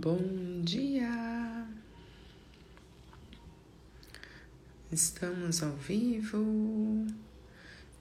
Bom 0.00 0.62
dia! 0.62 1.66
Estamos 4.92 5.60
ao 5.60 5.72
vivo. 5.72 7.04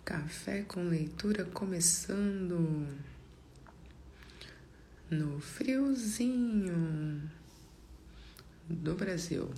Café 0.05 0.61
com 0.61 0.83
leitura 0.83 1.43
começando 1.45 2.87
no 5.09 5.39
friozinho 5.39 7.31
do 8.69 8.93
Brasil. 8.93 9.49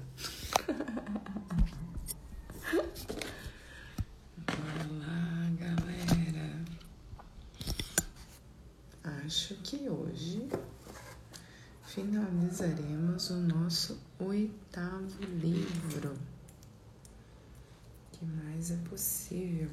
Bora 4.48 4.88
lá, 4.98 5.52
galera. 5.60 6.64
Acho 9.26 9.56
que 9.56 9.90
hoje 9.90 10.48
finalizaremos 11.94 13.32
o 13.32 13.38
nosso 13.38 14.00
oitavo 14.20 15.24
livro. 15.24 16.14
que 18.12 18.26
mais 18.26 18.70
é 18.70 18.78
possível? 18.88 19.70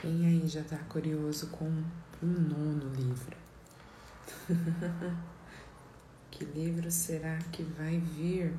Quem 0.00 0.26
aí 0.26 0.46
já 0.46 0.60
está 0.60 0.76
curioso 0.76 1.46
com 1.46 1.64
o 1.64 2.26
nono 2.26 2.92
livro? 2.94 3.36
que 6.30 6.44
livro 6.44 6.90
será 6.90 7.38
que 7.50 7.62
vai 7.62 7.98
vir 7.98 8.54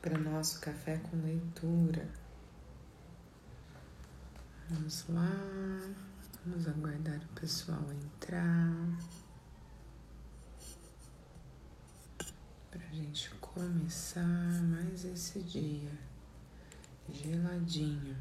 para 0.00 0.16
nosso 0.16 0.58
café 0.60 0.96
com 0.96 1.16
leitura? 1.18 2.08
Vamos 4.70 5.04
lá. 5.08 6.11
Vamos 6.44 6.66
aguardar 6.66 7.22
o 7.22 7.40
pessoal 7.40 7.84
entrar. 7.92 8.98
Pra 12.68 12.80
gente 12.90 13.30
começar 13.36 14.60
mais 14.64 15.04
esse 15.04 15.40
dia 15.40 15.96
geladinho. 17.08 18.16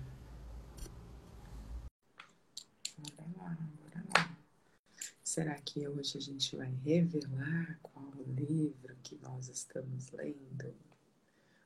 Bora 3.00 3.28
lá, 3.38 3.58
bora 3.80 4.06
lá. 4.16 4.38
Será 5.24 5.56
que 5.56 5.88
hoje 5.88 6.20
a 6.20 6.22
gente 6.22 6.56
vai 6.56 6.72
revelar 6.86 7.80
qual 7.82 8.06
o 8.06 8.34
livro 8.34 8.96
que 9.02 9.18
nós 9.24 9.50
estamos 9.50 10.12
lendo? 10.12 10.76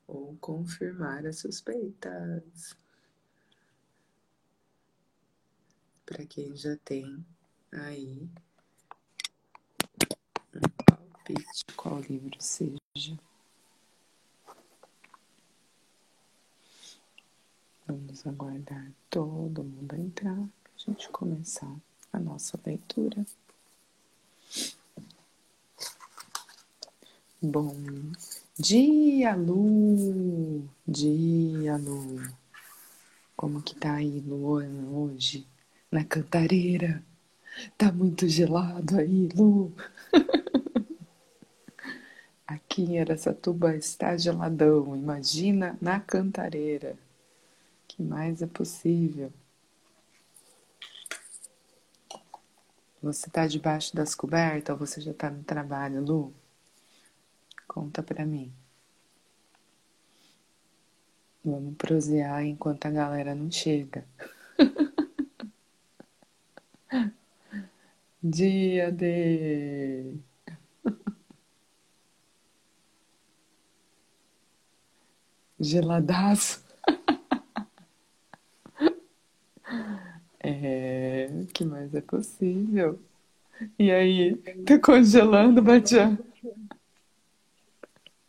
Ou 0.08 0.38
confirmar 0.38 1.26
as 1.26 1.40
suspeitas? 1.40 2.78
Para 6.06 6.26
quem 6.26 6.56
já 6.56 6.78
tem 6.78 7.26
aí 7.72 8.30
um 10.54 10.70
palpite 10.86 11.66
qual 11.76 12.00
livro 12.02 12.36
seja. 12.40 12.80
Vamos 17.88 18.26
aguardar 18.26 18.92
todo 19.10 19.64
mundo 19.64 19.96
entrar 19.96 20.36
para 20.36 20.72
a 20.76 20.78
gente 20.78 21.10
começar 21.10 21.76
a 22.14 22.20
nossa 22.20 22.60
leitura. 22.66 23.26
Bom 27.42 27.76
dia, 28.58 29.36
Lu! 29.36 30.68
Dia, 30.88 31.78
Lu! 31.78 32.22
Como 33.36 33.62
que 33.62 33.76
tá 33.76 33.96
aí, 33.96 34.20
Luana, 34.22 34.90
hoje? 34.90 35.46
Na 35.96 36.04
cantareira. 36.04 37.02
Tá 37.78 37.90
muito 37.90 38.28
gelado 38.28 38.98
aí, 39.00 39.30
Lu. 39.34 39.74
Aqui 42.46 42.84
em 42.84 43.00
Aracatuba 43.00 43.76
está 43.78 44.18
geladão. 44.18 44.94
Imagina 44.94 45.78
na 45.82 46.00
cantareira. 46.02 46.98
Que 47.88 48.04
mais 48.04 48.42
é 48.42 48.48
possível? 48.48 49.32
Você 53.02 53.30
tá 53.30 53.48
debaixo 53.48 53.96
das 53.96 54.14
cobertas 54.14 54.74
ou 54.74 54.86
você 54.86 55.00
já 55.00 55.14
tá 55.14 55.30
no 55.30 55.44
trabalho, 55.44 56.04
Lu? 56.04 56.34
Conta 57.66 58.04
pra 58.04 58.26
mim. 58.26 58.52
Vamos 61.44 61.76
prosear 61.78 62.44
enquanto 62.44 62.86
a 62.86 62.92
galera 62.92 63.34
não 63.34 63.50
chega. 63.50 64.04
Dia 68.24 68.92
de 68.92 70.18
geladaço. 75.60 76.64
É, 80.48 81.28
que 81.56 81.66
mais 81.66 81.96
é 81.96 82.02
possível? 82.02 83.00
E 83.80 83.92
aí, 83.92 84.36
tá 84.64 84.80
congelando, 84.80 85.60
Batian? 85.60 86.20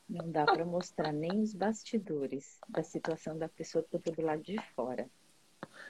Não 0.09 0.31
dá 0.31 0.47
para 0.47 0.65
mostrar 0.65 1.13
nem 1.13 1.43
os 1.43 1.53
bastidores 1.53 2.59
da 2.69 2.83
situação 2.83 3.37
da 3.37 3.51
pessoa 3.51 3.85
que 3.85 3.99
tá 3.99 4.11
do 4.11 4.23
lado 4.23 4.43
de 4.43 4.57
fora. 4.75 5.07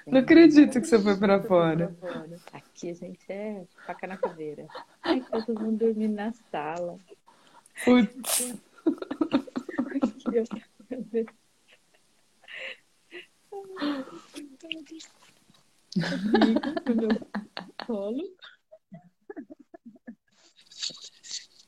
Não 0.06 0.20
acredito 0.20 0.80
que 0.80 0.86
você 0.86 1.02
foi 1.02 1.16
para 1.16 1.42
fora. 1.42 1.96
Aqui 2.52 2.90
a 2.90 2.94
gente 2.94 3.24
é 3.28 3.66
faca 3.84 4.06
na 4.06 4.16
cadeira. 4.16 4.66
Ai, 5.02 5.20
todo 5.20 5.60
mundo 5.60 5.78
dormindo 5.78 6.14
na 6.14 6.32
sala. 6.50 6.96
Putz. 7.84 8.54
colo. 17.84 18.36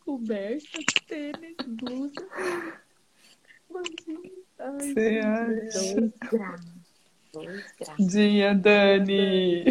Coberta, 0.04 0.78
tênis, 1.06 1.56
blusa. 1.66 2.28
Você 4.78 5.20
acha? 5.20 6.77
Dia, 7.98 8.54
Dani! 8.54 9.64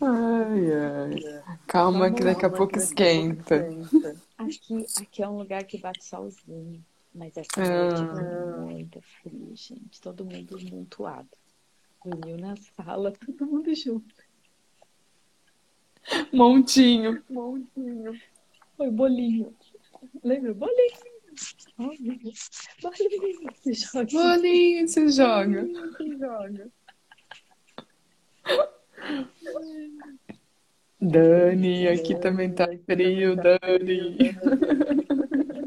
Ai, 0.00 0.72
ai. 0.72 1.42
Calma 1.66 2.12
que 2.12 2.22
daqui 2.22 2.44
a 2.44 2.50
pouco 2.50 2.76
esquenta. 2.76 3.66
Aqui, 4.36 4.86
aqui 5.00 5.22
é 5.22 5.28
um 5.28 5.38
lugar 5.38 5.64
que 5.64 5.78
bate 5.78 6.04
solzinho. 6.04 6.84
Mas 7.14 7.34
essa 7.36 7.48
noite 7.56 8.02
ah. 8.02 8.60
muito 8.60 9.00
frio, 9.00 9.52
gente. 9.54 10.00
Todo 10.00 10.24
mundo 10.24 10.58
montuado. 10.70 11.28
Dormiu 12.04 12.36
na 12.36 12.54
sala, 12.56 13.10
todo 13.24 13.46
mundo 13.46 13.74
junto. 13.74 14.14
Montinho. 16.32 17.22
Montinho. 17.28 18.20
Foi 18.76 18.90
bolinho. 18.90 19.54
Lembra? 20.22 20.52
Bolinho. 20.52 21.15
Bolinho, 21.76 22.32
se 23.54 23.74
joga. 23.74 24.06
Bolinho, 24.12 24.88
se 24.88 25.08
joga. 25.08 25.66
Se 25.96 26.18
joga. 26.18 26.70
Dani, 31.00 31.88
aqui 31.88 32.14
também 32.18 32.52
tá 32.52 32.66
frio, 32.84 33.36
Dani. 33.36 34.16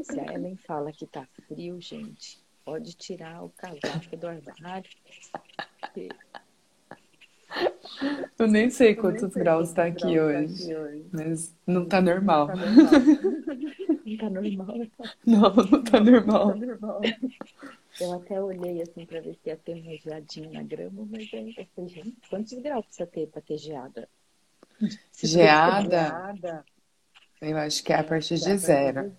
Se 0.04 0.20
a 0.20 0.34
Ellen 0.34 0.58
fala 0.58 0.92
que 0.92 1.06
tá 1.06 1.28
frio, 1.48 1.80
gente, 1.80 2.40
pode 2.66 2.96
tirar 2.96 3.44
o 3.44 3.50
casaco 3.50 4.18
do 4.18 4.28
armário. 4.28 4.90
Eu 8.38 8.48
nem 8.48 8.70
sei 8.70 8.96
quantos 8.96 9.24
nem 9.24 9.32
sei 9.32 9.44
graus 9.44 9.74
tá 9.74 9.86
aqui, 9.86 10.14
graus 10.14 10.18
hoje, 10.18 10.48
tá 10.48 10.64
aqui 10.64 10.76
hoje, 10.76 11.06
mas 11.12 11.56
não 11.68 11.86
tá 11.86 12.02
normal. 12.02 12.48
Não 12.48 14.18
tá 14.18 14.30
normal. 14.30 14.76
Não, 15.26 15.54
não 15.56 15.84
tá 15.84 16.00
normal. 16.00 16.48
Não, 16.48 16.60
tá 16.60 16.66
normal. 16.66 17.02
Eu 18.00 18.14
até 18.14 18.42
olhei 18.42 18.82
assim 18.82 19.06
pra 19.06 19.20
ver 19.20 19.36
se 19.36 19.50
ia 19.50 19.58
ter 19.58 19.74
uma 19.74 19.96
geadinha 19.98 20.50
na 20.52 20.64
grama, 20.64 21.08
mas 21.10 21.24
eu 21.24 21.66
falei, 21.76 21.90
gente, 21.90 22.18
quantos 22.30 22.54
graus 22.54 22.86
precisa 22.86 23.08
ter 23.08 23.28
pra 23.28 23.42
ter 23.42 23.58
geada? 23.58 24.08
Geada? 25.22 26.66
Eu 27.42 27.58
acho 27.58 27.84
que 27.84 27.94
é 27.94 27.98
a 27.98 28.04
partir 28.04 28.36
de 28.36 28.58
zero. 28.58 29.12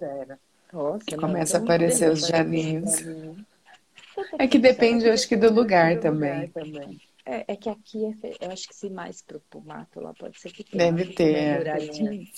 Nossa, 0.72 1.16
Começa 1.18 1.58
a 1.58 1.60
aparecer 1.60 2.10
os 2.10 2.26
gelinhos. 2.26 3.02
É 4.38 4.46
que 4.46 4.58
depende, 4.58 5.06
eu 5.06 5.12
acho 5.12 5.28
que 5.28 5.36
do 5.36 5.52
lugar 5.52 5.98
também. 6.00 6.52
É, 7.24 7.52
é, 7.52 7.56
que 7.56 7.68
aqui, 7.68 8.06
é, 8.06 8.14
eu 8.40 8.50
acho 8.50 8.66
que 8.68 8.74
se 8.74 8.90
mais 8.90 9.22
pro, 9.22 9.40
pro 9.50 9.60
mato 9.60 10.00
lá, 10.00 10.14
pode 10.14 10.40
ser 10.40 10.50
que 10.52 10.64
tenha. 10.64 10.92
Deve 10.92 11.12
ter. 11.12 11.66
É. 11.66 11.78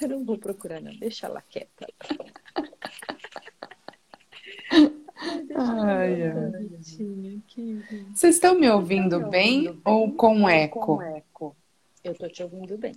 Eu 0.00 0.08
não 0.08 0.24
vou 0.24 0.38
procurar, 0.38 0.80
não. 0.80 0.96
Deixa 0.96 1.26
ela 1.26 1.42
quieta. 1.42 1.86
Ai, 5.54 6.22
ai. 6.22 6.70
Vocês 8.12 8.34
estão 8.34 8.58
me 8.58 8.68
ouvindo 8.68 9.28
bem 9.28 9.80
ou 9.84 10.12
com 10.12 10.48
eco? 10.48 10.80
Com 10.80 11.02
eco. 11.02 11.56
Eu 12.02 12.14
tô 12.14 12.28
te 12.28 12.42
ouvindo 12.42 12.76
bem. 12.76 12.94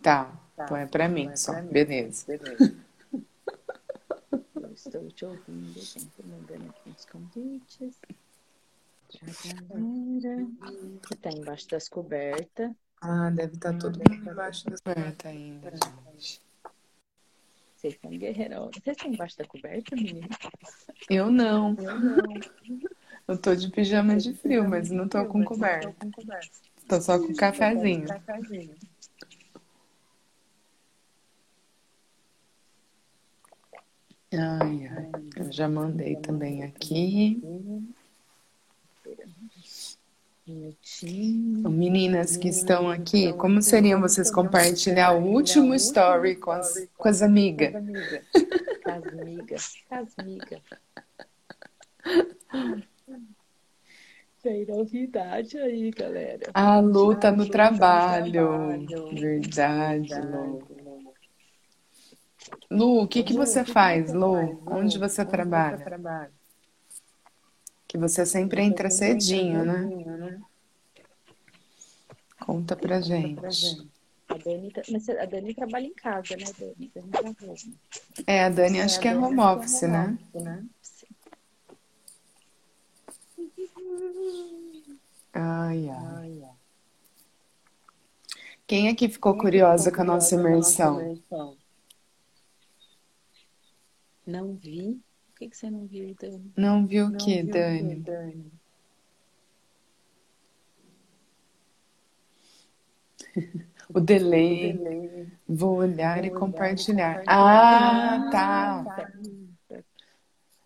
Tá, 0.00 0.32
tá. 0.56 0.64
põe 0.66 0.86
pra 0.86 1.08
mim 1.08 1.26
põe 1.26 1.36
só. 1.36 1.52
Pra 1.52 1.62
mim. 1.62 1.70
Beleza. 1.70 2.24
Beleza. 2.26 2.74
Eu 4.32 4.72
estou 4.72 5.06
te 5.08 5.26
ouvindo 5.26 5.74
bem. 5.74 6.10
Tô 6.16 6.22
mandando 6.22 6.70
aqui 6.70 6.90
uns 6.90 7.04
convites. 7.04 8.00
Que 11.06 11.16
tá 11.16 11.30
embaixo 11.30 11.68
das 11.68 11.88
cobertas. 11.88 12.70
Ah, 13.00 13.30
deve 13.30 13.54
estar 13.54 13.72
tá 13.72 13.78
todo 13.78 13.98
mundo 13.98 14.30
embaixo 14.30 14.64
das 14.66 14.80
cobertas 14.80 15.30
ainda, 15.30 15.70
gente. 15.70 16.42
Vocês 17.76 17.98
são 18.00 18.10
guerreiros. 18.10 18.70
Vocês 18.72 18.96
estão 18.96 19.12
embaixo 19.12 19.36
da 19.36 19.44
coberta, 19.44 19.94
menina? 19.94 20.28
Eu 21.10 21.30
não. 21.30 21.76
Eu 21.78 22.00
não. 22.00 22.24
Eu 23.28 23.38
tô 23.38 23.54
de 23.54 23.70
pijama 23.70 24.16
de 24.16 24.34
frio, 24.34 24.68
mas 24.68 24.90
não 24.90 25.08
tô 25.08 25.24
com 25.26 25.44
coberta. 25.44 25.94
Tô 26.88 27.00
só 27.00 27.18
com 27.18 27.34
cafezinho. 27.34 28.06
Ai, 34.32 34.86
ai. 34.86 35.10
Eu 35.36 35.52
já 35.52 35.68
mandei 35.68 36.16
também 36.16 36.64
aqui. 36.64 37.40
Meninas 40.46 42.36
que 42.36 42.48
estão 42.48 42.90
aqui, 42.90 43.32
como 43.32 43.62
seriam 43.62 43.98
vocês 43.98 44.30
compartilhar 44.30 45.12
o 45.12 45.24
último 45.24 45.74
story 45.74 46.36
com 46.36 46.50
as, 46.50 46.86
com 46.98 47.08
as 47.08 47.22
amigas? 47.22 47.72
Com 47.72 48.90
as 48.90 49.06
amigas. 49.06 49.74
Com 49.88 49.94
as 49.94 50.18
amigas. 50.18 50.60
Tem 54.42 54.66
novidade 54.66 55.56
aí, 55.56 55.90
galera. 55.90 56.50
A 56.52 56.78
luta 56.78 57.32
no 57.32 57.48
trabalho. 57.48 58.86
Verdade, 59.14 60.12
Lu. 60.20 60.62
Lu, 62.70 63.02
o 63.02 63.08
que, 63.08 63.22
que 63.22 63.32
você 63.32 63.64
faz, 63.64 64.12
Lu? 64.12 64.62
Onde 64.66 64.98
você 64.98 65.24
trabalha? 65.24 65.78
Que 67.94 67.98
você 67.98 68.26
sempre 68.26 68.60
entra 68.60 68.90
cedinho, 68.90 69.64
né? 69.64 70.42
Conta 72.44 72.74
pra 72.74 73.00
gente. 73.00 73.38
A 74.28 74.36
Dani, 74.36 74.72
mas 74.90 75.08
a 75.08 75.24
Dani 75.26 75.54
trabalha 75.54 75.86
em 75.86 75.94
casa, 75.94 76.36
né, 76.36 76.44
Dani? 76.58 76.92
Dani 76.92 77.78
é, 78.26 78.42
a 78.42 78.48
Dani 78.48 78.80
acho 78.80 78.98
que 78.98 79.06
é 79.06 79.16
home 79.16 79.38
office, 79.38 79.82
né? 79.82 80.18
Ai, 85.32 85.88
ai. 85.88 86.42
Quem 88.66 88.88
aqui 88.88 89.08
ficou 89.08 89.38
curiosa 89.38 89.92
com 89.92 90.00
a 90.00 90.04
nossa 90.04 90.34
imersão? 90.34 91.16
Não 94.26 94.56
vi. 94.56 95.00
Que, 95.44 95.50
que 95.50 95.56
você 95.58 95.70
não 95.70 95.86
viu, 95.86 96.16
Dani? 96.18 96.52
Não 96.56 96.86
viu 96.86 97.08
o 97.08 97.16
que, 97.18 97.42
Dani? 97.42 97.96
Dani? 97.96 98.50
o 103.92 104.00
delay. 104.00 104.72
O 104.72 104.78
delay. 104.78 105.28
Vou 105.46 105.76
olhar 105.76 106.16
Vou 106.16 106.24
e 106.24 106.30
compartilhar. 106.30 107.18
compartilhar. 107.18 108.26
Ah, 108.26 108.30
tá. 108.30 108.84
tá. 108.84 109.12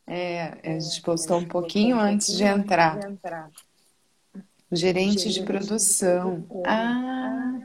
É, 0.06 0.76
a 0.76 0.78
gente 0.78 1.02
postou 1.02 1.38
um 1.38 1.48
pouquinho 1.48 1.98
antes 1.98 2.36
de 2.36 2.44
entrar. 2.44 3.00
Gerente 4.70 5.28
de 5.28 5.42
produção. 5.42 6.46
Ah, 6.64 7.58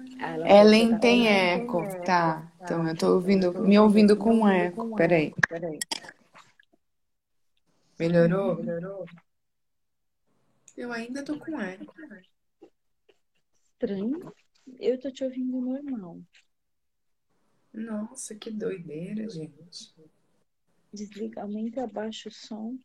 Ellen 0.47 0.97
tem 0.97 1.27
eco. 1.27 1.83
Tá. 2.03 2.51
Então 2.59 2.87
eu 2.87 2.97
tô 2.97 3.13
ouvindo, 3.13 3.53
me 3.61 3.77
ouvindo 3.77 4.17
com 4.17 4.47
eco. 4.47 4.95
Peraí. 4.95 5.31
Melhorou? 7.99 8.55
Melhorou? 8.55 9.05
Eu 10.75 10.91
ainda 10.91 11.23
tô 11.23 11.37
com 11.37 11.59
eco. 11.59 11.93
Estranho. 13.73 14.33
Eu 14.79 14.99
tô 14.99 15.11
te 15.11 15.23
ouvindo 15.23 15.61
normal. 15.61 16.21
Nossa, 17.73 18.35
que 18.35 18.49
doideira, 18.51 19.27
gente. 19.29 19.93
Desliga, 20.91 21.41
aumenta 21.41 21.79
e 21.79 21.83
abaixa 21.83 22.29
o 22.29 22.31
som. 22.31 22.77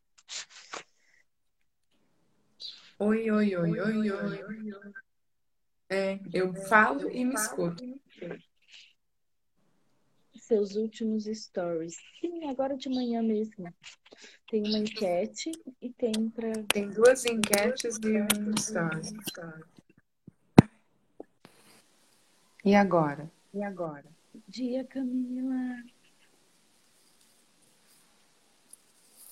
Oi, 2.98 3.30
oi, 3.30 3.56
oi, 3.56 3.80
oi, 3.80 4.10
oi. 4.10 4.44
É, 5.90 6.20
eu 6.32 6.54
falo 6.54 7.10
e 7.10 7.24
me 7.24 7.34
escuto. 7.34 7.82
Seus 10.48 10.76
últimos 10.76 11.24
stories. 11.24 11.98
Sim, 12.22 12.48
agora 12.48 12.74
de 12.74 12.88
manhã 12.88 13.22
mesmo. 13.22 13.70
Tem 14.50 14.66
uma 14.66 14.78
enquete 14.78 15.52
e 15.78 15.90
tem 15.90 16.30
para. 16.30 16.64
Tem 16.72 16.88
duas 16.88 17.26
enquetes 17.26 17.98
e 18.02 18.18
um 18.18 18.54
story. 18.56 19.14
E 22.64 22.74
agora? 22.74 23.30
E 23.52 23.62
agora? 23.62 24.06
Dia, 24.48 24.84
Camila. 24.84 25.84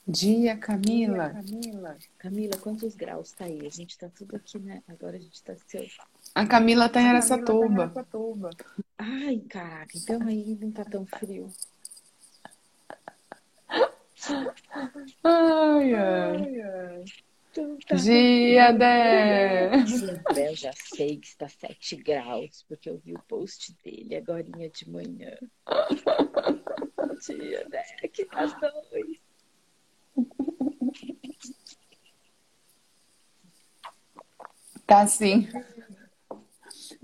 Dia, 0.06 0.58
Camila. 0.58 1.30
Dia, 1.30 1.62
Camila. 1.62 1.98
Camila, 2.18 2.56
quantos 2.58 2.94
graus 2.94 3.32
tá 3.32 3.46
aí? 3.46 3.66
A 3.66 3.70
gente 3.70 3.96
tá 3.96 4.10
tudo 4.10 4.36
aqui, 4.36 4.58
né? 4.58 4.82
Agora 4.86 5.16
a 5.16 5.20
gente 5.20 5.42
tá. 5.42 5.56
A 6.34 6.46
Camila 6.46 6.90
tá 6.90 7.00
em 7.00 7.08
Aracatuba. 7.08 7.90
Ai, 8.98 9.40
caraca, 9.48 9.96
então 9.96 10.20
aí 10.26 10.56
não 10.60 10.72
tá 10.72 10.84
tão 10.84 11.04
frio. 11.06 11.50
Ai, 15.22 15.94
ai. 15.94 16.60
ai, 16.60 17.04
então 17.50 17.78
tá 17.86 17.96
Dia 17.96 18.72
10. 18.72 20.02
Eu 20.36 20.56
já 20.56 20.72
sei 20.72 21.18
que 21.18 21.26
está 21.26 21.48
7 21.48 21.96
graus, 21.96 22.64
porque 22.68 22.88
eu 22.88 22.98
vi 22.98 23.14
o 23.14 23.22
post 23.28 23.76
dele 23.84 24.16
agora 24.16 24.42
de 24.42 24.90
manhã. 24.90 25.36
Dia 27.26 27.68
10, 27.68 28.12
que 28.12 28.24
tá 28.24 28.46
2. 28.46 29.20
Tá 34.86 35.06
sim. 35.06 35.48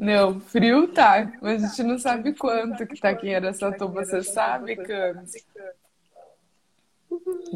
Não, 0.02 0.40
frio 0.40 0.92
tá, 0.92 1.32
mas 1.40 1.62
a 1.62 1.68
gente 1.68 1.82
não 1.84 1.96
sabe 1.96 2.34
quanto 2.34 2.84
que 2.88 3.00
tá 3.00 3.10
aqui 3.10 3.28
em 3.28 3.36
Aracatuba, 3.36 4.04
você 4.04 4.20
sabe, 4.20 4.74
Camis? 4.74 5.46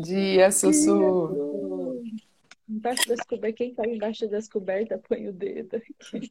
Dia, 0.00 0.52
Sussu. 0.52 2.04
Embaixo 2.68 3.08
das 3.08 3.18
cobertas, 3.26 3.58
quem 3.58 3.74
tá 3.74 3.84
embaixo 3.84 4.28
das 4.28 4.48
cobertas 4.48 5.00
põe 5.08 5.26
o 5.26 5.32
dedo 5.32 5.74
aqui. 5.74 6.30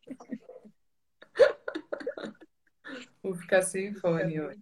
Vou 3.22 3.36
ficar 3.36 3.62
sem 3.62 3.94
fone, 3.94 4.40
ó. 4.40 4.54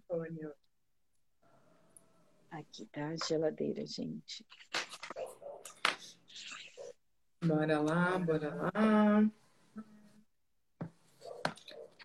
Aqui 2.50 2.84
tá 2.86 3.10
a 3.10 3.16
geladeira, 3.28 3.86
gente. 3.86 4.44
Bora 7.44 7.80
lá, 7.80 8.18
bora 8.18 8.54
lá. 8.56 9.30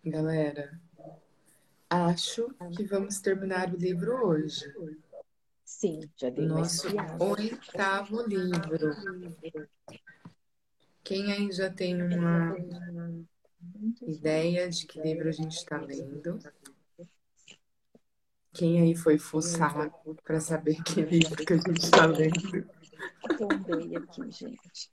Galera, 0.04 0.80
acho 1.90 2.54
que 2.76 2.84
vamos 2.86 3.20
terminar 3.20 3.74
o 3.74 3.78
livro 3.78 4.14
hoje. 4.26 4.74
Sim, 5.66 6.10
já 6.16 6.30
dei 6.30 6.46
Nosso 6.46 6.88
oitavo 7.20 8.22
livro. 8.26 8.96
Quem 11.04 11.32
aí 11.34 11.52
já 11.52 11.70
tem 11.70 12.02
uma 12.02 12.56
ideia 14.02 14.70
de 14.70 14.88
que 14.88 15.02
livro 15.02 15.28
a 15.28 15.34
gente 15.34 15.58
está 15.58 15.78
lendo? 15.78 16.40
Quem 18.54 18.82
aí 18.82 18.96
foi 18.96 19.18
fuçar 19.20 19.92
para 20.24 20.40
saber 20.40 20.82
que 20.84 21.02
livro 21.02 21.46
que 21.46 21.54
a 21.54 21.58
gente 21.58 21.84
está 21.84 22.06
lendo? 22.06 22.70
Tombei 23.38 23.96
aqui, 23.98 24.32
gente. 24.32 24.92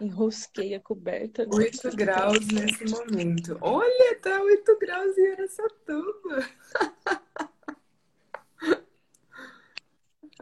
Enrosquei 0.00 0.74
a 0.74 0.80
coberta. 0.80 1.46
8 1.52 1.94
graus 1.94 2.46
nesse 2.48 2.84
momento. 2.86 3.58
Olha, 3.60 4.18
tá 4.20 4.40
8 4.40 4.78
graus 4.78 5.18
em 5.18 5.32
Aracatuba. 5.32 6.48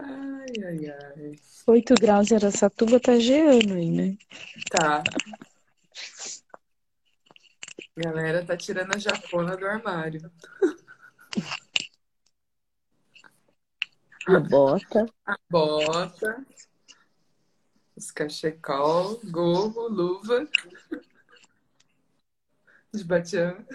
Ai, 0.01 0.47
ai, 0.65 0.91
ai. 0.91 1.41
8 1.67 1.95
graus 2.01 2.31
em 2.31 2.37
Aracatuba 2.37 3.01
tá 3.01 3.19
geando 3.19 3.75
aí, 3.75 3.91
né? 3.91 4.17
Tá. 4.71 5.03
Galera 7.97 8.45
tá 8.45 8.57
tirando 8.57 8.95
a 8.95 8.99
japona 8.99 9.57
do 9.57 9.67
armário. 9.67 10.31
A 14.29 14.39
bota. 14.39 15.07
A 15.27 15.37
bota 15.51 16.47
os 17.99 18.13
cachecol, 18.13 19.21
gorro, 19.25 19.89
luva. 19.89 20.49
de 22.95 23.05
Batian. 23.05 23.67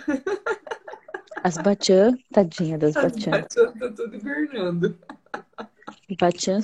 As 1.44 1.58
Batian, 1.58 2.18
tadinha 2.32 2.78
das 2.78 2.94
Batian. 2.94 3.36
As 3.36 3.42
Batian 3.42 3.74
tá 3.74 3.92
tudo 3.92 4.16
hibernando. 4.16 4.98
Batian, 6.18 6.60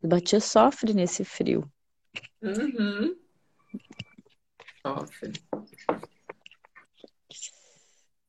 Batian 0.00 0.40
sofre 0.40 0.94
nesse 0.94 1.24
frio. 1.24 1.68
Uhum. 2.40 3.16
Sofre. 4.86 5.32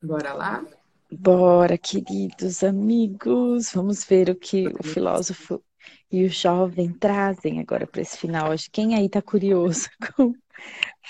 Bora 0.02 0.32
lá? 0.32 0.66
Bora, 1.12 1.78
queridos 1.78 2.64
amigos. 2.64 3.70
Vamos 3.72 4.04
ver 4.04 4.30
o 4.30 4.34
que 4.34 4.66
o 4.66 4.82
filósofo 4.82 5.62
e 6.12 6.26
o 6.26 6.28
jovem 6.28 6.92
trazem 6.92 7.58
agora 7.58 7.86
para 7.86 8.02
esse 8.02 8.18
final. 8.18 8.50
Quem 8.70 8.94
aí 8.94 9.08
tá 9.08 9.22
curioso 9.22 9.88
com, 10.14 10.34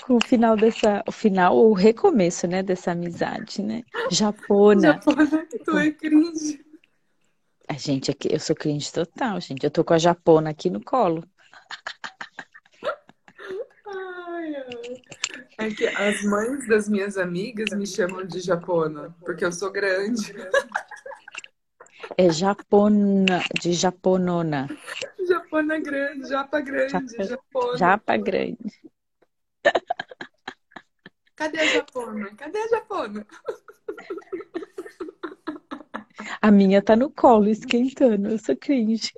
com, 0.06 0.16
o 0.16 0.25
final 0.25 0.56
dessa, 0.56 1.02
o 1.06 1.12
final 1.12 1.56
ou 1.56 1.71
o 1.71 1.75
recomeço, 1.75 2.47
né, 2.47 2.62
dessa 2.62 2.92
amizade, 2.92 3.61
né? 3.61 3.82
Japona. 4.11 4.92
Japona, 5.04 5.47
tu 5.64 5.76
é 5.76 5.90
cringe. 5.90 6.64
A 7.68 7.75
gente 7.75 8.11
aqui, 8.11 8.28
eu 8.30 8.38
sou 8.38 8.54
cringe 8.54 8.92
total, 8.92 9.40
gente. 9.40 9.64
Eu 9.64 9.71
tô 9.71 9.82
com 9.82 9.94
a 9.94 9.99
Japona 9.99 10.50
aqui 10.50 10.71
no 10.71 10.82
colo. 10.82 11.25
Ai. 13.87 14.54
É 15.59 15.71
que 15.71 15.87
as 15.87 16.23
mães 16.23 16.66
das 16.68 16.88
minhas 16.88 17.16
amigas 17.16 17.76
me 17.76 17.87
chamam 17.87 18.25
de 18.25 18.40
Japona, 18.40 19.14
porque 19.21 19.44
eu 19.44 19.52
sou 19.52 19.71
grande. 19.71 20.32
É 22.16 22.31
Japona, 22.31 23.42
de 23.61 23.73
Japonona. 23.73 24.69
Japona 25.26 25.81
grande, 25.81 26.28
Japa 26.28 26.61
grande, 26.61 26.92
Japa, 26.92 27.25
Japona. 27.25 27.78
Japa 27.78 28.16
grande. 28.16 28.83
Cadê 31.35 31.61
a 31.61 31.66
Japona? 31.66 32.35
Cadê 32.37 32.59
a 32.59 32.69
Japona? 32.69 33.26
A 36.40 36.50
minha 36.50 36.83
tá 36.83 36.95
no 36.97 37.11
colo 37.11 37.49
esquentando, 37.49 38.31
eu 38.31 38.38
sou 38.38 38.57
cringe. 38.57 39.12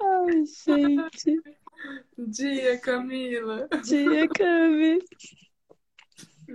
Ai, 0.00 0.44
gente. 0.44 1.42
Dia, 2.18 2.78
Camila. 2.80 3.68
Dia, 3.82 4.28
Cami. 4.28 4.98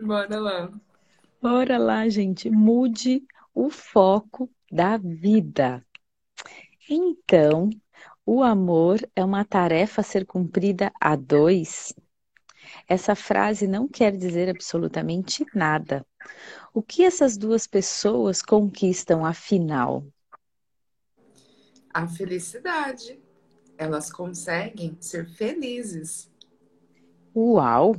Bora 0.04 0.40
lá. 0.40 0.72
Bora 1.44 1.78
lá, 1.78 2.08
gente. 2.08 2.50
Mude 2.50 3.22
o 3.54 3.70
foco 3.70 4.50
da 4.72 4.96
vida. 4.96 5.86
Então, 6.90 7.70
o 8.26 8.42
amor 8.42 9.02
é 9.14 9.26
uma 9.26 9.44
tarefa 9.44 10.00
a 10.00 10.04
ser 10.06 10.26
cumprida 10.26 10.90
a 11.02 11.18
dois? 11.18 11.94
Essa 12.88 13.14
frase 13.14 13.68
não 13.68 13.90
quer 13.90 14.16
dizer 14.16 14.48
absolutamente 14.48 15.46
nada. 15.54 16.06
O 16.74 16.82
que 16.82 17.04
essas 17.04 17.36
duas 17.36 17.68
pessoas 17.68 18.42
conquistam 18.42 19.26
afinal? 19.26 20.08
A 21.94 22.08
felicidade. 22.08 23.20
Elas 23.78 24.10
conseguem 24.10 24.96
ser 25.02 25.28
felizes. 25.28 26.32
Uau! 27.36 27.98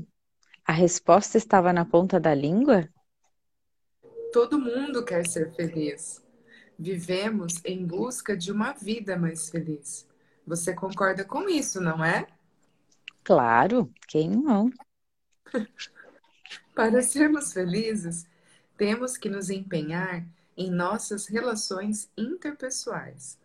A 0.64 0.72
resposta 0.72 1.36
estava 1.36 1.74
na 1.74 1.84
ponta 1.84 2.18
da 2.18 2.34
língua? 2.34 2.88
Todo 4.34 4.58
mundo 4.58 5.04
quer 5.04 5.28
ser 5.28 5.54
feliz. 5.54 6.20
Vivemos 6.76 7.60
em 7.64 7.86
busca 7.86 8.36
de 8.36 8.50
uma 8.50 8.72
vida 8.72 9.16
mais 9.16 9.48
feliz. 9.48 10.08
Você 10.44 10.74
concorda 10.74 11.24
com 11.24 11.48
isso, 11.48 11.80
não 11.80 12.04
é? 12.04 12.26
Claro, 13.22 13.88
quem 14.08 14.28
não? 14.28 14.72
Para 16.74 17.00
sermos 17.00 17.52
felizes, 17.52 18.26
temos 18.76 19.16
que 19.16 19.28
nos 19.28 19.50
empenhar 19.50 20.26
em 20.56 20.68
nossas 20.68 21.28
relações 21.28 22.10
interpessoais. 22.18 23.38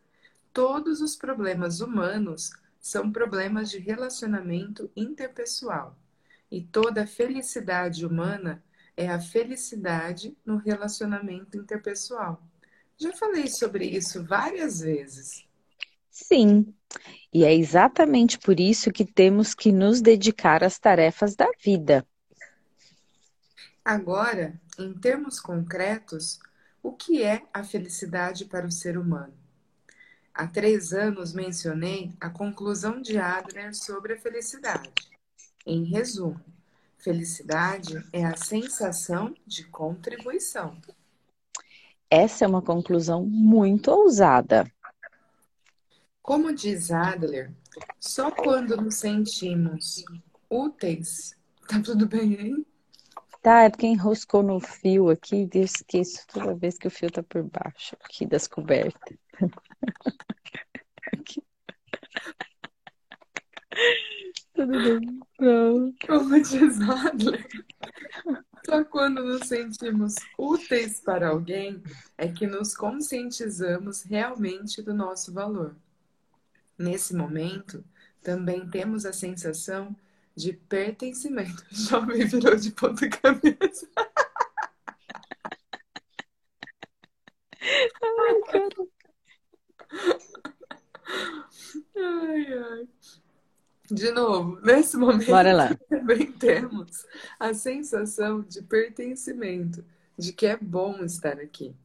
Todos 0.52 1.02
os 1.02 1.16
problemas 1.16 1.82
humanos 1.82 2.52
são 2.82 3.12
problemas 3.12 3.70
de 3.70 3.78
relacionamento 3.78 4.90
interpessoal. 4.96 5.96
E 6.50 6.64
toda 6.64 7.06
felicidade 7.06 8.08
humana 8.08 8.64
é 9.00 9.08
a 9.08 9.18
felicidade 9.18 10.38
no 10.46 10.58
relacionamento 10.58 11.58
interpessoal. 11.58 12.44
Já 12.98 13.14
falei 13.14 13.48
sobre 13.48 13.86
isso 13.86 14.26
várias 14.26 14.82
vezes. 14.82 15.48
Sim, 16.12 16.74
e 17.34 17.46
é 17.46 17.56
exatamente 17.56 18.38
por 18.38 18.60
isso 18.60 18.92
que 18.92 19.06
temos 19.06 19.56
que 19.56 19.72
nos 19.72 20.02
dedicar 20.02 20.66
às 20.66 20.78
tarefas 20.78 21.34
da 21.34 21.50
vida. 21.64 22.06
Agora, 23.86 24.60
em 24.78 24.94
termos 24.94 25.40
concretos, 25.40 26.38
o 26.84 26.92
que 26.92 27.24
é 27.24 27.44
a 27.54 27.64
felicidade 27.64 28.44
para 28.44 28.68
o 28.68 28.72
ser 28.72 28.98
humano? 28.98 29.34
Há 30.34 30.46
três 30.46 30.92
anos 30.92 31.32
mencionei 31.32 32.12
a 32.20 32.30
conclusão 32.30 33.02
de 33.02 33.18
Adler 33.18 33.74
sobre 33.74 34.16
a 34.16 34.20
felicidade. 34.20 34.92
Em 35.66 35.86
resumo, 35.86 36.44
felicidade 37.00 38.04
é 38.14 38.26
a 38.26 38.36
sensação 38.36 39.34
de 39.46 39.64
contribuição. 39.66 40.78
Essa 42.10 42.46
é 42.46 42.48
uma 42.48 42.62
conclusão 42.62 43.26
muito 43.26 43.92
ousada. 43.92 44.72
Como 46.22 46.54
diz 46.54 46.92
Adler, 46.92 47.52
só 48.00 48.30
quando 48.30 48.78
nos 48.78 48.96
sentimos 48.96 50.04
úteis. 50.50 51.36
Tá 51.68 51.82
tudo 51.82 52.08
bem 52.08 52.36
aí? 52.36 52.66
Tá, 53.42 53.64
é 53.64 53.70
porque 53.70 53.88
enroscou 53.88 54.44
no 54.44 54.60
fio 54.60 55.10
aqui, 55.10 55.48
eu 55.54 55.64
esqueço 55.64 56.26
toda 56.28 56.56
vez 56.56 56.78
que 56.78 56.88
o 56.88 56.92
fio 56.92 57.10
tá 57.10 57.24
por 57.24 57.44
baixo 57.44 57.96
aqui 58.04 58.26
das 58.26 58.48
cobertas. 58.48 59.18
Tudo 64.60 64.74
bem. 64.74 65.22
Não. 65.40 65.94
Como 66.06 66.42
diz 66.42 66.82
Adler, 66.82 67.48
só 68.66 68.84
quando 68.84 69.24
nos 69.24 69.48
sentimos 69.48 70.16
úteis 70.38 71.00
para 71.00 71.30
alguém 71.30 71.82
é 72.18 72.28
que 72.28 72.46
nos 72.46 72.76
conscientizamos 72.76 74.02
realmente 74.02 74.82
do 74.82 74.94
nosso 74.94 75.32
valor. 75.32 75.78
Nesse 76.78 77.16
momento, 77.16 77.86
também 78.22 78.70
temos 78.70 79.06
a 79.06 79.14
sensação 79.14 79.96
de 80.36 80.52
pertencimento. 80.52 81.64
O 81.72 81.76
jovem 81.76 82.26
virou 82.28 82.58
de 82.58 82.72
ponta 82.74 83.08
cabeça. 83.08 83.88
Ai, 87.62 88.42
cara. 88.52 88.88
Ai, 91.96 92.54
ai. 92.54 92.88
De 93.92 94.12
novo, 94.12 94.60
nesse 94.62 94.96
momento 94.98 95.28
Bora 95.28 95.54
lá. 95.54 95.76
também 95.90 96.32
temos 96.32 97.06
a 97.40 97.54
sensação 97.54 98.42
de 98.42 98.62
pertencimento, 98.62 99.84
de 100.18 100.32
que 100.32 100.46
é 100.46 100.56
bom 100.58 101.04
estar 101.04 101.40
aqui. 101.40 101.76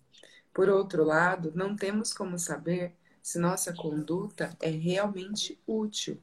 Por 0.52 0.68
outro 0.68 1.04
lado, 1.04 1.52
não 1.54 1.75
temos 1.75 2.12
como 2.12 2.38
saber 2.38 2.92
se 3.23 3.38
nossa 3.38 3.73
conduta 3.73 4.54
é 4.61 4.68
realmente 4.68 5.58
útil. 5.66 6.20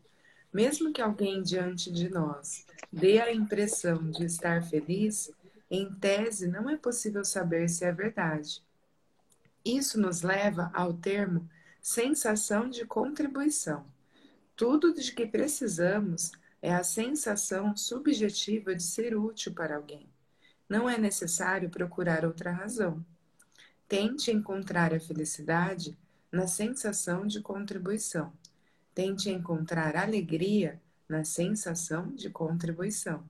Mesmo 0.54 0.94
que 0.94 1.02
alguém 1.02 1.42
diante 1.42 1.92
de 1.92 2.10
nós 2.10 2.66
dê 2.92 3.20
a 3.20 3.34
impressão 3.34 4.12
de 4.12 4.26
estar 4.26 4.64
feliz, 4.64 5.32
em 5.70 5.92
tese 5.94 6.48
não 6.48 6.70
é 6.70 6.78
possível 6.78 7.26
saber 7.26 7.70
se 7.70 7.86
é 7.86 7.92
verdade. 7.92 8.62
Isso 9.66 10.00
nos 10.00 10.22
leva 10.22 10.70
ao 10.74 10.94
termo 10.94 11.50
sensação 11.82 12.70
de 12.70 12.86
contribuição. 12.86 13.86
Tudo 14.62 14.94
de 14.94 15.12
que 15.12 15.26
precisamos 15.26 16.32
é 16.62 16.72
a 16.72 16.84
sensação 16.84 17.76
subjetiva 17.76 18.76
de 18.76 18.84
ser 18.84 19.18
útil 19.18 19.56
para 19.56 19.76
alguém. 19.76 20.08
Não 20.70 20.88
é 20.88 21.00
necessário 21.00 21.68
procurar 21.68 22.24
outra 22.24 22.52
razão. 22.52 23.04
Tente 23.88 24.30
encontrar 24.30 24.94
a 24.94 25.00
felicidade 25.00 25.98
na 26.32 26.46
sensação 26.46 27.26
de 27.26 27.42
contribuição. 27.42 28.32
Tente 28.94 29.32
encontrar 29.32 29.96
alegria 29.96 30.80
na 31.10 31.24
sensação 31.24 32.14
de 32.14 32.30
contribuição. 32.30 33.28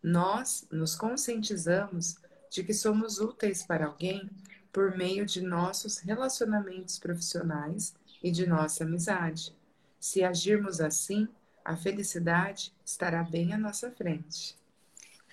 Nós 0.00 0.68
nos 0.70 0.94
conscientizamos 0.94 2.14
de 2.48 2.62
que 2.62 2.74
somos 2.74 3.18
úteis 3.18 3.64
para 3.64 3.86
alguém 3.86 4.30
por 4.72 4.96
meio 4.96 5.26
de 5.26 5.42
nossos 5.42 5.98
relacionamentos 5.98 6.96
profissionais 6.96 7.92
e 8.22 8.30
de 8.30 8.46
nossa 8.46 8.84
amizade. 8.84 9.58
Se 10.00 10.24
agirmos 10.24 10.80
assim, 10.80 11.28
a 11.64 11.76
felicidade 11.76 12.72
estará 12.84 13.22
bem 13.22 13.52
à 13.52 13.58
nossa 13.58 13.90
frente. 13.90 14.56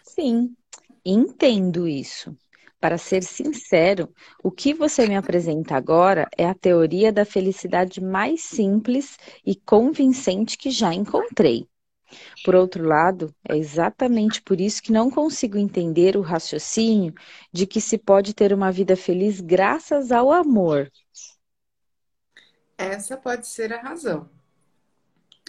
Sim, 0.03 0.55
entendo 1.05 1.87
isso. 1.87 2.37
Para 2.79 2.97
ser 2.97 3.23
sincero, 3.23 4.13
o 4.43 4.51
que 4.51 4.73
você 4.73 5.07
me 5.07 5.15
apresenta 5.15 5.75
agora 5.75 6.27
é 6.37 6.45
a 6.45 6.53
teoria 6.53 7.11
da 7.11 7.25
felicidade 7.25 8.01
mais 8.01 8.43
simples 8.43 9.17
e 9.45 9.55
convincente 9.55 10.57
que 10.57 10.69
já 10.69 10.93
encontrei. 10.93 11.67
Por 12.43 12.55
outro 12.55 12.85
lado, 12.85 13.33
é 13.49 13.57
exatamente 13.57 14.41
por 14.41 14.61
isso 14.61 14.81
que 14.81 14.91
não 14.91 15.09
consigo 15.09 15.57
entender 15.57 16.15
o 16.15 16.21
raciocínio 16.21 17.13
de 17.51 17.65
que 17.65 17.81
se 17.81 17.97
pode 17.97 18.33
ter 18.33 18.53
uma 18.53 18.71
vida 18.71 18.95
feliz 18.95 19.41
graças 19.41 20.11
ao 20.11 20.31
amor. 20.31 20.91
Essa 22.77 23.17
pode 23.17 23.47
ser 23.47 23.73
a 23.73 23.81
razão. 23.81 24.29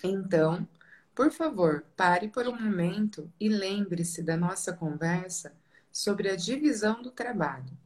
Então, 0.02 0.66
por 1.14 1.32
favor, 1.32 1.84
pare 1.96 2.28
por 2.28 2.46
um 2.46 2.60
momento 2.60 3.30
e 3.40 3.48
lembre-se 3.48 4.22
da 4.22 4.36
nossa 4.36 4.72
conversa 4.72 5.52
sobre 5.90 6.30
a 6.30 6.36
divisão 6.36 7.02
do 7.02 7.10
trabalho. 7.10 7.76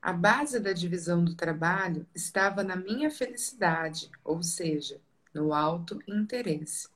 A 0.00 0.14
base 0.14 0.58
da 0.58 0.72
divisão 0.72 1.22
do 1.22 1.34
trabalho 1.34 2.06
estava 2.14 2.62
na 2.64 2.74
minha 2.74 3.10
felicidade, 3.10 4.10
ou 4.24 4.42
seja, 4.42 4.98
no 5.34 5.52
alto 5.52 6.00
interesse. 6.08 6.88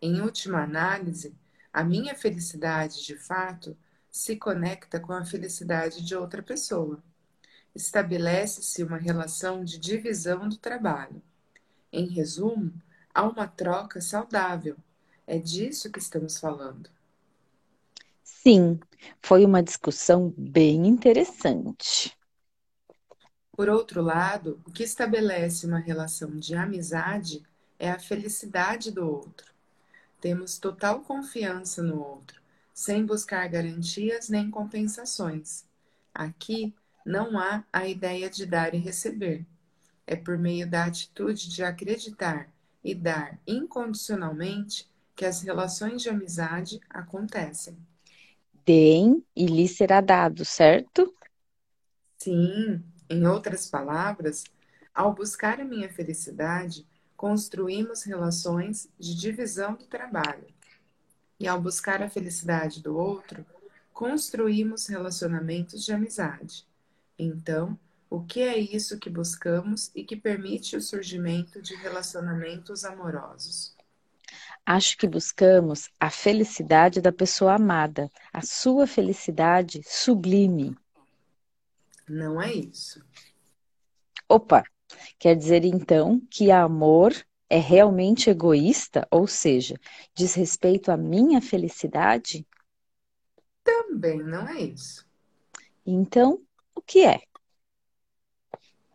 Em 0.00 0.22
última 0.22 0.62
análise, 0.62 1.34
a 1.70 1.84
minha 1.84 2.14
felicidade, 2.14 3.04
de 3.04 3.16
fato, 3.16 3.76
se 4.10 4.34
conecta 4.34 4.98
com 4.98 5.12
a 5.12 5.26
felicidade 5.26 6.02
de 6.02 6.16
outra 6.16 6.42
pessoa. 6.42 7.02
Estabelece-se 7.74 8.82
uma 8.82 8.96
relação 8.96 9.62
de 9.62 9.78
divisão 9.78 10.48
do 10.48 10.56
trabalho. 10.56 11.20
Em 11.92 12.06
resumo, 12.06 12.72
há 13.18 13.22
uma 13.24 13.48
troca 13.48 14.00
saudável. 14.00 14.76
É 15.26 15.40
disso 15.40 15.90
que 15.90 15.98
estamos 15.98 16.38
falando. 16.38 16.88
Sim, 18.22 18.78
foi 19.20 19.44
uma 19.44 19.60
discussão 19.60 20.32
bem 20.38 20.86
interessante. 20.86 22.16
Por 23.50 23.68
outro 23.68 24.00
lado, 24.00 24.60
o 24.64 24.70
que 24.70 24.84
estabelece 24.84 25.66
uma 25.66 25.80
relação 25.80 26.30
de 26.38 26.54
amizade 26.54 27.42
é 27.76 27.90
a 27.90 27.98
felicidade 27.98 28.92
do 28.92 29.04
outro. 29.04 29.52
Temos 30.20 30.56
total 30.56 31.00
confiança 31.00 31.82
no 31.82 32.00
outro, 32.00 32.40
sem 32.72 33.04
buscar 33.04 33.48
garantias 33.48 34.28
nem 34.28 34.48
compensações. 34.48 35.64
Aqui 36.14 36.72
não 37.04 37.36
há 37.36 37.64
a 37.72 37.88
ideia 37.88 38.30
de 38.30 38.46
dar 38.46 38.74
e 38.74 38.78
receber. 38.78 39.44
É 40.06 40.14
por 40.14 40.38
meio 40.38 40.70
da 40.70 40.84
atitude 40.84 41.48
de 41.48 41.64
acreditar 41.64 42.48
e 42.88 42.94
dar 42.94 43.38
incondicionalmente 43.46 44.88
que 45.14 45.26
as 45.26 45.42
relações 45.42 46.00
de 46.00 46.08
amizade 46.08 46.80
acontecem. 46.88 47.76
Deem 48.64 49.22
e 49.36 49.44
lhe 49.44 49.68
será 49.68 50.00
dado, 50.00 50.42
certo? 50.42 51.14
Sim, 52.16 52.82
em 53.10 53.26
outras 53.26 53.68
palavras, 53.68 54.44
ao 54.94 55.12
buscar 55.14 55.60
a 55.60 55.64
minha 55.64 55.90
felicidade, 55.92 56.86
construímos 57.14 58.04
relações 58.04 58.88
de 58.98 59.14
divisão 59.14 59.74
do 59.74 59.84
trabalho. 59.84 60.46
E 61.38 61.46
ao 61.46 61.60
buscar 61.60 62.02
a 62.02 62.08
felicidade 62.08 62.82
do 62.82 62.96
outro, 62.96 63.44
construímos 63.92 64.86
relacionamentos 64.86 65.84
de 65.84 65.92
amizade. 65.92 66.66
Então, 67.18 67.78
o 68.10 68.22
que 68.22 68.40
é 68.40 68.58
isso 68.58 68.98
que 68.98 69.10
buscamos 69.10 69.90
e 69.94 70.02
que 70.02 70.16
permite 70.16 70.76
o 70.76 70.80
surgimento 70.80 71.60
de 71.60 71.74
relacionamentos 71.76 72.84
amorosos? 72.84 73.76
Acho 74.64 74.96
que 74.96 75.06
buscamos 75.06 75.88
a 75.98 76.10
felicidade 76.10 77.00
da 77.00 77.12
pessoa 77.12 77.54
amada, 77.54 78.10
a 78.32 78.42
sua 78.42 78.86
felicidade 78.86 79.82
sublime. 79.84 80.76
Não 82.08 82.40
é 82.40 82.52
isso. 82.52 83.04
Opa, 84.28 84.62
quer 85.18 85.34
dizer 85.34 85.64
então 85.64 86.20
que 86.30 86.50
amor 86.50 87.14
é 87.48 87.58
realmente 87.58 88.28
egoísta, 88.28 89.06
ou 89.10 89.26
seja, 89.26 89.78
diz 90.14 90.34
respeito 90.34 90.90
à 90.90 90.96
minha 90.96 91.40
felicidade? 91.40 92.46
Também 93.64 94.22
não 94.22 94.46
é 94.48 94.60
isso. 94.60 95.06
Então, 95.84 96.42
o 96.74 96.82
que 96.82 97.04
é? 97.04 97.22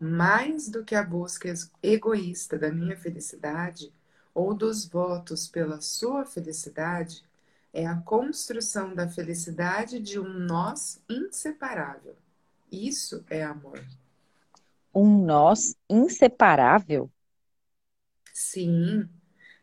Mais 0.00 0.68
do 0.68 0.84
que 0.84 0.94
a 0.94 1.02
busca 1.02 1.52
egoísta 1.82 2.58
da 2.58 2.70
minha 2.70 2.96
felicidade 2.96 3.92
ou 4.34 4.54
dos 4.54 4.86
votos 4.86 5.48
pela 5.48 5.80
sua 5.80 6.24
felicidade, 6.26 7.24
é 7.72 7.86
a 7.86 7.96
construção 7.96 8.94
da 8.94 9.08
felicidade 9.08 10.00
de 10.00 10.18
um 10.18 10.32
nós 10.40 11.00
inseparável. 11.08 12.16
Isso 12.70 13.24
é 13.28 13.42
amor. 13.44 13.84
Um 14.94 15.24
nós 15.24 15.76
inseparável? 15.88 17.10
Sim. 18.32 19.08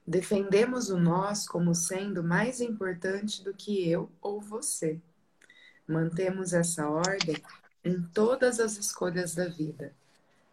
Defendemos 0.08 0.90
o 0.90 0.98
nós 1.00 1.48
como 1.48 1.76
sendo 1.76 2.24
mais 2.24 2.60
importante 2.62 3.44
do 3.44 3.54
que 3.54 3.88
eu 3.90 4.12
ou 4.22 4.42
você. 4.42 5.00
Mantemos 5.88 6.54
essa 6.54 6.90
ordem 6.90 7.44
em 7.84 8.02
todas 8.02 8.60
as 8.60 8.78
escolhas 8.78 9.36
da 9.36 9.48
vida. 9.48 9.96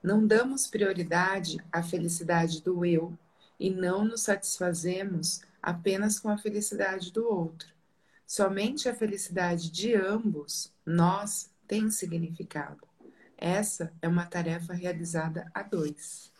Não 0.08 0.26
damos 0.26 0.66
prioridade 0.66 1.58
à 1.70 1.82
felicidade 1.82 2.62
do 2.62 2.82
eu 2.82 3.12
e 3.60 3.68
não 3.68 4.06
nos 4.06 4.22
satisfazemos 4.22 5.42
apenas 5.62 6.18
com 6.18 6.30
a 6.30 6.38
felicidade 6.38 7.12
do 7.12 7.28
outro. 7.28 7.68
Somente 8.26 8.88
a 8.88 8.94
felicidade 8.94 9.70
de 9.70 9.94
ambos, 9.94 10.72
nós, 10.86 11.50
tem 11.66 11.90
significado. 11.90 12.88
Essa 13.36 13.92
é 14.00 14.08
uma 14.08 14.24
tarefa 14.24 14.72
realizada 14.72 15.50
a 15.52 15.62
dois. 15.62 16.32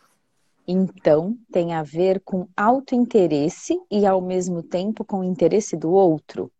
Então, 0.67 1.37
tem 1.51 1.75
a 1.75 1.83
ver 1.83 2.21
com 2.21 2.49
autointeresse 2.57 3.79
e 3.91 4.03
ao 4.03 4.19
mesmo 4.19 4.63
tempo 4.63 5.05
com 5.05 5.19
o 5.19 5.23
interesse 5.23 5.77
do 5.77 5.91
outro? 5.91 6.51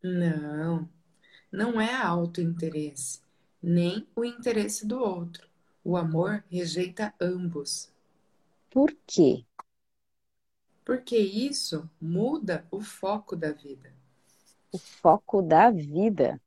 Não, 0.00 0.88
não 1.50 1.80
é 1.80 1.92
autointeresse, 1.92 3.20
nem 3.60 4.06
o 4.14 4.24
interesse 4.24 4.86
do 4.86 5.00
outro. 5.00 5.55
O 5.88 5.96
amor 5.96 6.42
rejeita 6.50 7.14
ambos. 7.20 7.92
Por 8.68 8.92
quê? 9.06 9.46
Porque 10.84 11.16
isso 11.16 11.88
muda 12.00 12.66
o 12.72 12.80
foco 12.80 13.36
da 13.36 13.52
vida. 13.52 13.94
O 14.72 14.78
foco 14.78 15.40
da 15.40 15.70
vida? 15.70 16.42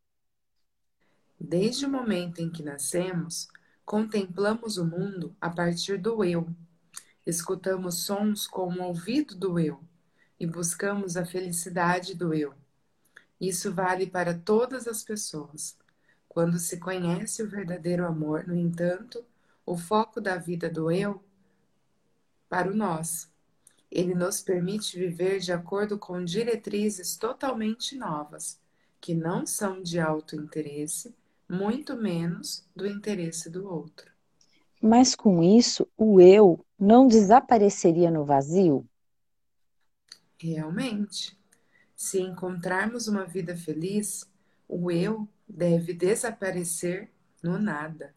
Desde 1.39 1.85
o 1.85 1.89
momento 1.89 2.41
em 2.41 2.51
que 2.51 2.61
nascemos, 2.61 3.47
contemplamos 3.85 4.77
o 4.77 4.85
mundo 4.85 5.33
a 5.39 5.49
partir 5.49 5.97
do 5.97 6.21
eu. 6.21 6.45
Escutamos 7.25 8.03
sons 8.03 8.45
com 8.45 8.67
o 8.67 8.83
ouvido 8.83 9.35
do 9.35 9.57
eu 9.57 9.81
e 10.37 10.45
buscamos 10.45 11.15
a 11.15 11.25
felicidade 11.25 12.13
do 12.13 12.33
eu. 12.33 12.53
Isso 13.39 13.73
vale 13.73 14.05
para 14.05 14.37
todas 14.37 14.85
as 14.85 15.01
pessoas. 15.01 15.77
Quando 16.27 16.59
se 16.59 16.77
conhece 16.77 17.41
o 17.41 17.49
verdadeiro 17.49 18.05
amor, 18.05 18.45
no 18.45 18.53
entanto, 18.53 19.25
o 19.69 19.77
foco 19.77 20.19
da 20.19 20.35
vida 20.35 20.67
do 20.67 20.91
eu 20.91 21.23
para 22.49 22.71
o 22.71 22.75
nós. 22.75 23.31
Ele 23.91 24.15
nos 24.15 24.41
permite 24.41 24.97
viver 24.97 25.39
de 25.39 25.51
acordo 25.51 25.95
com 25.99 26.25
diretrizes 26.25 27.15
totalmente 27.15 27.95
novas, 27.95 28.59
que 28.99 29.13
não 29.13 29.45
são 29.45 29.83
de 29.83 29.99
alto 29.99 30.35
interesse, 30.35 31.15
muito 31.47 31.95
menos 31.95 32.65
do 32.75 32.87
interesse 32.87 33.47
do 33.47 33.69
outro. 33.69 34.11
Mas 34.81 35.13
com 35.13 35.43
isso, 35.43 35.87
o 35.95 36.19
eu 36.19 36.65
não 36.79 37.07
desapareceria 37.07 38.09
no 38.09 38.25
vazio? 38.25 38.83
Realmente. 40.39 41.37
Se 41.95 42.19
encontrarmos 42.19 43.07
uma 43.07 43.23
vida 43.25 43.55
feliz, 43.55 44.27
o 44.67 44.89
eu 44.89 45.29
deve 45.47 45.93
desaparecer 45.93 47.11
no 47.43 47.59
nada. 47.59 48.15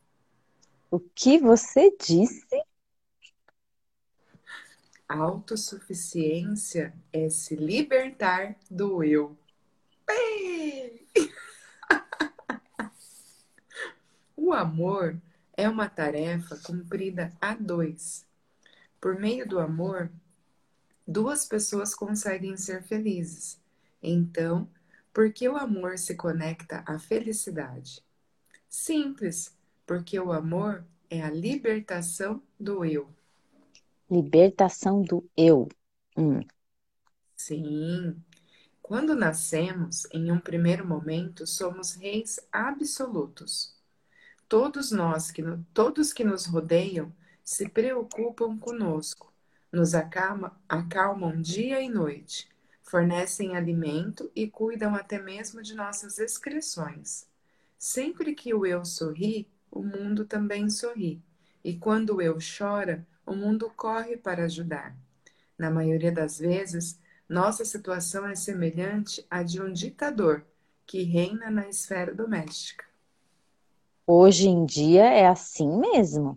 O 0.93 1.01
que 1.01 1.39
você 1.39 1.97
disse? 1.99 2.63
Autossuficiência 5.09 6.93
é 7.11 7.31
se 7.31 7.57
libertar 7.57 8.57
do 8.71 9.03
eu. 9.03 9.35
Bem! 10.07 11.09
O 14.37 14.53
amor 14.53 15.19
é 15.57 15.67
uma 15.67 15.89
tarefa 15.89 16.59
cumprida 16.59 17.33
a 17.41 17.55
dois. 17.55 18.27
Por 19.01 19.19
meio 19.19 19.49
do 19.49 19.59
amor, 19.61 20.11
duas 21.07 21.47
pessoas 21.47 21.95
conseguem 21.95 22.55
ser 22.59 22.83
felizes. 22.83 23.59
Então, 24.03 24.69
por 25.15 25.33
que 25.33 25.49
o 25.49 25.57
amor 25.57 25.97
se 25.97 26.17
conecta 26.17 26.83
à 26.85 26.99
felicidade? 26.99 28.05
Simples, 28.69 29.57
porque 29.87 30.18
o 30.18 30.33
amor 30.33 30.85
é 31.11 31.23
a 31.23 31.31
libertação 31.31 32.42
do 32.59 32.85
eu. 32.85 33.09
Libertação 34.11 35.03
do 35.03 35.29
eu. 35.37 35.68
Hum. 36.16 36.40
Sim. 37.37 38.16
Quando 38.81 39.14
nascemos, 39.14 40.07
em 40.12 40.31
um 40.31 40.38
primeiro 40.38 40.87
momento, 40.87 41.47
somos 41.47 41.95
reis 41.95 42.38
absolutos. 42.51 43.75
Todos 44.49 44.90
nós 44.90 45.31
que 45.31 45.42
todos 45.73 46.12
que 46.12 46.25
nos 46.25 46.47
rodeiam 46.47 47.12
se 47.45 47.68
preocupam 47.68 48.59
conosco, 48.59 49.33
nos 49.73 49.95
acalma, 49.95 50.61
acalmam 50.68 51.40
dia 51.40 51.81
e 51.81 51.88
noite, 51.88 52.49
fornecem 52.83 53.57
alimento 53.57 54.31
e 54.37 54.47
cuidam 54.47 54.95
até 54.95 55.18
mesmo 55.18 55.62
de 55.62 55.75
nossas 55.75 56.18
excreções. 56.18 57.27
Sempre 57.79 58.35
que 58.35 58.53
o 58.53 58.66
eu 58.66 58.85
sorri, 58.85 59.49
o 59.73 59.83
mundo 59.83 60.27
também 60.27 60.69
sorri. 60.69 61.21
E 61.65 61.77
quando 61.77 62.21
eu 62.21 62.39
chora, 62.39 63.07
o 63.25 63.35
mundo 63.35 63.73
corre 63.75 64.17
para 64.17 64.45
ajudar. 64.45 64.95
Na 65.57 65.71
maioria 65.71 66.13
das 66.13 66.39
vezes, 66.39 67.01
nossa 67.29 67.65
situação 67.65 68.27
é 68.27 68.35
semelhante 68.35 69.27
à 69.31 69.43
de 69.43 69.61
um 69.61 69.73
ditador 69.73 70.45
que 70.87 71.03
reina 71.03 71.51
na 71.51 71.69
esfera 71.69 72.15
doméstica. 72.15 72.85
Hoje 74.07 74.49
em 74.49 74.67
dia 74.67 75.05
é 75.05 75.27
assim 75.27 75.79
mesmo. 75.79 76.37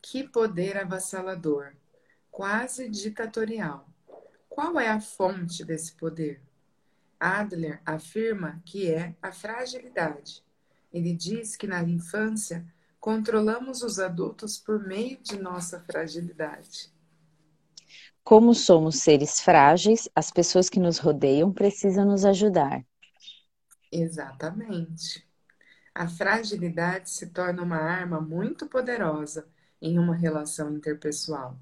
Que 0.00 0.28
poder 0.28 0.76
avassalador, 0.76 1.72
quase 2.30 2.88
ditatorial. 2.88 3.88
Qual 4.48 4.78
é 4.78 4.88
a 4.88 5.00
fonte 5.00 5.64
desse 5.64 5.94
poder? 5.94 6.40
Adler 7.18 7.80
afirma 7.84 8.62
que 8.64 8.90
é 8.90 9.14
a 9.20 9.32
fragilidade. 9.32 10.44
Ele 10.92 11.14
diz 11.14 11.56
que 11.56 11.66
na 11.66 11.82
infância 11.82 12.66
controlamos 12.98 13.82
os 13.82 13.98
adultos 13.98 14.58
por 14.58 14.86
meio 14.86 15.18
de 15.22 15.38
nossa 15.38 15.80
fragilidade. 15.80 16.92
Como 18.22 18.54
somos 18.54 18.96
seres 18.96 19.40
frágeis, 19.40 20.08
as 20.14 20.30
pessoas 20.30 20.68
que 20.68 20.78
nos 20.78 20.98
rodeiam 20.98 21.52
precisam 21.52 22.04
nos 22.04 22.24
ajudar. 22.24 22.84
Exatamente. 23.90 25.26
A 25.94 26.06
fragilidade 26.06 27.10
se 27.10 27.26
torna 27.30 27.62
uma 27.62 27.78
arma 27.78 28.20
muito 28.20 28.66
poderosa 28.66 29.48
em 29.82 29.98
uma 29.98 30.14
relação 30.14 30.72
interpessoal. 30.76 31.58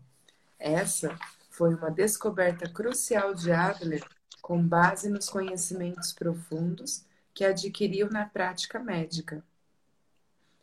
Essa 0.59 1.17
foi 1.51 1.75
uma 1.75 1.91
descoberta 1.91 2.69
crucial 2.69 3.33
de 3.33 3.51
Adler 3.51 4.05
com 4.43 4.63
base 4.63 5.09
nos 5.09 5.31
conhecimentos 5.31 6.13
profundos 6.13 7.05
que 7.39 7.45
adquiriu 7.45 8.11
na 8.11 8.27
prática 8.27 8.81
médica. 8.81 9.45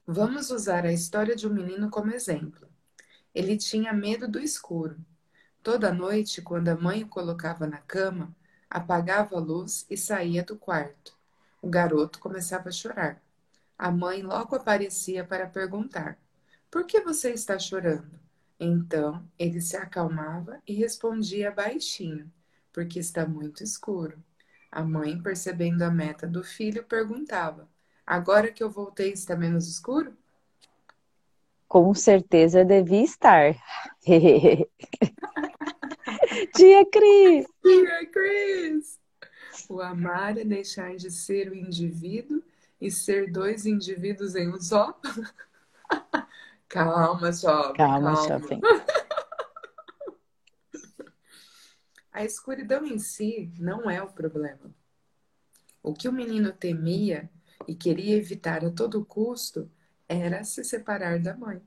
Vamos 0.05 0.51
usar 0.51 0.85
a 0.85 0.91
história 0.91 1.33
de 1.33 1.47
um 1.47 1.53
menino 1.53 1.89
como 1.89 2.11
exemplo. 2.11 2.67
Ele 3.33 3.55
tinha 3.55 3.93
medo 3.93 4.27
do 4.27 4.41
escuro. 4.41 4.97
Toda 5.63 5.93
noite, 5.93 6.41
quando 6.41 6.67
a 6.67 6.75
mãe 6.75 7.01
o 7.01 7.07
colocava 7.07 7.65
na 7.65 7.77
cama, 7.77 8.35
apagava 8.69 9.37
a 9.37 9.39
luz 9.39 9.85
e 9.89 9.95
saía 9.95 10.43
do 10.43 10.57
quarto. 10.57 11.17
O 11.61 11.69
garoto 11.69 12.19
começava 12.19 12.67
a 12.67 12.73
chorar. 12.73 13.23
A 13.77 13.89
mãe 13.89 14.21
logo 14.21 14.53
aparecia 14.53 15.23
para 15.23 15.47
perguntar: 15.47 16.19
Por 16.69 16.85
que 16.85 16.99
você 16.99 17.31
está 17.31 17.57
chorando? 17.57 18.19
Então 18.59 19.25
ele 19.39 19.61
se 19.61 19.77
acalmava 19.77 20.61
e 20.67 20.73
respondia 20.73 21.51
baixinho: 21.51 22.29
Porque 22.73 22.99
está 22.99 23.25
muito 23.25 23.63
escuro. 23.63 24.21
A 24.75 24.83
mãe, 24.83 25.17
percebendo 25.21 25.83
a 25.83 25.89
meta 25.89 26.27
do 26.27 26.43
filho, 26.43 26.83
perguntava: 26.83 27.65
Agora 28.05 28.51
que 28.51 28.61
eu 28.61 28.69
voltei, 28.69 29.13
está 29.13 29.33
menos 29.33 29.69
escuro? 29.69 30.13
Com 31.65 31.93
certeza 31.93 32.65
devia 32.65 33.01
estar. 33.01 33.55
Dia 36.53 36.85
Cris! 36.91 37.47
Dia 37.63 38.05
Cris! 38.11 38.99
O 39.69 39.79
amar 39.79 40.37
é 40.37 40.43
deixar 40.43 40.97
de 40.97 41.09
ser 41.09 41.49
o 41.49 41.55
indivíduo 41.55 42.43
e 42.81 42.91
ser 42.91 43.31
dois 43.31 43.65
indivíduos 43.65 44.35
em 44.35 44.49
um 44.49 44.59
só? 44.59 44.99
calma, 46.67 47.31
jovem. 47.31 47.75
Calma, 47.77 48.13
calma. 48.13 48.27
jovem. 48.27 48.59
A 52.15 52.23
escuridão 52.23 52.85
em 52.85 52.97
si 52.97 53.51
não 53.59 53.89
é 53.89 54.01
o 54.01 54.07
problema. 54.07 54.73
O 55.83 55.93
que 55.93 56.07
o 56.07 56.13
menino 56.13 56.53
temia 56.53 57.29
e 57.67 57.75
queria 57.75 58.15
evitar 58.15 58.63
a 58.63 58.71
todo 58.71 59.03
custo 59.03 59.69
era 60.07 60.41
se 60.45 60.63
separar 60.63 61.19
da 61.19 61.35
mãe. 61.35 61.61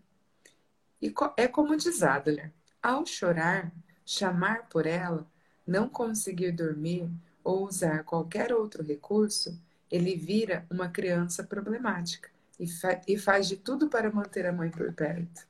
E 1.03 1.13
é 1.37 1.47
como 1.47 1.77
diz 1.77 2.03
Adler: 2.03 2.51
ao 2.83 3.05
chorar, 3.05 3.71
chamar 4.07 4.71
por 4.71 4.87
ela, 4.87 5.31
não 5.67 5.87
conseguir 5.87 6.53
dormir 6.53 7.11
ou 7.45 7.67
usar 7.67 8.03
qualquer 8.05 8.51
outro 8.51 8.83
recurso, 8.83 9.61
ele 9.91 10.17
vira 10.17 10.67
uma 10.71 10.89
criança 10.89 11.45
problemática 11.45 12.31
e, 12.59 12.67
fa 12.67 13.03
e 13.07 13.19
faz 13.19 13.49
de 13.49 13.59
tudo 13.59 13.91
para 13.91 14.11
manter 14.11 14.47
a 14.47 14.53
mãe 14.53 14.71
por 14.71 14.95
perto. 14.95 15.47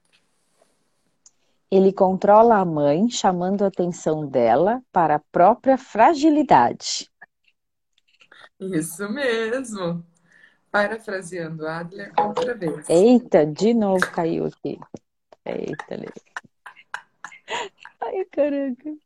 Ele 1.71 1.93
controla 1.93 2.57
a 2.57 2.65
mãe, 2.65 3.11
chamando 3.11 3.63
a 3.63 3.69
atenção 3.69 4.27
dela 4.27 4.83
para 4.91 5.17
a 5.17 5.23
própria 5.31 5.77
fragilidade. 5.77 7.11
Isso 8.59 9.09
mesmo. 9.11 10.05
Parafraseando 10.71 11.67
Adler 11.67 12.13
outra 12.19 12.55
vez. 12.55 12.89
Eita, 12.89 13.47
de 13.47 13.73
novo 13.75 14.01
caiu 14.13 14.47
aqui. 14.47 14.79
Eita, 15.45 15.97
Lê. 15.97 16.09
Ai, 18.01 18.25
caraca. 18.27 18.97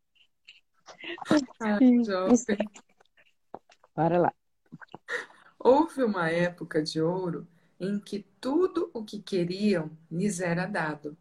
Ai, 1.60 2.04
jovem. 2.04 2.58
Bora 3.94 4.18
lá. 4.18 4.32
Houve 5.58 6.02
uma 6.02 6.30
época 6.30 6.82
de 6.82 7.00
ouro 7.00 7.46
em 7.78 7.98
que 7.98 8.20
tudo 8.40 8.90
o 8.92 9.04
que 9.04 9.20
queriam 9.20 9.90
lhes 10.10 10.40
era 10.40 10.66
dado. 10.66 11.16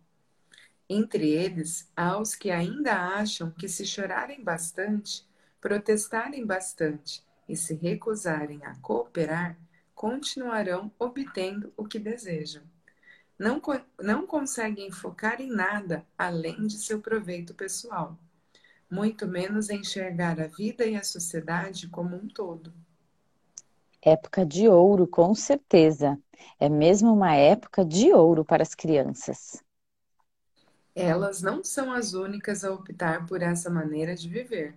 Entre 0.94 1.30
eles, 1.30 1.90
há 1.96 2.18
os 2.20 2.36
que 2.36 2.52
ainda 2.52 2.92
acham 2.92 3.50
que 3.50 3.70
se 3.70 3.86
chorarem 3.86 4.44
bastante, 4.44 5.26
protestarem 5.62 6.46
bastante 6.46 7.26
e 7.48 7.56
se 7.56 7.76
recusarem 7.76 8.60
a 8.66 8.76
cooperar, 8.82 9.58
continuarão 9.96 10.92
obtendo 11.00 11.72
o 11.78 11.86
que 11.86 11.98
desejam. 11.98 12.64
Não, 13.40 13.62
não 14.02 14.28
conseguem 14.28 14.92
focar 14.92 15.40
em 15.40 15.50
nada 15.50 16.06
além 16.18 16.68
de 16.68 16.78
seu 16.78 17.00
proveito 17.00 17.54
pessoal, 17.54 18.20
muito 18.90 19.26
menos 19.26 19.70
enxergar 19.70 20.42
a 20.42 20.48
vida 20.48 20.86
e 20.86 20.98
a 20.98 21.06
sociedade 21.06 21.88
como 21.88 22.18
um 22.18 22.28
todo. 22.28 22.74
Época 24.02 24.46
de 24.46 24.68
ouro, 24.68 25.08
com 25.08 25.34
certeza. 25.34 26.20
É 26.60 26.68
mesmo 26.68 27.14
uma 27.14 27.34
época 27.34 27.86
de 27.86 28.12
ouro 28.12 28.44
para 28.44 28.62
as 28.62 28.76
crianças. 28.76 29.64
Elas 30.96 31.42
não 31.42 31.64
são 31.64 31.92
as 31.92 32.14
únicas 32.14 32.64
a 32.64 32.72
optar 32.72 33.26
por 33.26 33.42
essa 33.42 33.70
maneira 33.70 34.16
de 34.16 34.28
viver. 34.28 34.76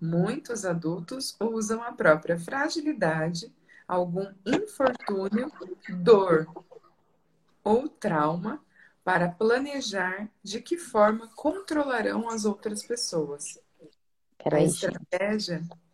Muitos 0.00 0.64
adultos 0.64 1.36
usam 1.40 1.82
a 1.82 1.92
própria 1.92 2.38
fragilidade, 2.38 3.52
algum 3.86 4.26
infortúnio, 4.44 5.50
dor 6.02 6.46
ou 7.62 7.88
trauma 7.88 8.60
para 9.04 9.28
planejar 9.28 10.28
de 10.42 10.60
que 10.60 10.76
forma 10.76 11.28
controlarão 11.34 12.28
as 12.28 12.44
outras 12.44 12.82
pessoas. 12.82 13.58
Peraí, 14.42 14.64
a 14.64 14.66
estratégia 14.66 15.58
gente. 15.58 15.86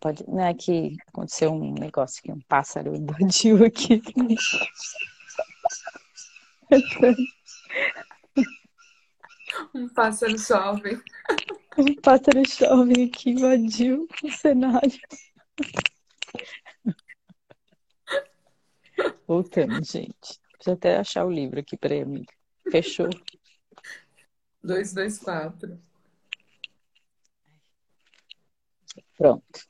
Pode, 0.00 0.24
não 0.28 0.44
é 0.44 0.52
que 0.52 0.96
aconteceu 1.06 1.50
um 1.50 1.72
negócio 1.72 2.20
aqui, 2.20 2.32
um 2.32 2.40
pássaro 2.46 2.94
invadiu 2.94 3.64
aqui. 3.64 4.02
Um 9.74 9.88
pássaro 9.88 10.36
jovem. 10.36 11.00
Um 11.76 11.94
pássaro 12.00 12.42
jovem 12.46 13.06
aqui 13.06 13.30
invadiu 13.30 14.06
o 14.22 14.30
cenário. 14.30 14.98
Voltando, 19.26 19.84
gente. 19.84 20.38
Preciso 20.52 20.72
até 20.72 20.96
achar 20.96 21.24
o 21.24 21.30
livro 21.30 21.60
aqui, 21.60 21.76
peraí, 21.76 22.02
amiga. 22.02 22.32
Fechou. 22.70 23.10
224. 24.62 25.80
Pronto. 29.16 29.68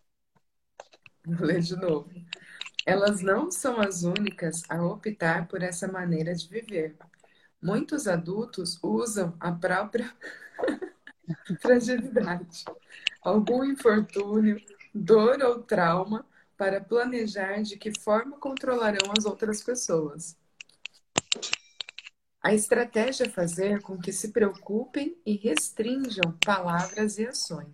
Vou 1.27 1.47
ler 1.47 1.61
de 1.61 1.77
novo. 1.77 2.11
Elas 2.87 3.21
não 3.21 3.51
são 3.51 3.81
as 3.81 4.03
únicas 4.03 4.63
a 4.69 4.83
optar 4.83 5.47
por 5.47 5.63
essa 5.63 5.87
maneira 5.87 6.35
de 6.35 6.49
viver. 6.49 6.97
Muitos 7.61 8.07
adultos 8.07 8.79
usam 8.83 9.35
a 9.41 9.51
própria 9.51 10.15
fragilidade, 11.61 12.65
algum 13.21 13.65
infortúnio, 13.65 14.63
dor 14.95 15.43
ou 15.43 15.63
trauma 15.63 16.25
para 16.57 16.81
planejar 16.81 17.63
de 17.63 17.77
que 17.77 17.93
forma 17.99 18.39
controlarão 18.39 19.13
as 19.17 19.25
outras 19.25 19.63
pessoas. 19.63 20.37
A 22.41 22.55
estratégia 22.55 23.25
é 23.25 23.29
fazer 23.29 23.83
com 23.83 23.99
que 23.99 24.13
se 24.13 24.29
preocupem 24.29 25.17
e 25.27 25.37
restringam 25.37 26.33
palavras 26.45 27.19
e 27.19 27.27
ações. 27.27 27.73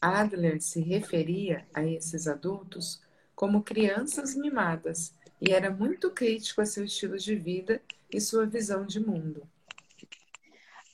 Adler 0.00 0.60
se 0.60 0.80
referia 0.80 1.66
a 1.72 1.82
esses 1.82 2.26
adultos 2.26 3.00
como 3.34 3.62
crianças 3.62 4.34
mimadas 4.34 5.14
e 5.44 5.50
era 5.52 5.72
muito 5.72 6.08
crítico 6.08 6.60
a 6.60 6.66
seu 6.66 6.84
estilo 6.84 7.18
de 7.18 7.34
vida 7.34 7.82
e 8.12 8.20
sua 8.20 8.46
visão 8.46 8.86
de 8.86 9.00
mundo. 9.00 9.42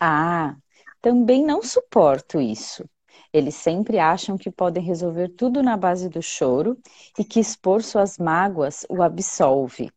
Ah, 0.01 0.57
também 1.03 1.45
não 1.45 1.63
suporto 1.63 2.41
isso. 2.41 2.89
Eles 3.31 3.57
sempre 3.57 3.99
acham 3.99 4.39
que 4.39 4.51
podem 4.51 4.83
resolver 4.83 5.29
tudo 5.29 5.63
na 5.63 5.77
base 5.77 6.09
do 6.09 6.23
choro 6.23 6.79
e 7.19 7.25
que 7.25 7.39
expor 7.39 7.83
suas 7.83 8.17
mágoas 8.17 8.87
o 8.89 9.03
absolve. 9.03 9.91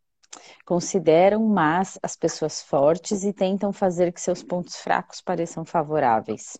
Consideram 0.65 1.45
más 1.45 1.97
as 2.03 2.17
pessoas 2.17 2.61
fortes 2.61 3.23
e 3.23 3.31
tentam 3.31 3.71
fazer 3.71 4.11
que 4.11 4.19
seus 4.19 4.43
pontos 4.43 4.75
fracos 4.75 5.21
pareçam 5.21 5.63
favoráveis. 5.63 6.57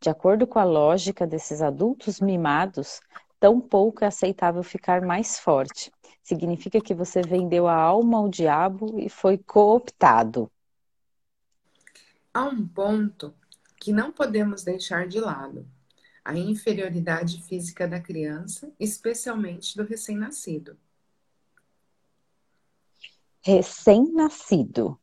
De 0.00 0.08
acordo 0.08 0.46
com 0.46 0.60
a 0.60 0.64
lógica 0.64 1.26
desses 1.26 1.60
adultos 1.60 2.20
mimados, 2.20 3.00
tão 3.40 3.60
pouco 3.60 4.04
é 4.04 4.06
aceitável 4.06 4.62
ficar 4.62 5.02
mais 5.02 5.38
forte. 5.38 5.90
Significa 6.24 6.80
que 6.80 6.94
você 6.94 7.20
vendeu 7.20 7.68
a 7.68 7.74
alma 7.74 8.16
ao 8.16 8.30
diabo 8.30 8.98
e 8.98 9.10
foi 9.10 9.36
cooptado. 9.36 10.50
Há 12.32 12.44
um 12.44 12.66
ponto 12.66 13.34
que 13.78 13.92
não 13.92 14.10
podemos 14.10 14.64
deixar 14.64 15.06
de 15.06 15.20
lado: 15.20 15.68
a 16.24 16.34
inferioridade 16.34 17.42
física 17.42 17.86
da 17.86 18.00
criança, 18.00 18.72
especialmente 18.80 19.76
do 19.76 19.84
recém-nascido. 19.84 20.78
Recém-nascido. 23.42 24.98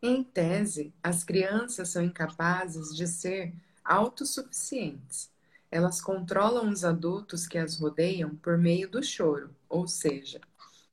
Em 0.00 0.24
tese, 0.24 0.94
as 1.02 1.22
crianças 1.22 1.90
são 1.90 2.02
incapazes 2.02 2.96
de 2.96 3.06
ser 3.06 3.52
autossuficientes. 3.84 5.30
Elas 5.70 6.00
controlam 6.00 6.68
os 6.70 6.84
adultos 6.84 7.46
que 7.46 7.58
as 7.58 7.78
rodeiam 7.78 8.34
por 8.36 8.58
meio 8.58 8.88
do 8.88 9.02
choro, 9.02 9.54
ou 9.68 9.86
seja, 9.86 10.40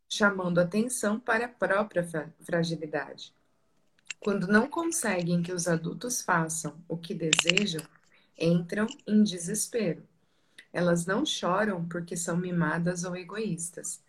chamando 0.10 0.60
atenção 0.60 1.20
para 1.20 1.46
a 1.46 1.50
própria 1.50 2.08
fragilidade. 2.42 3.34
Quando 4.20 4.48
não 4.48 4.70
conseguem 4.70 5.42
que 5.42 5.52
os 5.54 5.68
adultos 5.68 6.22
façam 6.22 6.76
o 6.88 6.98
que 6.98 7.14
desejam, 7.14 7.82
entram 8.38 8.88
em 9.08 9.24
desespero. 9.24 10.04
Elas 10.74 11.06
não 11.06 11.26
choram 11.26 11.88
porque 11.88 12.16
são 12.18 12.38
mimadas 12.38 13.04
ou 13.04 13.16
egoístas. 13.16 14.02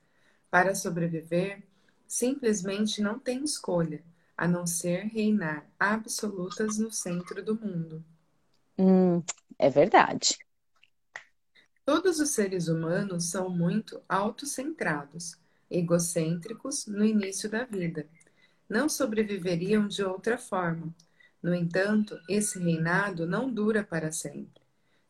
Para 0.51 0.75
sobreviver, 0.75 1.63
simplesmente 2.07 3.03
não 3.03 3.19
têm 3.19 3.45
escolha, 3.45 4.03
a 4.37 4.49
não 4.49 4.67
ser 4.67 5.05
reinar 5.07 5.67
absolutas 5.79 6.79
no 6.79 6.93
centro 6.93 7.43
do 7.45 7.55
mundo. 7.55 8.05
Hum, 8.79 9.23
é 9.59 9.69
verdade. 9.71 10.37
Todos 11.89 12.21
os 12.21 12.29
seres 12.29 12.69
humanos 12.69 13.31
são 13.31 13.49
muito 13.49 13.99
autocentrados, 14.07 15.39
egocêntricos 15.71 16.87
no 16.87 17.03
início 17.03 17.49
da 17.49 17.65
vida 17.65 18.07
não 18.69 18.91
sobreviveriam 18.91 19.89
de 19.89 20.05
outra 20.05 20.37
forma. 20.37 20.95
No 21.43 21.55
entanto, 21.55 22.21
esse 22.29 22.59
reinado 22.59 23.27
não 23.27 23.51
dura 23.51 23.83
para 23.83 24.13
sempre. 24.13 24.61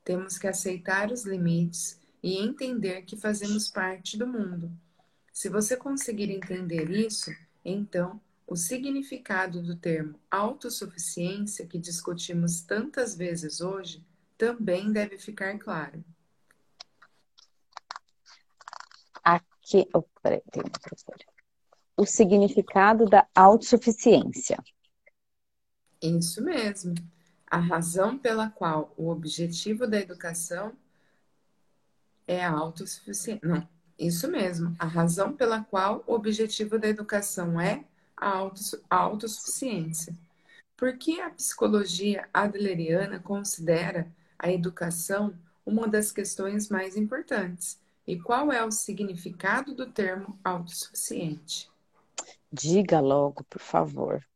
Temos 0.04 0.38
que 0.38 0.46
aceitar 0.46 1.10
os 1.10 1.24
limites 1.24 1.98
e 2.22 2.36
entender 2.36 3.02
que 3.02 3.16
fazemos 3.16 3.68
parte 3.68 4.16
do 4.16 4.28
mundo. 4.28 4.70
Se 5.32 5.48
você 5.48 5.76
conseguir 5.76 6.30
entender 6.30 6.92
isso, 6.92 7.32
então 7.64 8.20
o 8.46 8.54
significado 8.54 9.60
do 9.60 9.74
termo 9.74 10.14
autossuficiência 10.30 11.66
que 11.66 11.76
discutimos 11.76 12.60
tantas 12.60 13.16
vezes 13.16 13.60
hoje 13.60 14.00
também 14.38 14.92
deve 14.92 15.18
ficar 15.18 15.58
claro. 15.58 16.04
Aqui, 19.68 19.86
oh, 19.92 20.02
peraí, 20.22 20.40
tem 20.50 20.62
professora 20.62 21.18
o 21.98 22.06
significado 22.06 23.04
da 23.06 23.26
autossuficiência. 23.34 24.56
Isso 26.00 26.42
mesmo. 26.42 26.94
A 27.44 27.58
razão 27.58 28.16
pela 28.16 28.48
qual 28.48 28.94
o 28.96 29.08
objetivo 29.08 29.84
da 29.84 29.98
educação 29.98 30.72
é 32.24 32.44
a 32.44 32.52
autossuficiência. 32.52 33.40
Não, 33.42 33.68
isso 33.98 34.30
mesmo. 34.30 34.76
A 34.78 34.86
razão 34.86 35.32
pela 35.32 35.64
qual 35.64 36.04
o 36.06 36.12
objetivo 36.12 36.78
da 36.78 36.86
educação 36.86 37.60
é 37.60 37.84
a 38.16 38.44
autossuficiência. 38.88 40.16
Por 40.76 40.96
que 40.96 41.20
a 41.20 41.30
psicologia 41.30 42.28
adleriana 42.32 43.18
considera 43.18 44.06
a 44.38 44.52
educação 44.52 45.36
uma 45.66 45.88
das 45.88 46.12
questões 46.12 46.68
mais 46.68 46.96
importantes? 46.96 47.80
E 48.08 48.18
qual 48.18 48.50
é 48.50 48.64
o 48.64 48.72
significado 48.72 49.74
do 49.74 49.84
termo 49.92 50.40
autossuficiente? 50.42 51.70
Diga 52.50 53.00
logo, 53.00 53.44
por 53.44 53.60
favor. 53.60 54.26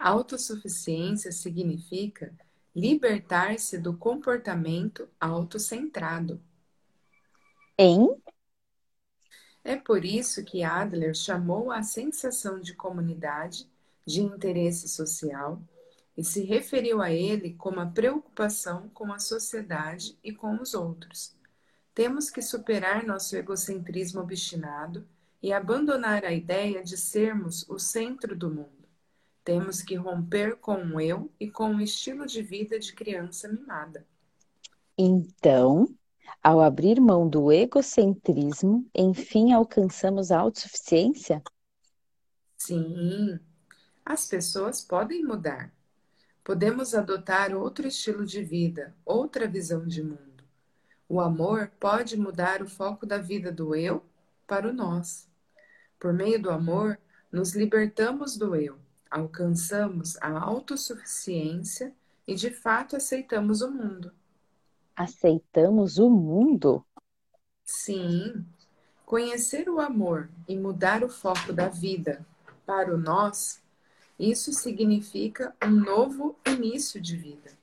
Autossuficiência 0.00 1.30
significa 1.32 2.34
libertar-se 2.74 3.76
do 3.76 3.94
comportamento 3.94 5.06
autocentrado. 5.20 6.40
Em? 7.76 8.08
É 9.62 9.76
por 9.76 10.02
isso 10.02 10.42
que 10.42 10.62
Adler 10.62 11.14
chamou 11.14 11.70
a 11.70 11.82
sensação 11.82 12.58
de 12.58 12.72
comunidade 12.72 13.70
de 14.06 14.22
interesse 14.22 14.88
social 14.88 15.60
e 16.16 16.24
se 16.24 16.42
referiu 16.42 17.02
a 17.02 17.12
ele 17.12 17.52
como 17.52 17.80
a 17.80 17.86
preocupação 17.86 18.88
com 18.94 19.12
a 19.12 19.18
sociedade 19.18 20.18
e 20.24 20.32
com 20.32 20.58
os 20.58 20.72
outros. 20.72 21.36
Temos 21.96 22.28
que 22.28 22.42
superar 22.42 23.06
nosso 23.06 23.34
egocentrismo 23.34 24.20
obstinado 24.20 25.08
e 25.42 25.50
abandonar 25.50 26.26
a 26.26 26.30
ideia 26.30 26.84
de 26.84 26.94
sermos 26.94 27.66
o 27.70 27.78
centro 27.78 28.36
do 28.36 28.50
mundo. 28.50 28.86
Temos 29.42 29.80
que 29.80 29.94
romper 29.94 30.56
com 30.56 30.76
o 30.76 31.00
eu 31.00 31.32
e 31.40 31.50
com 31.50 31.74
o 31.74 31.80
estilo 31.80 32.26
de 32.26 32.42
vida 32.42 32.78
de 32.78 32.92
criança 32.92 33.48
mimada. 33.48 34.06
Então, 34.98 35.88
ao 36.42 36.60
abrir 36.60 37.00
mão 37.00 37.26
do 37.26 37.50
egocentrismo, 37.50 38.86
enfim 38.94 39.54
alcançamos 39.54 40.30
a 40.30 40.38
autossuficiência? 40.38 41.42
Sim, 42.58 43.40
as 44.04 44.28
pessoas 44.28 44.82
podem 44.82 45.24
mudar. 45.24 45.72
Podemos 46.44 46.94
adotar 46.94 47.56
outro 47.56 47.88
estilo 47.88 48.26
de 48.26 48.42
vida, 48.42 48.94
outra 49.02 49.48
visão 49.48 49.86
de 49.86 50.02
mundo. 50.02 50.25
O 51.08 51.20
amor 51.20 51.70
pode 51.78 52.16
mudar 52.16 52.62
o 52.62 52.68
foco 52.68 53.06
da 53.06 53.18
vida 53.18 53.52
do 53.52 53.74
eu 53.74 54.04
para 54.46 54.68
o 54.68 54.72
nós. 54.72 55.28
Por 55.98 56.12
meio 56.12 56.40
do 56.40 56.50
amor, 56.50 56.98
nos 57.30 57.54
libertamos 57.54 58.36
do 58.36 58.56
eu, 58.56 58.78
alcançamos 59.10 60.16
a 60.20 60.30
autossuficiência 60.30 61.94
e 62.26 62.34
de 62.34 62.50
fato 62.50 62.96
aceitamos 62.96 63.62
o 63.62 63.70
mundo. 63.70 64.12
Aceitamos 64.96 65.98
o 65.98 66.10
mundo? 66.10 66.84
Sim. 67.64 68.44
Conhecer 69.04 69.68
o 69.68 69.78
amor 69.78 70.28
e 70.48 70.56
mudar 70.56 71.04
o 71.04 71.08
foco 71.08 71.52
da 71.52 71.68
vida 71.68 72.26
para 72.64 72.92
o 72.92 72.98
nós, 72.98 73.62
isso 74.18 74.52
significa 74.52 75.54
um 75.62 75.70
novo 75.70 76.36
início 76.46 77.00
de 77.00 77.16
vida. 77.16 77.55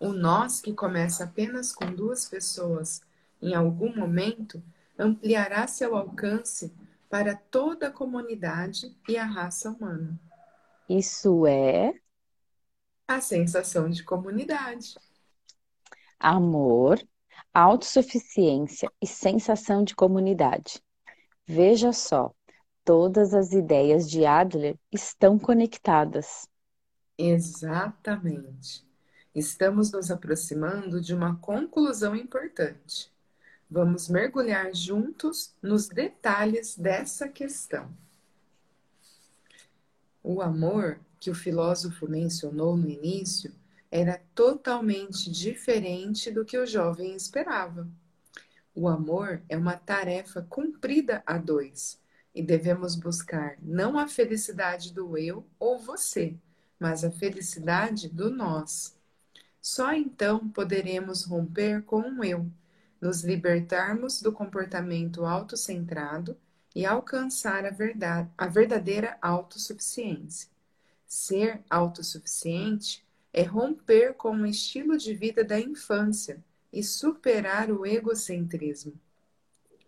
O 0.00 0.12
nós 0.12 0.60
que 0.60 0.72
começa 0.72 1.24
apenas 1.24 1.72
com 1.72 1.94
duas 1.94 2.26
pessoas 2.26 3.02
em 3.42 3.54
algum 3.54 3.94
momento 3.94 4.62
ampliará 4.98 5.66
seu 5.66 5.94
alcance 5.96 6.72
para 7.10 7.34
toda 7.34 7.88
a 7.88 7.92
comunidade 7.92 8.96
e 9.08 9.16
a 9.16 9.24
raça 9.24 9.70
humana. 9.70 10.18
Isso 10.88 11.46
é 11.46 11.92
a 13.08 13.20
sensação 13.20 13.90
de 13.90 14.04
comunidade. 14.04 14.94
Amor, 16.20 16.98
autossuficiência 17.54 18.90
e 19.00 19.06
sensação 19.06 19.82
de 19.82 19.94
comunidade. 19.94 20.82
Veja 21.46 21.92
só, 21.92 22.32
todas 22.84 23.34
as 23.34 23.52
ideias 23.52 24.10
de 24.10 24.24
Adler 24.26 24.78
estão 24.92 25.38
conectadas. 25.38 26.48
Exatamente. 27.18 28.85
Estamos 29.36 29.92
nos 29.92 30.10
aproximando 30.10 30.98
de 30.98 31.14
uma 31.14 31.36
conclusão 31.36 32.16
importante. 32.16 33.12
Vamos 33.70 34.08
mergulhar 34.08 34.74
juntos 34.74 35.54
nos 35.60 35.88
detalhes 35.88 36.74
dessa 36.74 37.28
questão. 37.28 37.94
O 40.22 40.40
amor 40.40 40.98
que 41.20 41.30
o 41.30 41.34
filósofo 41.34 42.08
mencionou 42.08 42.78
no 42.78 42.88
início 42.88 43.52
era 43.90 44.22
totalmente 44.34 45.30
diferente 45.30 46.30
do 46.30 46.42
que 46.42 46.56
o 46.56 46.64
jovem 46.64 47.14
esperava. 47.14 47.86
O 48.74 48.88
amor 48.88 49.42
é 49.50 49.56
uma 49.58 49.76
tarefa 49.76 50.46
cumprida 50.48 51.22
a 51.26 51.36
dois 51.36 52.00
e 52.34 52.42
devemos 52.42 52.96
buscar 52.96 53.58
não 53.60 53.98
a 53.98 54.08
felicidade 54.08 54.94
do 54.94 55.18
eu 55.18 55.46
ou 55.58 55.78
você, 55.78 56.34
mas 56.80 57.04
a 57.04 57.10
felicidade 57.10 58.08
do 58.08 58.30
nós. 58.30 58.95
Só 59.68 59.92
então 59.92 60.48
poderemos 60.50 61.24
romper 61.24 61.82
com 61.82 62.00
o 62.00 62.24
eu 62.24 62.48
nos 63.00 63.24
libertarmos 63.24 64.22
do 64.22 64.30
comportamento 64.30 65.24
autocentrado 65.24 66.38
e 66.72 66.86
alcançar 66.86 67.66
a, 67.66 67.70
verdade, 67.70 68.30
a 68.38 68.46
verdadeira 68.46 69.18
autossuficiência. 69.20 70.48
Ser 71.04 71.64
autossuficiente 71.68 73.04
é 73.32 73.42
romper 73.42 74.14
com 74.14 74.36
o 74.36 74.46
estilo 74.46 74.96
de 74.96 75.12
vida 75.12 75.42
da 75.42 75.58
infância 75.58 76.40
e 76.72 76.80
superar 76.80 77.68
o 77.68 77.84
egocentrismo. 77.84 78.92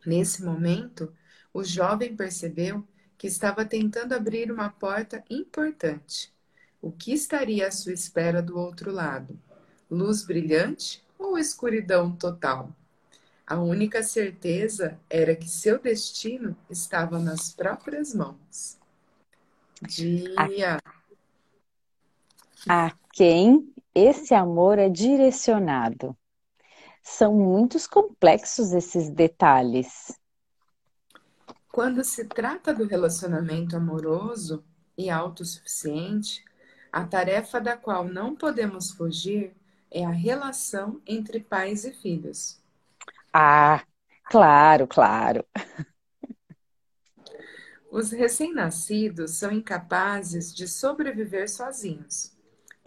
Nesse 0.05 0.43
momento, 0.43 1.15
o 1.55 1.63
jovem 1.63 2.17
percebeu 2.17 2.85
que 3.17 3.29
estava 3.29 3.65
tentando 3.65 4.13
abrir 4.13 4.51
uma 4.51 4.71
porta 4.71 5.23
importante. 5.31 6.35
O 6.83 6.91
que 6.91 7.13
estaria 7.13 7.69
à 7.69 7.71
sua 7.71 7.93
espera 7.93 8.43
do 8.43 8.59
outro 8.59 8.91
lado? 8.91 9.39
Luz 9.91 10.25
brilhante 10.25 11.03
ou 11.19 11.39
escuridão 11.39 12.13
total? 12.13 12.71
A 13.47 13.59
única 13.59 14.03
certeza 14.03 15.01
era 15.09 15.35
que 15.35 15.49
seu 15.49 15.79
destino 15.79 16.55
estava 16.69 17.19
nas 17.19 17.51
próprias 17.51 18.15
mãos. 18.15 18.79
Dia. 19.81 20.79
A 22.69 22.93
quem 23.13 23.73
esse 23.95 24.35
amor 24.35 24.79
é 24.79 24.91
direcionado? 24.91 26.15
São 27.03 27.35
muitos 27.35 27.87
complexos 27.87 28.73
esses 28.73 29.09
detalhes. 29.09 30.13
Quando 31.73 32.05
se 32.05 32.27
trata 32.27 32.75
do 32.75 32.85
relacionamento 32.85 33.77
amoroso 33.77 34.63
e 34.97 35.09
autossuficiente, 35.09 36.45
a 36.93 37.05
tarefa 37.05 37.61
da 37.61 37.77
qual 37.77 38.05
não 38.05 38.35
podemos 38.37 38.91
fugir 38.91 39.57
é 39.91 40.05
a 40.05 40.11
relação 40.11 41.01
entre 41.07 41.41
pais 41.41 41.85
e 41.85 41.93
filhos. 41.93 42.61
Ah, 43.33 43.83
claro, 44.25 44.87
claro. 44.87 45.45
Os 47.91 48.11
recém-nascidos 48.11 49.33
são 49.33 49.51
incapazes 49.51 50.55
de 50.55 50.69
sobreviver 50.69 51.49
sozinhos. 51.51 52.37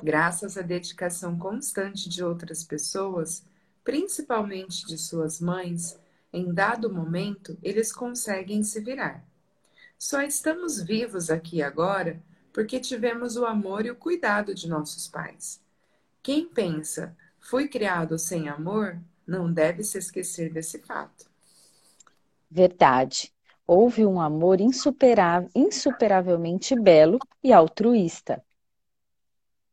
Graças 0.03 0.57
à 0.57 0.61
dedicação 0.61 1.37
constante 1.37 2.07
de 2.07 2.23
outras 2.23 2.63
pessoas, 2.63 3.43
principalmente 3.83 4.85
de 4.85 4.97
suas 4.97 5.39
mães, 5.39 5.99
em 6.31 6.53
dado 6.53 6.91
momento 6.91 7.57
eles 7.63 7.91
conseguem 7.91 8.63
se 8.63 8.79
virar. 8.79 9.25
Só 9.97 10.21
estamos 10.21 10.81
vivos 10.81 11.29
aqui 11.29 11.61
agora 11.61 12.21
porque 12.53 12.79
tivemos 12.79 13.37
o 13.37 13.45
amor 13.45 13.85
e 13.85 13.91
o 13.91 13.95
cuidado 13.95 14.53
de 14.53 14.67
nossos 14.67 15.07
pais. 15.07 15.61
Quem 16.23 16.47
pensa, 16.47 17.15
fui 17.39 17.67
criado 17.67 18.17
sem 18.17 18.49
amor, 18.49 18.99
não 19.27 19.53
deve 19.53 19.83
se 19.83 19.99
esquecer 19.99 20.51
desse 20.51 20.79
fato. 20.79 21.29
Verdade. 22.51 23.33
Houve 23.65 24.05
um 24.05 24.21
amor 24.21 24.61
insuperável, 24.61 25.49
insuperavelmente 25.55 26.75
belo 26.75 27.17
e 27.43 27.51
altruísta. 27.51 28.43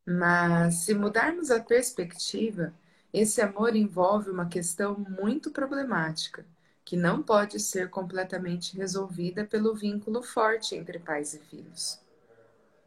Mas, 0.04 0.84
se 0.84 0.92
mudarmos 0.92 1.52
a 1.52 1.60
perspectiva, 1.62 2.74
esse 3.12 3.40
amor 3.40 3.76
envolve 3.76 4.28
uma 4.28 4.48
questão 4.48 4.98
muito 4.98 5.52
problemática, 5.52 6.44
que 6.84 6.96
não 6.96 7.22
pode 7.22 7.60
ser 7.60 7.88
completamente 7.88 8.76
resolvida 8.76 9.44
pelo 9.44 9.76
vínculo 9.76 10.20
forte 10.20 10.74
entre 10.74 10.98
pais 10.98 11.32
e 11.34 11.38
filhos. 11.38 12.00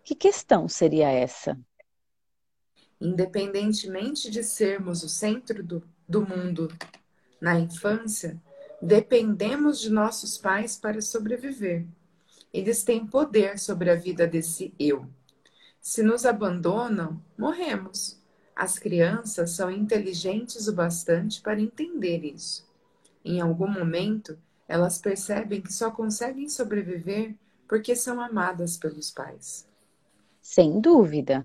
Que 0.04 0.14
questão 0.16 0.68
seria 0.68 1.10
essa? 1.10 1.58
Independentemente 3.02 4.30
de 4.30 4.44
sermos 4.44 5.02
o 5.04 5.10
centro 5.10 5.64
do, 5.64 5.84
do 6.08 6.22
mundo 6.22 6.72
na 7.42 7.60
infância, 7.60 8.40
dependemos 8.80 9.80
de 9.80 9.90
nossos 9.90 10.38
pais 10.38 10.78
para 10.78 11.02
sobreviver. 11.02 11.84
Eles 12.54 12.84
têm 12.84 13.08
poder 13.08 13.58
sobre 13.58 13.90
a 13.90 13.96
vida 13.96 14.28
desse 14.28 14.72
eu. 14.78 15.08
Se 15.82 16.04
nos 16.04 16.28
abandonam, 16.28 17.20
morremos. 17.36 18.20
As 18.56 18.78
crianças 18.78 19.52
são 19.52 19.72
inteligentes 19.72 20.68
o 20.68 20.74
bastante 20.74 21.42
para 21.42 21.60
entender 21.60 22.24
isso. 22.24 22.70
Em 23.26 23.42
algum 23.42 23.68
momento, 23.68 24.38
elas 24.68 25.00
percebem 25.00 25.60
que 25.60 25.74
só 25.74 25.90
conseguem 25.90 26.48
sobreviver 26.48 27.36
porque 27.68 27.96
são 27.96 28.22
amadas 28.22 28.78
pelos 28.78 29.10
pais. 29.10 29.68
Sem 30.40 30.80
dúvida. 30.80 31.44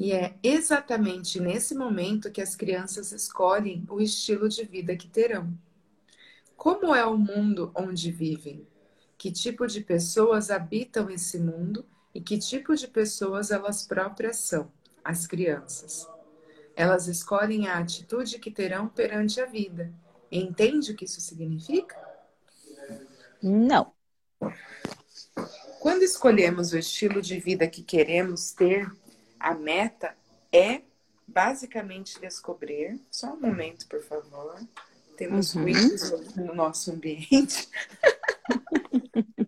E 0.00 0.12
é 0.12 0.34
exatamente 0.42 1.38
nesse 1.38 1.76
momento 1.76 2.32
que 2.32 2.40
as 2.40 2.56
crianças 2.56 3.12
escolhem 3.12 3.86
o 3.88 4.00
estilo 4.00 4.48
de 4.48 4.64
vida 4.64 4.96
que 4.96 5.06
terão. 5.06 5.56
Como 6.56 6.92
é 6.92 7.06
o 7.06 7.16
mundo 7.16 7.70
onde 7.74 8.10
vivem? 8.10 8.66
Que 9.16 9.30
tipo 9.30 9.66
de 9.66 9.80
pessoas 9.82 10.50
habitam 10.50 11.08
esse 11.08 11.38
mundo 11.38 11.86
e 12.12 12.20
que 12.20 12.36
tipo 12.36 12.74
de 12.74 12.88
pessoas 12.88 13.52
elas 13.52 13.86
próprias 13.86 14.38
são? 14.38 14.72
as 15.04 15.26
crianças. 15.26 16.08
Elas 16.76 17.08
escolhem 17.08 17.68
a 17.68 17.78
atitude 17.78 18.38
que 18.38 18.50
terão 18.50 18.88
perante 18.88 19.40
a 19.40 19.46
vida. 19.46 19.92
Entende 20.30 20.92
o 20.92 20.96
que 20.96 21.04
isso 21.04 21.20
significa? 21.20 21.96
Não. 23.42 23.92
Quando 25.80 26.02
escolhemos 26.02 26.72
o 26.72 26.78
estilo 26.78 27.20
de 27.20 27.38
vida 27.40 27.66
que 27.66 27.82
queremos 27.82 28.52
ter, 28.52 28.90
a 29.40 29.54
meta 29.54 30.14
é 30.52 30.82
basicamente 31.26 32.20
descobrir. 32.20 33.00
Só 33.10 33.32
um 33.32 33.40
momento, 33.40 33.88
por 33.88 34.02
favor. 34.02 34.60
Temos 35.16 35.54
uhum. 35.54 35.62
ruídos 35.62 36.36
no 36.36 36.54
nosso 36.54 36.92
ambiente. 36.92 37.68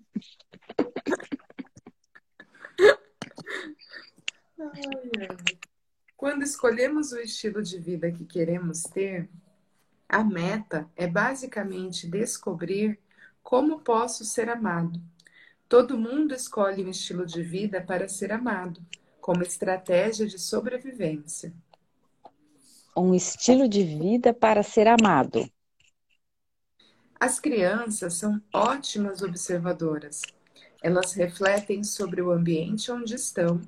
Quando 6.16 6.42
escolhemos 6.44 7.12
o 7.12 7.18
estilo 7.18 7.62
de 7.62 7.78
vida 7.78 8.10
que 8.10 8.24
queremos 8.24 8.82
ter, 8.84 9.28
a 10.08 10.22
meta 10.22 10.88
é 10.96 11.06
basicamente 11.06 12.06
descobrir 12.06 12.98
como 13.42 13.80
posso 13.80 14.24
ser 14.24 14.48
amado. 14.48 15.00
Todo 15.68 15.98
mundo 15.98 16.34
escolhe 16.34 16.84
um 16.84 16.90
estilo 16.90 17.26
de 17.26 17.42
vida 17.42 17.80
para 17.80 18.08
ser 18.08 18.30
amado, 18.30 18.80
como 19.22 19.42
estratégia 19.42 20.26
de 20.26 20.38
sobrevivência. 20.38 21.54
Um 22.94 23.14
estilo 23.14 23.66
de 23.66 23.82
vida 23.82 24.34
para 24.34 24.62
ser 24.62 24.86
amado. 24.86 25.48
As 27.18 27.40
crianças 27.40 28.14
são 28.14 28.42
ótimas 28.52 29.22
observadoras. 29.22 30.20
Elas 30.82 31.14
refletem 31.14 31.84
sobre 31.84 32.20
o 32.20 32.30
ambiente 32.30 32.92
onde 32.92 33.14
estão 33.14 33.62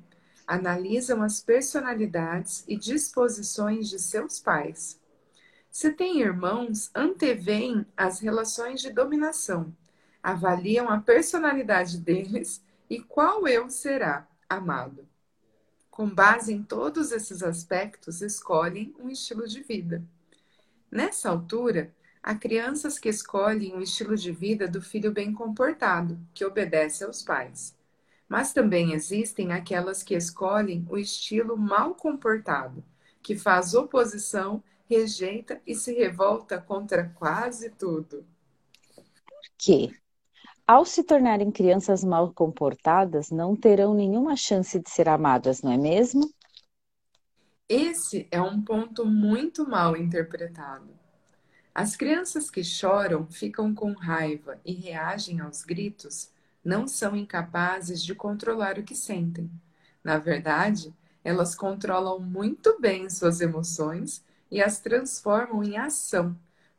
analisam 0.45 1.23
as 1.23 1.41
personalidades 1.41 2.63
e 2.67 2.75
disposições 2.75 3.89
de 3.89 3.97
seus 3.97 4.39
pais. 4.39 4.99
Se 5.71 5.91
têm 5.91 6.21
irmãos, 6.21 6.91
anteveem 6.93 7.85
as 7.97 8.19
relações 8.19 8.81
de 8.81 8.91
dominação, 8.91 9.75
avaliam 10.21 10.89
a 10.89 10.99
personalidade 10.99 11.97
deles 12.03 12.63
e 12.89 12.99
qual 12.99 13.47
eu 13.47 13.69
será 13.69 14.27
amado. 14.47 15.07
Com 15.95 16.09
base 16.09 16.51
em 16.51 16.61
todos 16.61 17.13
esses 17.13 17.41
aspectos, 17.41 18.21
escolhem 18.21 18.93
um 18.99 19.09
estilo 19.09 19.47
de 19.47 19.63
vida. 19.63 20.03
Nessa 20.91 21.29
altura, 21.29 21.95
há 22.21 22.35
crianças 22.35 22.99
que 22.99 23.07
escolhem 23.07 23.73
o 23.73 23.81
estilo 23.81 24.17
de 24.17 24.29
vida 24.29 24.67
do 24.67 24.81
filho 24.81 25.09
bem 25.13 25.31
comportado, 25.31 26.19
que 26.33 26.43
obedece 26.43 27.05
aos 27.05 27.23
pais. 27.23 27.73
Mas 28.27 28.51
também 28.51 28.91
existem 28.91 29.53
aquelas 29.53 30.03
que 30.03 30.15
escolhem 30.15 30.85
o 30.89 30.97
estilo 30.97 31.55
mal 31.55 31.95
comportado, 31.95 32.83
que 33.23 33.37
faz 33.37 33.73
oposição, 33.73 34.61
rejeita 34.89 35.61
e 35.65 35.73
se 35.73 35.93
revolta 35.93 36.59
contra 36.59 37.07
quase 37.15 37.69
tudo. 37.69 38.25
Por 38.93 39.49
quê? 39.57 39.95
Ao 40.67 40.85
se 40.85 41.03
tornarem 41.03 41.51
crianças 41.51 42.03
mal 42.03 42.31
comportadas, 42.31 43.31
não 43.31 43.55
terão 43.55 43.93
nenhuma 43.95 44.35
chance 44.35 44.79
de 44.79 44.89
ser 44.89 45.09
amadas, 45.09 45.61
não 45.63 45.71
é 45.71 45.77
mesmo? 45.77 46.29
Esse 47.67 48.27
é 48.31 48.41
um 48.41 48.61
ponto 48.61 49.05
muito 49.05 49.67
mal 49.67 49.97
interpretado. 49.97 50.89
As 51.73 51.95
crianças 51.95 52.49
que 52.49 52.63
choram, 52.63 53.27
ficam 53.27 53.73
com 53.73 53.93
raiva 53.93 54.59
e 54.65 54.73
reagem 54.73 55.39
aos 55.39 55.63
gritos 55.63 56.31
não 56.63 56.87
são 56.87 57.15
incapazes 57.15 58.03
de 58.03 58.15
controlar 58.15 58.79
o 58.79 58.83
que 58.83 58.95
sentem. 58.95 59.49
Na 60.03 60.17
verdade, 60.17 60.93
elas 61.23 61.55
controlam 61.55 62.19
muito 62.19 62.79
bem 62.79 63.09
suas 63.09 63.41
emoções 63.41 64.23
e 64.49 64.61
as 64.61 64.79
transformam 64.79 65.63
em 65.63 65.77
ação, 65.77 66.35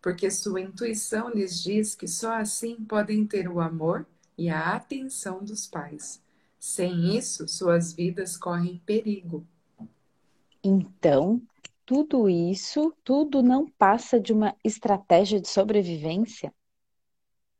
porque 0.07 0.31
sua 0.31 0.61
intuição 0.61 1.31
lhes 1.31 1.61
diz 1.61 1.97
que 1.97 2.07
só 2.07 2.35
assim 2.35 2.77
podem 2.77 3.27
ter 3.27 3.49
o 3.49 3.59
amor 3.59 4.07
e 4.39 4.49
a 4.49 4.77
atenção 4.77 5.43
dos 5.43 5.67
pais. 5.67 6.23
Sem 6.61 7.17
isso, 7.19 7.49
suas 7.49 7.93
vidas 7.93 8.37
correm 8.37 8.81
perigo. 8.87 9.45
Então, 10.63 11.43
tudo 11.85 12.29
isso, 12.29 12.95
tudo 13.03 13.43
não 13.43 13.69
passa 13.69 14.21
de 14.21 14.33
uma 14.33 14.55
estratégia 14.63 15.41
de 15.41 15.49
sobrevivência? 15.49 16.55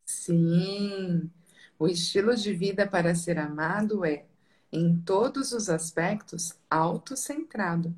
Sim, 0.05 1.29
o 1.77 1.89
estilo 1.89 2.37
de 2.37 2.53
vida 2.55 2.87
para 2.87 3.13
ser 3.17 3.41
amado 3.41 4.05
é 4.05 4.25
em 4.71 4.97
todos 5.01 5.51
os 5.51 5.69
aspectos 5.69 6.57
autocentrado. 6.71 7.93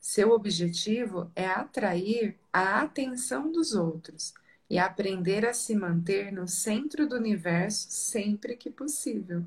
Seu 0.00 0.32
objetivo 0.32 1.30
é 1.36 1.46
atrair 1.46 2.36
a 2.58 2.80
atenção 2.80 3.52
dos 3.52 3.74
outros 3.74 4.32
e 4.70 4.78
aprender 4.78 5.44
a 5.44 5.52
se 5.52 5.76
manter 5.76 6.32
no 6.32 6.48
centro 6.48 7.06
do 7.06 7.14
universo 7.14 7.88
sempre 7.90 8.56
que 8.56 8.70
possível. 8.70 9.44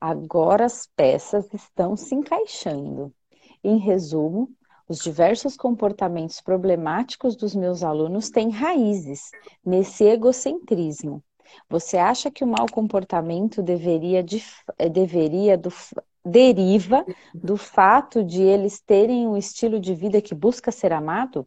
Agora 0.00 0.64
as 0.64 0.88
peças 0.96 1.52
estão 1.52 1.96
se 1.98 2.14
encaixando. 2.14 3.12
Em 3.62 3.76
resumo, 3.76 4.50
os 4.88 4.98
diversos 5.00 5.58
comportamentos 5.58 6.40
problemáticos 6.40 7.36
dos 7.36 7.54
meus 7.54 7.82
alunos 7.82 8.30
têm 8.30 8.48
raízes 8.48 9.30
nesse 9.62 10.04
egocentrismo. 10.04 11.22
Você 11.68 11.98
acha 11.98 12.30
que 12.30 12.42
o 12.42 12.48
mau 12.48 12.66
comportamento 12.72 13.62
deveria, 13.62 14.22
de, 14.22 14.42
eh, 14.78 14.88
deveria 14.88 15.58
do, 15.58 15.70
deriva 16.24 17.04
do 17.34 17.58
fato 17.58 18.24
de 18.24 18.40
eles 18.40 18.80
terem 18.80 19.28
um 19.28 19.36
estilo 19.36 19.78
de 19.78 19.94
vida 19.94 20.22
que 20.22 20.34
busca 20.34 20.72
ser 20.72 20.94
amado? 20.94 21.46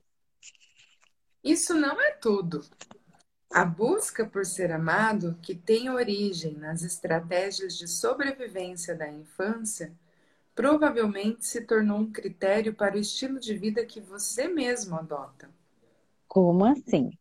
Isso 1.43 1.73
não 1.73 1.99
é 1.99 2.11
tudo. 2.11 2.63
A 3.51 3.65
busca 3.65 4.25
por 4.25 4.45
ser 4.45 4.71
amado, 4.71 5.37
que 5.41 5.53
tem 5.53 5.89
origem 5.89 6.55
nas 6.55 6.81
estratégias 6.83 7.77
de 7.77 7.87
sobrevivência 7.87 8.95
da 8.95 9.11
infância, 9.11 9.93
provavelmente 10.55 11.45
se 11.45 11.61
tornou 11.61 11.99
um 11.99 12.11
critério 12.11 12.73
para 12.73 12.95
o 12.95 12.99
estilo 12.99 13.39
de 13.39 13.55
vida 13.55 13.85
que 13.85 13.99
você 13.99 14.47
mesmo 14.47 14.95
adota. 14.95 15.49
Como 16.27 16.65
assim? 16.65 17.11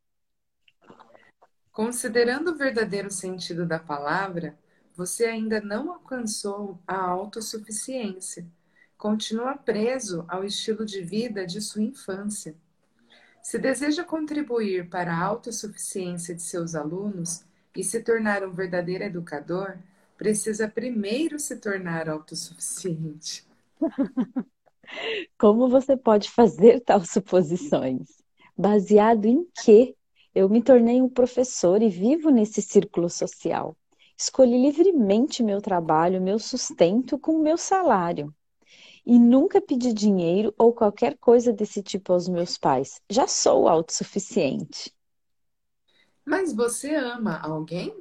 Considerando 1.72 2.52
o 2.52 2.56
verdadeiro 2.56 3.10
sentido 3.10 3.66
da 3.66 3.78
palavra, 3.78 4.56
você 4.94 5.24
ainda 5.24 5.60
não 5.60 5.92
alcançou 5.92 6.78
a 6.86 6.96
autossuficiência. 6.96 8.46
Continua 8.96 9.56
preso 9.56 10.24
ao 10.28 10.44
estilo 10.44 10.84
de 10.86 11.02
vida 11.02 11.46
de 11.46 11.60
sua 11.60 11.82
infância. 11.82 12.54
Se 13.42 13.58
deseja 13.58 14.04
contribuir 14.04 14.88
para 14.88 15.12
a 15.12 15.24
autossuficiência 15.24 16.32
de 16.32 16.40
seus 16.40 16.76
alunos 16.76 17.44
e 17.76 17.82
se 17.82 18.00
tornar 18.00 18.44
um 18.44 18.52
verdadeiro 18.52 19.02
educador, 19.02 19.78
precisa 20.16 20.68
primeiro 20.68 21.40
se 21.40 21.56
tornar 21.56 22.08
autossuficiente. 22.08 23.44
Como 25.36 25.68
você 25.68 25.96
pode 25.96 26.30
fazer 26.30 26.80
tal 26.80 27.04
suposições? 27.04 28.22
Baseado 28.56 29.26
em 29.26 29.44
que 29.62 29.96
eu 30.32 30.48
me 30.48 30.62
tornei 30.62 31.02
um 31.02 31.08
professor 31.08 31.82
e 31.82 31.88
vivo 31.88 32.30
nesse 32.30 32.62
círculo 32.62 33.10
social? 33.10 33.76
Escolhi 34.16 34.62
livremente 34.62 35.42
meu 35.42 35.60
trabalho, 35.60 36.22
meu 36.22 36.38
sustento 36.38 37.18
com 37.18 37.38
meu 37.38 37.56
salário 37.56 38.32
e 39.04 39.18
nunca 39.18 39.60
pedi 39.60 39.92
dinheiro 39.92 40.54
ou 40.56 40.72
qualquer 40.72 41.16
coisa 41.18 41.52
desse 41.52 41.82
tipo 41.82 42.12
aos 42.12 42.28
meus 42.28 42.56
pais. 42.56 43.00
Já 43.10 43.26
sou 43.26 43.68
autossuficiente. 43.68 44.94
Mas 46.24 46.52
você 46.52 46.94
ama 46.94 47.38
alguém? 47.40 47.94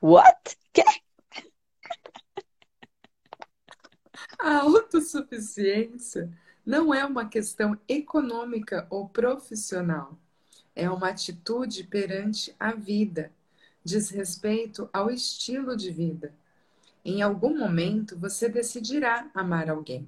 What? 0.00 0.56
Que? 0.72 0.82
A 4.38 4.60
autossuficiência 4.60 6.30
não 6.64 6.94
é 6.94 7.04
uma 7.04 7.28
questão 7.28 7.78
econômica 7.88 8.86
ou 8.88 9.08
profissional. 9.08 10.16
É 10.74 10.88
uma 10.88 11.08
atitude 11.08 11.84
perante 11.84 12.54
a 12.58 12.72
vida, 12.72 13.32
diz 13.84 14.08
respeito 14.10 14.88
ao 14.92 15.10
estilo 15.10 15.76
de 15.76 15.90
vida. 15.90 16.32
Em 17.04 17.22
algum 17.22 17.58
momento 17.58 18.16
você 18.16 18.48
decidirá 18.48 19.28
amar 19.34 19.68
alguém. 19.68 20.06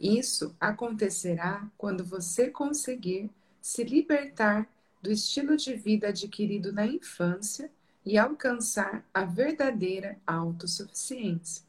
Isso 0.00 0.56
acontecerá 0.58 1.68
quando 1.76 2.02
você 2.02 2.48
conseguir 2.48 3.30
se 3.60 3.84
libertar 3.84 4.66
do 5.02 5.12
estilo 5.12 5.58
de 5.58 5.74
vida 5.74 6.08
adquirido 6.08 6.72
na 6.72 6.86
infância 6.86 7.70
e 8.04 8.16
alcançar 8.16 9.04
a 9.12 9.24
verdadeira 9.24 10.18
autossuficiência. 10.26 11.62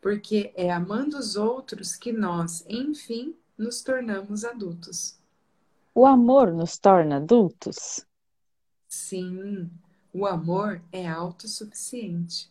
Porque 0.00 0.52
é 0.54 0.70
amando 0.70 1.18
os 1.18 1.34
outros 1.34 1.96
que 1.96 2.12
nós, 2.12 2.64
enfim, 2.68 3.34
nos 3.58 3.82
tornamos 3.82 4.44
adultos. 4.44 5.18
O 5.92 6.06
amor 6.06 6.52
nos 6.52 6.78
torna 6.78 7.16
adultos? 7.16 8.06
Sim, 8.86 9.68
o 10.12 10.24
amor 10.24 10.80
é 10.92 11.08
autossuficiente. 11.08 12.48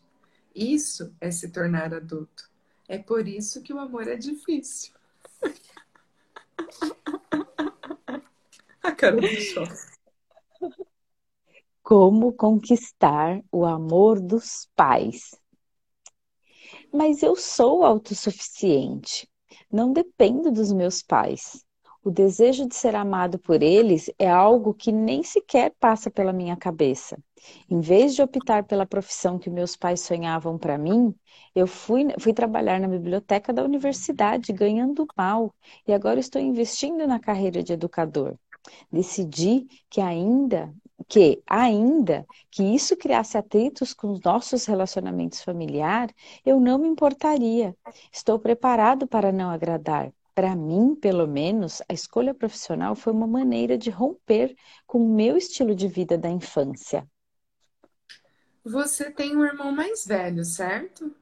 Isso 0.53 1.13
é 1.22 1.32
se 1.32 1.49
tornar 1.49 1.93
adulto. 1.93 2.49
É 2.88 2.97
por 2.97 3.28
isso 3.28 3.61
que 3.61 3.74
o 3.74 3.80
amor 3.80 4.07
é 4.07 4.16
difícil. 4.16 4.93
A 8.84 8.92
cara 8.92 9.18
do 9.20 9.28
choque. 9.28 9.74
Como 11.82 12.34
conquistar 12.34 13.42
o 13.52 13.66
amor 13.66 14.20
dos 14.20 14.70
pais. 14.76 15.32
Mas 16.94 17.24
eu 17.24 17.36
sou 17.36 17.84
autossuficiente. 17.84 19.28
Não 19.72 19.92
dependo 19.92 20.52
dos 20.52 20.72
meus 20.72 21.02
pais. 21.02 21.64
O 22.06 22.12
desejo 22.12 22.68
de 22.68 22.76
ser 22.76 22.95
amado 22.95 23.39
por 23.39 23.64
eles 23.64 24.12
é 24.20 24.30
algo 24.30 24.76
que 24.76 24.91
nem 24.91 25.24
sequer 25.24 25.74
passa 25.80 26.12
pela 26.12 26.32
minha 26.32 26.56
cabeça. 26.56 27.18
Em 27.68 27.82
vez 27.82 28.14
de 28.14 28.22
optar 28.22 28.64
pela 28.64 28.86
profissão 28.86 29.39
que 29.39 29.49
meus 29.49 29.76
pais 29.76 30.01
sonhavam 30.01 30.56
para 30.56 30.78
mim, 30.78 31.16
eu 31.56 31.66
fui, 31.66 32.06
fui 32.20 32.32
trabalhar 32.32 32.80
na 32.80 32.88
biblioteca 32.88 33.51
da 33.51 33.64
universidade, 33.64 34.53
ganhando 34.53 35.08
mal, 35.18 35.51
e 35.88 35.91
agora 35.93 36.20
estou 36.20 36.39
investindo 36.39 37.08
na 37.08 37.20
carreira 37.20 37.64
de 37.64 37.74
educador. 37.74 38.36
Decidi 38.91 39.66
que 39.89 39.99
ainda 39.99 40.72
que 41.08 41.41
ainda 41.47 42.24
que 42.51 42.64
isso 42.64 42.95
criasse 42.95 43.36
atritos 43.36 43.95
com 43.95 44.12
os 44.12 44.22
nossos 44.22 44.66
relacionamentos 44.66 45.41
familiares, 45.41 46.14
eu 46.45 46.60
não 46.60 46.78
me 46.78 46.88
importaria. 46.88 47.76
Estou 48.12 48.38
preparado 48.38 49.08
para 49.08 49.32
não 49.32 49.49
agradar. 49.49 50.14
Para 50.36 50.56
mim, 50.56 50.96
pelo 50.96 51.26
menos, 51.28 51.82
a 51.90 51.94
escolha 51.94 52.32
profissional 52.32 52.96
foi 52.96 53.12
uma 53.12 53.26
maneira 53.26 53.76
de 53.76 53.90
romper 53.90 54.56
com 54.86 55.00
o 55.00 55.16
meu 55.16 55.36
estilo 55.36 55.74
de 55.74 55.88
vida 55.88 56.16
da 56.16 56.30
infância. 56.30 57.10
Você 58.66 59.10
tem 59.10 59.34
um 59.38 59.46
irmão 59.46 59.72
mais 59.72 60.06
velho, 60.06 60.44
certo? 60.44 61.16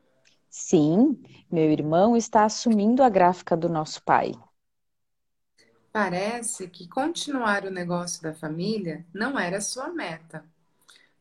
Sim, 0.49 1.21
meu 1.51 1.69
irmão 1.69 2.15
está 2.15 2.45
assumindo 2.45 3.03
a 3.03 3.09
gráfica 3.09 3.57
do 3.57 3.67
nosso 3.67 4.01
pai. 4.05 4.31
Parece 5.93 6.67
que 6.67 6.89
continuar 6.89 7.63
o 7.65 7.71
negócio 7.71 8.21
da 8.21 8.33
família 8.33 9.05
não 9.13 9.39
era 9.39 9.61
sua 9.61 9.89
meta. 9.89 10.43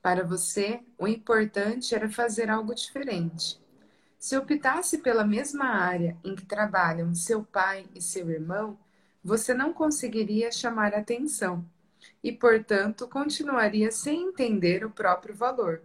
Para 0.03 0.24
você, 0.24 0.80
o 0.99 1.09
importante 1.09 1.95
era 1.95 2.11
fazer 2.11 2.51
algo 2.51 2.74
diferente. 2.74 3.61
Se 4.22 4.36
optasse 4.36 4.98
pela 4.98 5.24
mesma 5.24 5.64
área 5.64 6.16
em 6.22 6.36
que 6.36 6.46
trabalham 6.46 7.12
seu 7.12 7.42
pai 7.42 7.88
e 7.92 8.00
seu 8.00 8.30
irmão, 8.30 8.78
você 9.20 9.52
não 9.52 9.72
conseguiria 9.72 10.52
chamar 10.52 10.94
atenção 10.94 11.68
e, 12.22 12.30
portanto, 12.30 13.08
continuaria 13.08 13.90
sem 13.90 14.28
entender 14.28 14.84
o 14.84 14.90
próprio 14.92 15.34
valor. 15.34 15.82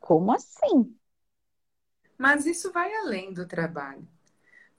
Como 0.00 0.32
assim? 0.32 0.96
Mas 2.16 2.46
isso 2.46 2.72
vai 2.72 2.94
além 2.94 3.34
do 3.34 3.46
trabalho. 3.46 4.08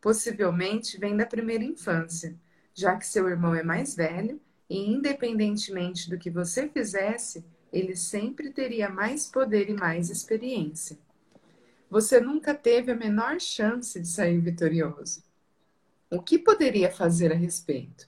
Possivelmente 0.01 0.97
vem 0.97 1.15
da 1.15 1.27
primeira 1.27 1.63
infância, 1.63 2.35
já 2.73 2.97
que 2.97 3.05
seu 3.05 3.29
irmão 3.29 3.53
é 3.53 3.61
mais 3.61 3.95
velho 3.95 4.41
e, 4.67 4.91
independentemente 4.91 6.09
do 6.09 6.17
que 6.17 6.31
você 6.31 6.67
fizesse, 6.67 7.45
ele 7.71 7.95
sempre 7.95 8.51
teria 8.51 8.89
mais 8.89 9.27
poder 9.27 9.69
e 9.69 9.75
mais 9.75 10.09
experiência. 10.09 10.97
Você 11.91 12.21
nunca 12.21 12.55
teve 12.55 12.93
a 12.93 12.95
menor 12.95 13.41
chance 13.41 13.99
de 13.99 14.07
sair 14.07 14.39
vitorioso. 14.39 15.21
O 16.09 16.21
que 16.21 16.39
poderia 16.39 16.89
fazer 16.89 17.33
a 17.33 17.35
respeito? 17.35 18.07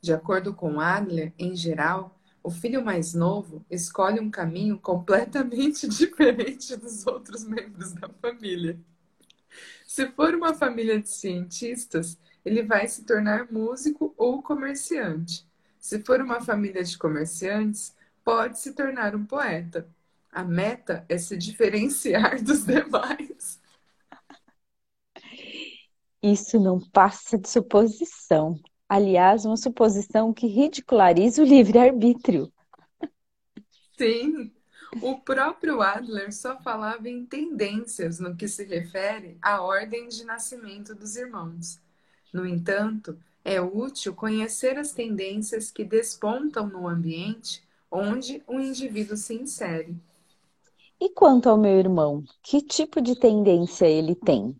De 0.00 0.12
acordo 0.12 0.54
com 0.54 0.78
Adler, 0.78 1.32
em 1.36 1.56
geral, 1.56 2.16
o 2.40 2.52
filho 2.52 2.84
mais 2.84 3.12
novo 3.12 3.66
escolhe 3.68 4.20
um 4.20 4.30
caminho 4.30 4.78
completamente 4.78 5.88
diferente 5.90 6.76
dos 6.76 7.04
outros 7.04 7.44
membros 7.44 7.92
da 7.94 8.08
família. 8.08 8.78
Se 9.84 10.06
for 10.12 10.32
uma 10.32 10.54
família 10.54 11.02
de 11.02 11.08
cientistas, 11.08 12.16
ele 12.44 12.62
vai 12.62 12.86
se 12.86 13.02
tornar 13.04 13.50
músico 13.50 14.14
ou 14.16 14.40
comerciante. 14.40 15.44
Se 15.80 15.98
for 15.98 16.20
uma 16.20 16.40
família 16.40 16.84
de 16.84 16.96
comerciantes, 16.96 17.92
pode 18.22 18.60
se 18.60 18.72
tornar 18.72 19.16
um 19.16 19.26
poeta. 19.26 19.88
A 20.32 20.42
meta 20.44 21.04
é 21.08 21.18
se 21.18 21.36
diferenciar 21.36 22.42
dos 22.44 22.64
demais. 22.64 23.60
Isso 26.22 26.58
não 26.58 26.80
passa 26.80 27.36
de 27.36 27.46
suposição. 27.46 28.58
Aliás, 28.88 29.44
uma 29.44 29.56
suposição 29.58 30.32
que 30.32 30.46
ridiculariza 30.46 31.42
o 31.42 31.44
livre-arbítrio. 31.44 32.50
Sim, 33.96 34.52
O 35.00 35.20
próprio 35.20 35.82
Adler 35.82 36.32
só 36.34 36.60
falava 36.60 37.08
em 37.08 37.26
tendências 37.26 38.20
no 38.20 38.36
que 38.36 38.48
se 38.48 38.64
refere 38.64 39.38
à 39.42 39.62
ordem 39.62 40.08
de 40.08 40.24
nascimento 40.24 40.94
dos 40.94 41.16
irmãos. 41.16 41.80
No 42.32 42.46
entanto, 42.46 43.18
é 43.44 43.60
útil 43.60 44.14
conhecer 44.14 44.78
as 44.78 44.92
tendências 44.92 45.70
que 45.72 45.84
despontam 45.84 46.68
no 46.68 46.88
ambiente 46.88 47.64
onde 47.90 48.42
o 48.46 48.60
indivíduo 48.60 49.16
se 49.16 49.34
insere. 49.34 49.96
E 51.00 51.08
quanto 51.10 51.48
ao 51.48 51.58
meu 51.58 51.76
irmão, 51.80 52.22
que 52.44 52.62
tipo 52.62 53.00
de 53.00 53.18
tendência 53.18 53.86
ele 53.86 54.14
tem? 54.14 54.54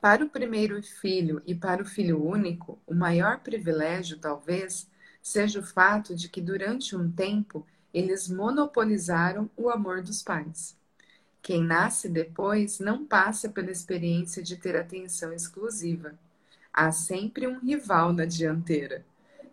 Para 0.00 0.24
o 0.24 0.28
primeiro 0.28 0.82
filho 0.82 1.40
e 1.46 1.54
para 1.54 1.82
o 1.82 1.86
filho 1.86 2.22
único, 2.22 2.78
o 2.86 2.94
maior 2.94 3.38
privilégio, 3.40 4.18
talvez, 4.18 4.88
seja 5.22 5.60
o 5.60 5.62
fato 5.66 6.14
de 6.14 6.28
que 6.28 6.40
durante 6.40 6.96
um 6.96 7.10
tempo 7.10 7.66
eles 7.92 8.28
monopolizaram 8.28 9.48
o 9.56 9.70
amor 9.70 10.02
dos 10.02 10.22
pais. 10.22 10.76
Quem 11.42 11.62
nasce 11.64 12.08
depois 12.08 12.80
não 12.80 13.06
passa 13.06 13.48
pela 13.48 13.70
experiência 13.70 14.42
de 14.42 14.56
ter 14.56 14.76
atenção 14.76 15.32
exclusiva. 15.32 16.18
Há 16.72 16.92
sempre 16.92 17.46
um 17.46 17.58
rival 17.60 18.12
na 18.12 18.26
dianteira. 18.26 19.04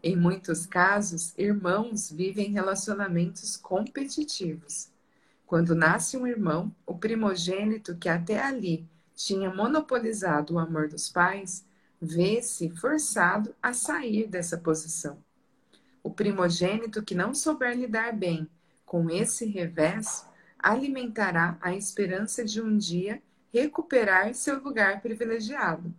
Em 0.04 0.16
muitos 0.16 0.66
casos, 0.66 1.34
irmãos 1.38 2.12
vivem 2.12 2.52
relacionamentos 2.52 3.58
competitivos. 3.58 4.90
Quando 5.48 5.74
nasce 5.74 6.18
um 6.18 6.28
irmão, 6.28 6.76
o 6.86 6.94
primogênito 6.94 7.96
que 7.96 8.10
até 8.10 8.38
ali 8.38 8.86
tinha 9.16 9.50
monopolizado 9.50 10.54
o 10.54 10.60
amor 10.60 10.90
dos 10.90 11.10
pais, 11.10 11.66
vê-se 12.02 12.70
forçado 12.72 13.56
a 13.64 13.72
sair 13.72 14.28
dessa 14.28 14.58
posição. 14.58 15.24
O 16.04 16.12
primogênito 16.12 17.02
que 17.02 17.16
não 17.16 17.34
souber 17.34 17.78
lidar 17.78 18.12
bem 18.12 18.50
com 18.86 19.10
esse 19.10 19.46
revés 19.46 20.28
alimentará 20.60 21.58
a 21.62 21.74
esperança 21.74 22.44
de 22.44 22.62
um 22.62 22.78
dia 22.78 23.22
recuperar 23.54 24.34
seu 24.34 24.62
lugar 24.62 25.02
privilegiado. 25.02 25.94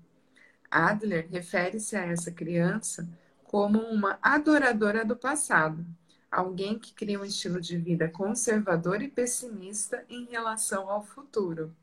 Adler 0.71 1.27
refere-se 1.31 1.97
a 1.97 2.05
essa 2.05 2.31
criança 2.31 3.09
como 3.45 3.79
uma 3.79 4.19
adoradora 4.21 5.07
do 5.07 5.17
passado, 5.17 5.87
alguém 6.31 6.79
que 6.79 6.93
cria 6.93 7.21
um 7.21 7.25
estilo 7.25 7.61
de 7.61 7.77
vida 7.77 8.09
conservador 8.09 9.03
e 9.03 9.09
pessimista 9.09 10.05
em 10.09 10.25
relação 10.27 10.91
ao 10.91 11.03
futuro. 11.03 11.75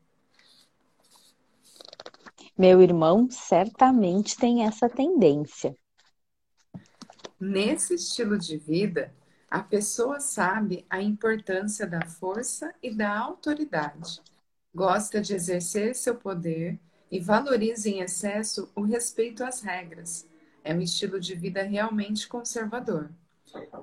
Meu 2.56 2.80
irmão 2.80 3.28
certamente 3.30 4.36
tem 4.36 4.64
essa 4.64 4.88
tendência. 4.88 5.76
Nesse 7.38 7.94
estilo 7.94 8.38
de 8.38 8.56
vida, 8.56 9.12
a 9.50 9.60
pessoa 9.60 10.20
sabe 10.20 10.86
a 10.88 11.02
importância 11.02 11.86
da 11.86 12.04
força 12.06 12.74
e 12.82 12.90
da 12.90 13.14
autoridade. 13.16 14.22
Gosta 14.74 15.20
de 15.20 15.34
exercer 15.34 15.94
seu 15.94 16.14
poder 16.14 16.78
e 17.10 17.20
valoriza 17.20 17.88
em 17.88 18.00
excesso 18.00 18.70
o 18.74 18.82
respeito 18.82 19.44
às 19.44 19.60
regras. 19.60 20.26
É 20.64 20.74
um 20.74 20.80
estilo 20.80 21.20
de 21.20 21.34
vida 21.34 21.62
realmente 21.62 22.26
conservador. 22.26 23.10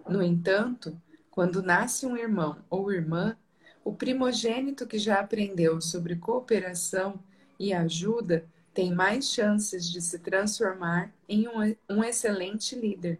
No 0.07 0.22
entanto, 0.22 0.99
quando 1.32 1.64
nasce 1.64 2.05
um 2.05 2.16
irmão 2.16 2.57
ou 2.70 2.91
irmã, 2.91 3.38
o 3.84 3.93
primogênito 3.93 4.86
que 4.86 4.97
já 4.97 5.20
aprendeu 5.20 5.82
sobre 5.82 6.16
cooperação 6.16 7.20
e 7.59 7.74
ajuda 7.74 8.45
tem 8.74 8.93
mais 8.93 9.30
chances 9.30 9.89
de 9.89 10.01
se 10.01 10.20
transformar 10.20 11.14
em 11.28 11.47
um, 11.47 11.76
um 11.89 12.03
excelente 12.03 12.76
líder. 12.76 13.20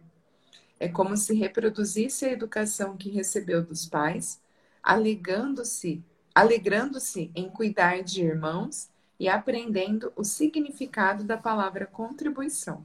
É 0.80 0.88
como 0.88 1.16
se 1.16 1.34
reproduzisse 1.34 2.24
a 2.24 2.32
educação 2.32 2.96
que 2.96 3.08
recebeu 3.08 3.64
dos 3.64 3.86
pais, 3.86 4.40
alegando-se, 4.82 6.02
alegrando-se 6.34 7.30
em 7.34 7.48
cuidar 7.48 8.02
de 8.02 8.22
irmãos 8.22 8.88
e 9.18 9.28
aprendendo 9.28 10.12
o 10.16 10.24
significado 10.24 11.24
da 11.24 11.36
palavra 11.36 11.86
contribuição. 11.86 12.84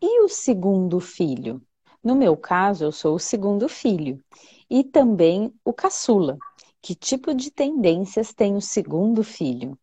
E 0.00 0.22
o 0.22 0.28
segundo 0.28 0.98
filho? 0.98 1.60
No 2.02 2.16
meu 2.16 2.36
caso, 2.36 2.84
eu 2.84 2.92
sou 2.92 3.14
o 3.14 3.20
segundo 3.20 3.68
filho 3.68 4.22
e 4.68 4.82
também 4.82 5.54
o 5.64 5.72
caçula. 5.72 6.36
Que 6.80 6.96
tipo 6.96 7.32
de 7.32 7.50
tendências 7.50 8.34
tem 8.34 8.56
o 8.56 8.60
segundo 8.60 9.22
filho? 9.22 9.78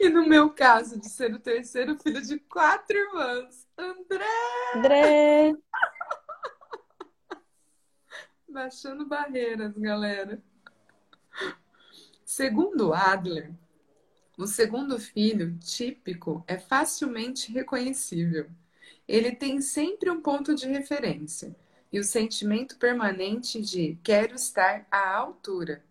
E 0.00 0.08
no 0.08 0.26
meu 0.26 0.50
caso, 0.50 0.98
de 0.98 1.06
ser 1.08 1.34
o 1.34 1.38
terceiro 1.38 1.98
filho 1.98 2.22
de 2.22 2.38
quatro 2.38 2.96
irmãs, 2.96 3.68
André! 3.76 4.24
André! 4.74 5.54
Baixando 8.48 9.06
barreiras, 9.06 9.76
galera. 9.76 10.42
Segundo 12.24 12.94
Adler, 12.94 13.52
o 14.38 14.46
segundo 14.46 14.98
filho 14.98 15.58
típico 15.58 16.42
é 16.46 16.58
facilmente 16.58 17.52
reconhecível. 17.52 18.48
Ele 19.06 19.32
tem 19.32 19.60
sempre 19.60 20.10
um 20.10 20.20
ponto 20.20 20.54
de 20.54 20.66
referência 20.66 21.54
e 21.92 22.00
o 22.00 22.04
sentimento 22.04 22.76
permanente 22.76 23.60
de 23.60 23.98
quero 24.02 24.34
estar 24.34 24.86
à 24.90 25.14
altura. 25.14 25.84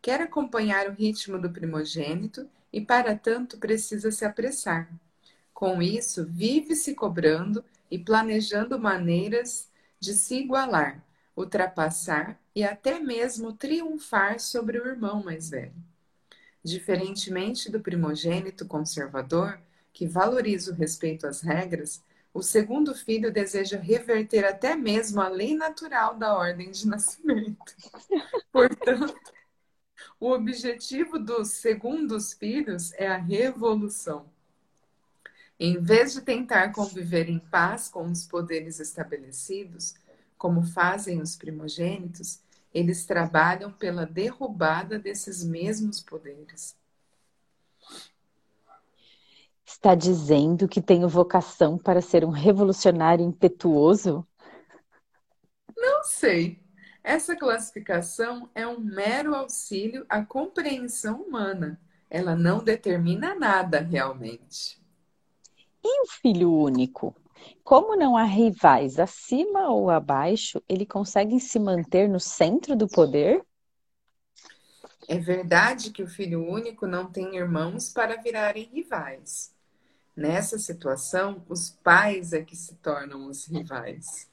Quer 0.00 0.20
acompanhar 0.20 0.88
o 0.88 0.92
ritmo 0.92 1.38
do 1.40 1.50
primogênito 1.50 2.48
e, 2.72 2.80
para 2.80 3.16
tanto, 3.16 3.58
precisa 3.58 4.10
se 4.10 4.24
apressar. 4.24 4.88
Com 5.52 5.80
isso, 5.80 6.26
vive 6.26 6.76
se 6.76 6.94
cobrando 6.94 7.64
e 7.90 7.98
planejando 7.98 8.78
maneiras 8.78 9.68
de 9.98 10.12
se 10.12 10.36
igualar, 10.36 11.02
ultrapassar 11.36 12.38
e 12.54 12.62
até 12.62 12.98
mesmo 12.98 13.52
triunfar 13.52 14.38
sobre 14.38 14.78
o 14.78 14.86
irmão 14.86 15.22
mais 15.22 15.50
velho. 15.50 15.74
Diferentemente 16.62 17.70
do 17.70 17.80
primogênito 17.80 18.66
conservador, 18.66 19.58
que 19.92 20.06
valoriza 20.06 20.72
o 20.72 20.74
respeito 20.74 21.26
às 21.26 21.40
regras, 21.40 22.02
o 22.34 22.42
segundo 22.42 22.92
filho 22.96 23.32
deseja 23.32 23.78
reverter 23.78 24.44
até 24.44 24.74
mesmo 24.74 25.20
a 25.20 25.28
lei 25.28 25.54
natural 25.54 26.16
da 26.16 26.36
ordem 26.36 26.72
de 26.72 26.88
nascimento. 26.88 27.76
Portanto, 28.50 29.14
o 30.18 30.32
objetivo 30.32 31.16
dos 31.16 31.52
segundos 31.52 32.32
filhos 32.32 32.92
é 32.94 33.06
a 33.06 33.16
revolução. 33.16 34.26
Em 35.60 35.80
vez 35.80 36.12
de 36.12 36.22
tentar 36.22 36.72
conviver 36.72 37.28
em 37.28 37.38
paz 37.38 37.88
com 37.88 38.10
os 38.10 38.26
poderes 38.26 38.80
estabelecidos, 38.80 39.94
como 40.36 40.64
fazem 40.64 41.22
os 41.22 41.36
primogênitos, 41.36 42.40
eles 42.72 43.06
trabalham 43.06 43.70
pela 43.70 44.04
derrubada 44.04 44.98
desses 44.98 45.44
mesmos 45.44 46.00
poderes. 46.00 46.76
Está 49.84 49.94
dizendo 49.94 50.66
que 50.66 50.80
tenho 50.80 51.06
vocação 51.06 51.76
para 51.76 52.00
ser 52.00 52.24
um 52.24 52.30
revolucionário 52.30 53.22
impetuoso? 53.22 54.26
Não 55.76 56.02
sei. 56.02 56.58
Essa 57.02 57.36
classificação 57.36 58.48
é 58.54 58.66
um 58.66 58.80
mero 58.80 59.34
auxílio 59.34 60.06
à 60.08 60.24
compreensão 60.24 61.20
humana. 61.20 61.78
Ela 62.08 62.34
não 62.34 62.64
determina 62.64 63.34
nada 63.34 63.78
realmente. 63.80 64.82
E 65.84 66.02
o 66.04 66.06
filho 66.06 66.50
único? 66.50 67.14
Como 67.62 67.94
não 67.94 68.16
há 68.16 68.24
rivais 68.24 68.98
acima 68.98 69.68
ou 69.68 69.90
abaixo, 69.90 70.62
ele 70.66 70.86
consegue 70.86 71.38
se 71.38 71.58
manter 71.58 72.08
no 72.08 72.18
centro 72.18 72.74
do 72.74 72.88
poder? 72.88 73.44
É 75.06 75.18
verdade 75.18 75.90
que 75.90 76.02
o 76.02 76.08
filho 76.08 76.42
único 76.42 76.86
não 76.86 77.12
tem 77.12 77.36
irmãos 77.36 77.90
para 77.90 78.16
virarem 78.16 78.70
rivais. 78.72 79.53
Nessa 80.16 80.58
situação, 80.58 81.44
os 81.48 81.70
pais 81.70 82.32
é 82.32 82.42
que 82.42 82.54
se 82.54 82.76
tornam 82.76 83.26
os 83.26 83.46
rivais. 83.46 84.30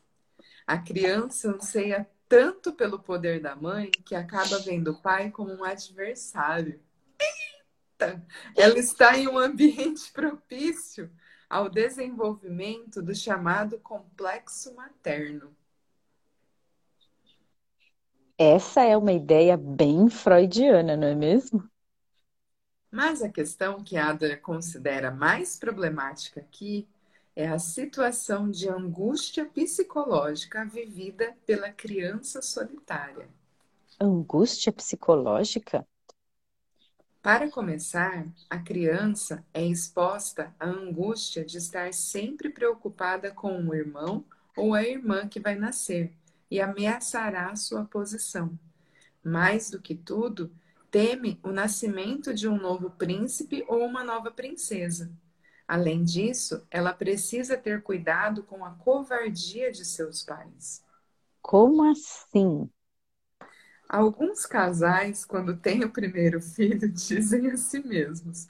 A 0.67 0.77
criança 0.77 1.49
anseia 1.49 2.07
tanto 2.29 2.71
pelo 2.73 2.99
poder 2.99 3.41
da 3.41 3.55
mãe 3.55 3.89
que 4.05 4.13
acaba 4.13 4.59
vendo 4.59 4.91
o 4.91 5.01
pai 5.01 5.31
como 5.31 5.51
um 5.51 5.63
adversário. 5.63 6.79
Eita! 7.19 8.23
Ela 8.55 8.77
está 8.77 9.17
em 9.17 9.27
um 9.27 9.37
ambiente 9.37 10.11
propício 10.13 11.11
ao 11.49 11.67
desenvolvimento 11.67 13.01
do 13.01 13.13
chamado 13.13 13.79
complexo 13.79 14.73
materno. 14.75 15.55
Essa 18.37 18.83
é 18.83 18.95
uma 18.95 19.11
ideia 19.11 19.57
bem 19.57 20.09
freudiana, 20.09 20.95
não 20.95 21.07
é 21.07 21.15
mesmo? 21.15 21.70
Mas 22.91 23.21
a 23.21 23.29
questão 23.29 23.83
que 23.83 23.97
Adler 23.97 24.41
considera 24.41 25.09
mais 25.11 25.57
problemática 25.57 26.41
aqui 26.41 26.87
é 27.35 27.47
a 27.47 27.57
situação 27.57 28.51
de 28.51 28.67
angústia 28.67 29.45
psicológica 29.45 30.65
vivida 30.65 31.33
pela 31.45 31.71
criança 31.71 32.41
solitária. 32.41 33.29
Angústia 33.99 34.73
psicológica? 34.73 35.87
Para 37.21 37.49
começar, 37.49 38.25
a 38.49 38.57
criança 38.57 39.45
é 39.53 39.63
exposta 39.65 40.53
à 40.59 40.67
angústia 40.67 41.45
de 41.45 41.57
estar 41.57 41.93
sempre 41.93 42.49
preocupada 42.49 43.31
com 43.31 43.63
o 43.63 43.75
irmão 43.75 44.25
ou 44.57 44.73
a 44.73 44.83
irmã 44.83 45.27
que 45.27 45.39
vai 45.39 45.55
nascer 45.55 46.11
e 46.49 46.59
ameaçará 46.59 47.55
sua 47.55 47.85
posição. 47.85 48.57
Mais 49.23 49.69
do 49.69 49.79
que 49.79 49.95
tudo, 49.95 50.51
teme 50.91 51.39
o 51.41 51.51
nascimento 51.51 52.33
de 52.33 52.47
um 52.49 52.57
novo 52.57 52.91
príncipe 52.91 53.63
ou 53.67 53.85
uma 53.85 54.03
nova 54.03 54.29
princesa. 54.29 55.09
Além 55.65 56.03
disso, 56.03 56.67
ela 56.69 56.93
precisa 56.93 57.55
ter 57.55 57.81
cuidado 57.81 58.43
com 58.43 58.65
a 58.65 58.71
covardia 58.71 59.71
de 59.71 59.85
seus 59.85 60.21
pais. 60.21 60.83
Como 61.41 61.89
assim? 61.89 62.69
Alguns 63.87 64.45
casais, 64.45 65.23
quando 65.23 65.55
têm 65.55 65.85
o 65.85 65.89
primeiro 65.89 66.41
filho, 66.41 66.87
dizem 66.91 67.51
a 67.51 67.57
si 67.57 67.79
mesmos: 67.79 68.49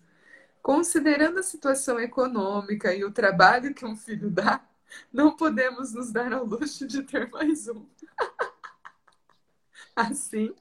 considerando 0.63 1.39
a 1.39 1.43
situação 1.43 1.99
econômica 1.99 2.93
e 2.93 3.03
o 3.03 3.11
trabalho 3.11 3.73
que 3.73 3.85
um 3.85 3.95
filho 3.95 4.31
dá, 4.31 4.67
não 5.13 5.35
podemos 5.35 5.93
nos 5.93 6.11
dar 6.11 6.33
ao 6.33 6.43
luxo 6.45 6.87
de 6.87 7.03
ter 7.03 7.29
mais 7.29 7.67
um. 7.67 7.85
Assim, 9.95 10.53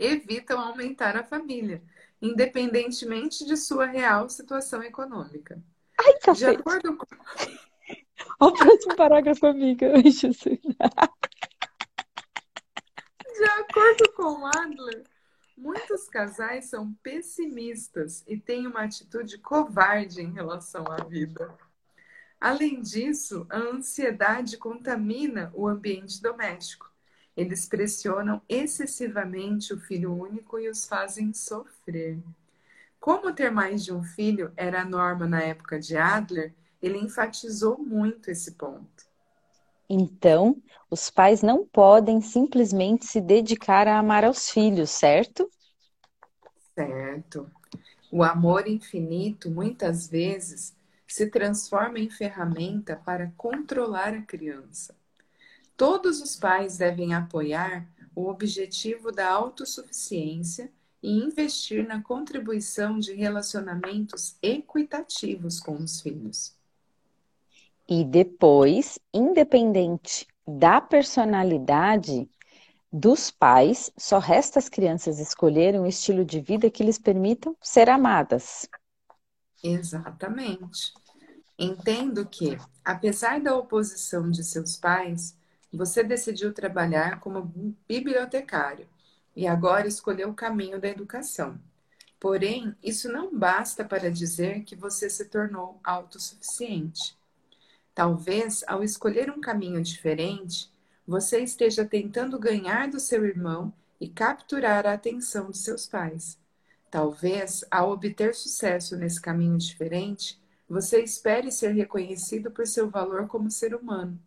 evitam 0.00 0.58
aumentar 0.58 1.16
a 1.16 1.22
família, 1.22 1.82
independentemente 2.20 3.44
de 3.44 3.56
sua 3.56 3.84
real 3.84 4.28
situação 4.28 4.82
econômica. 4.82 5.62
Ai, 6.00 6.14
cacete. 6.18 6.56
De 6.56 6.60
acordo 6.60 6.96
com... 6.96 7.06
Olha 8.40 8.52
o 8.52 8.56
próximo 8.56 8.96
parágrafo, 8.96 9.46
amiga. 9.46 9.92
De 10.02 10.24
acordo 13.44 14.12
com 14.14 14.46
Adler, 14.46 15.04
muitos 15.56 16.08
casais 16.08 16.66
são 16.66 16.92
pessimistas 17.02 18.24
e 18.26 18.36
têm 18.38 18.66
uma 18.66 18.82
atitude 18.84 19.38
covarde 19.38 20.22
em 20.22 20.32
relação 20.32 20.84
à 20.90 21.04
vida. 21.04 21.54
Além 22.40 22.80
disso, 22.80 23.46
a 23.50 23.58
ansiedade 23.58 24.56
contamina 24.56 25.52
o 25.54 25.68
ambiente 25.68 26.22
doméstico. 26.22 26.89
Eles 27.40 27.66
pressionam 27.66 28.42
excessivamente 28.46 29.72
o 29.72 29.80
filho 29.80 30.12
único 30.12 30.58
e 30.58 30.68
os 30.68 30.84
fazem 30.84 31.32
sofrer. 31.32 32.18
Como 33.00 33.32
ter 33.32 33.50
mais 33.50 33.82
de 33.82 33.94
um 33.94 34.02
filho 34.02 34.52
era 34.54 34.82
a 34.82 34.84
norma 34.84 35.26
na 35.26 35.40
época 35.40 35.80
de 35.80 35.96
Adler, 35.96 36.52
ele 36.82 36.98
enfatizou 36.98 37.78
muito 37.78 38.30
esse 38.30 38.52
ponto. 38.52 39.06
Então, 39.88 40.62
os 40.90 41.08
pais 41.08 41.40
não 41.40 41.66
podem 41.66 42.20
simplesmente 42.20 43.06
se 43.06 43.22
dedicar 43.22 43.88
a 43.88 43.98
amar 43.98 44.22
aos 44.22 44.50
filhos, 44.50 44.90
certo? 44.90 45.50
Certo. 46.74 47.50
O 48.12 48.22
amor 48.22 48.68
infinito, 48.68 49.50
muitas 49.50 50.06
vezes, 50.06 50.76
se 51.08 51.26
transforma 51.30 51.98
em 51.98 52.10
ferramenta 52.10 52.96
para 52.96 53.32
controlar 53.34 54.12
a 54.12 54.20
criança. 54.20 54.99
Todos 55.80 56.20
os 56.20 56.36
pais 56.36 56.76
devem 56.76 57.14
apoiar 57.14 57.88
o 58.14 58.28
objetivo 58.28 59.10
da 59.10 59.26
autossuficiência 59.30 60.70
e 61.02 61.10
investir 61.10 61.88
na 61.88 62.02
contribuição 62.02 62.98
de 62.98 63.14
relacionamentos 63.14 64.36
equitativos 64.42 65.58
com 65.58 65.76
os 65.76 66.02
filhos. 66.02 66.54
E 67.88 68.04
depois, 68.04 68.98
independente 69.10 70.28
da 70.46 70.82
personalidade 70.82 72.28
dos 72.92 73.30
pais, 73.30 73.90
só 73.96 74.18
resta 74.18 74.58
às 74.58 74.68
crianças 74.68 75.18
escolherem 75.18 75.80
um 75.80 75.86
estilo 75.86 76.26
de 76.26 76.42
vida 76.42 76.70
que 76.70 76.84
lhes 76.84 76.98
permitam 76.98 77.56
ser 77.58 77.88
amadas. 77.88 78.68
Exatamente. 79.64 80.92
Entendo 81.58 82.26
que, 82.26 82.58
apesar 82.84 83.40
da 83.40 83.56
oposição 83.56 84.30
de 84.30 84.44
seus 84.44 84.76
pais, 84.76 85.39
você 85.76 86.02
decidiu 86.02 86.52
trabalhar 86.52 87.20
como 87.20 87.52
bibliotecário 87.88 88.88
e 89.34 89.46
agora 89.46 89.86
escolheu 89.86 90.30
o 90.30 90.34
caminho 90.34 90.80
da 90.80 90.88
educação. 90.88 91.60
Porém, 92.18 92.74
isso 92.82 93.10
não 93.10 93.34
basta 93.34 93.84
para 93.84 94.10
dizer 94.10 94.64
que 94.64 94.76
você 94.76 95.08
se 95.08 95.24
tornou 95.24 95.80
autossuficiente. 95.82 97.16
Talvez, 97.94 98.62
ao 98.66 98.84
escolher 98.84 99.30
um 99.30 99.40
caminho 99.40 99.82
diferente, 99.82 100.70
você 101.06 101.40
esteja 101.40 101.84
tentando 101.84 102.38
ganhar 102.38 102.88
do 102.88 103.00
seu 103.00 103.24
irmão 103.24 103.72
e 104.00 104.08
capturar 104.08 104.86
a 104.86 104.92
atenção 104.92 105.50
de 105.50 105.58
seus 105.58 105.86
pais. 105.86 106.38
Talvez, 106.90 107.64
ao 107.70 107.90
obter 107.90 108.34
sucesso 108.34 108.96
nesse 108.96 109.20
caminho 109.20 109.56
diferente, 109.56 110.40
você 110.68 111.02
espere 111.02 111.50
ser 111.50 111.72
reconhecido 111.72 112.50
por 112.50 112.66
seu 112.66 112.88
valor 112.88 113.26
como 113.26 113.50
ser 113.50 113.74
humano. 113.74 114.20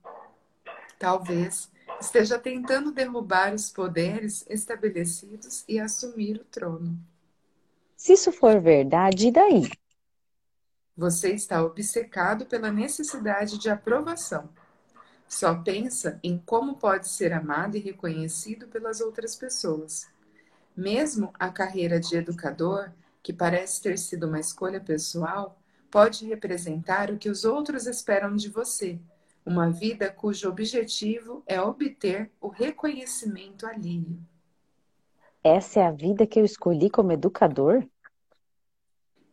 Talvez 1.04 1.70
esteja 2.00 2.40
tentando 2.40 2.90
derrubar 2.90 3.54
os 3.54 3.70
poderes 3.70 4.46
estabelecidos 4.50 5.66
e 5.68 5.78
assumir 5.78 6.38
o 6.38 6.46
trono. 6.46 6.98
Se 7.98 8.14
isso 8.14 8.32
for 8.32 8.62
verdade, 8.62 9.28
e 9.28 9.32
daí? 9.34 9.70
Você 10.96 11.34
está 11.34 11.62
obcecado 11.62 12.46
pela 12.46 12.72
necessidade 12.72 13.58
de 13.58 13.70
aprovação. 13.70 14.48
Só 15.28 15.54
pensa 15.56 16.22
em 16.24 16.38
como 16.38 16.78
pode 16.78 17.10
ser 17.10 17.34
amado 17.34 17.76
e 17.76 17.82
reconhecido 17.82 18.70
pelas 18.70 19.02
outras 19.02 19.36
pessoas. 19.36 20.08
Mesmo 20.74 21.34
a 21.38 21.50
carreira 21.50 22.00
de 22.00 22.16
educador, 22.16 22.94
que 23.22 23.34
parece 23.34 23.82
ter 23.82 24.00
sido 24.00 24.26
uma 24.26 24.40
escolha 24.40 24.80
pessoal, 24.80 25.60
pode 25.92 26.26
representar 26.26 27.12
o 27.12 27.18
que 27.18 27.28
os 27.30 27.44
outros 27.44 27.88
esperam 27.88 28.38
de 28.38 28.48
você, 28.48 28.98
uma 29.46 29.70
vida 29.70 30.10
cujo 30.10 30.50
objetivo 30.50 31.44
é 31.46 31.60
obter 31.60 32.32
o 32.40 32.48
reconhecimento 32.48 33.66
alheio. 33.66 34.20
Essa 35.44 35.82
é 35.82 35.86
a 35.86 35.92
vida 35.92 36.26
que 36.26 36.40
eu 36.40 36.46
escolhi 36.46 36.90
como 36.90 37.12
educador? 37.12 37.86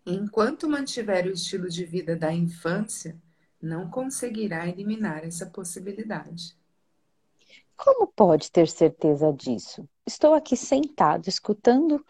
Enquanto 0.04 0.68
mantiver 0.68 1.26
o 1.26 1.30
estilo 1.30 1.68
de 1.68 1.84
vida 1.84 2.16
da 2.16 2.32
infância, 2.32 3.16
não 3.62 3.88
conseguirá 3.88 4.66
eliminar 4.66 5.24
essa 5.24 5.46
possibilidade. 5.46 6.56
Como 7.76 8.06
pode 8.08 8.50
ter 8.50 8.68
certeza 8.68 9.32
disso? 9.32 9.88
Estou 10.06 10.34
aqui 10.34 10.56
sentado, 10.56 11.28
escutando, 11.28 12.04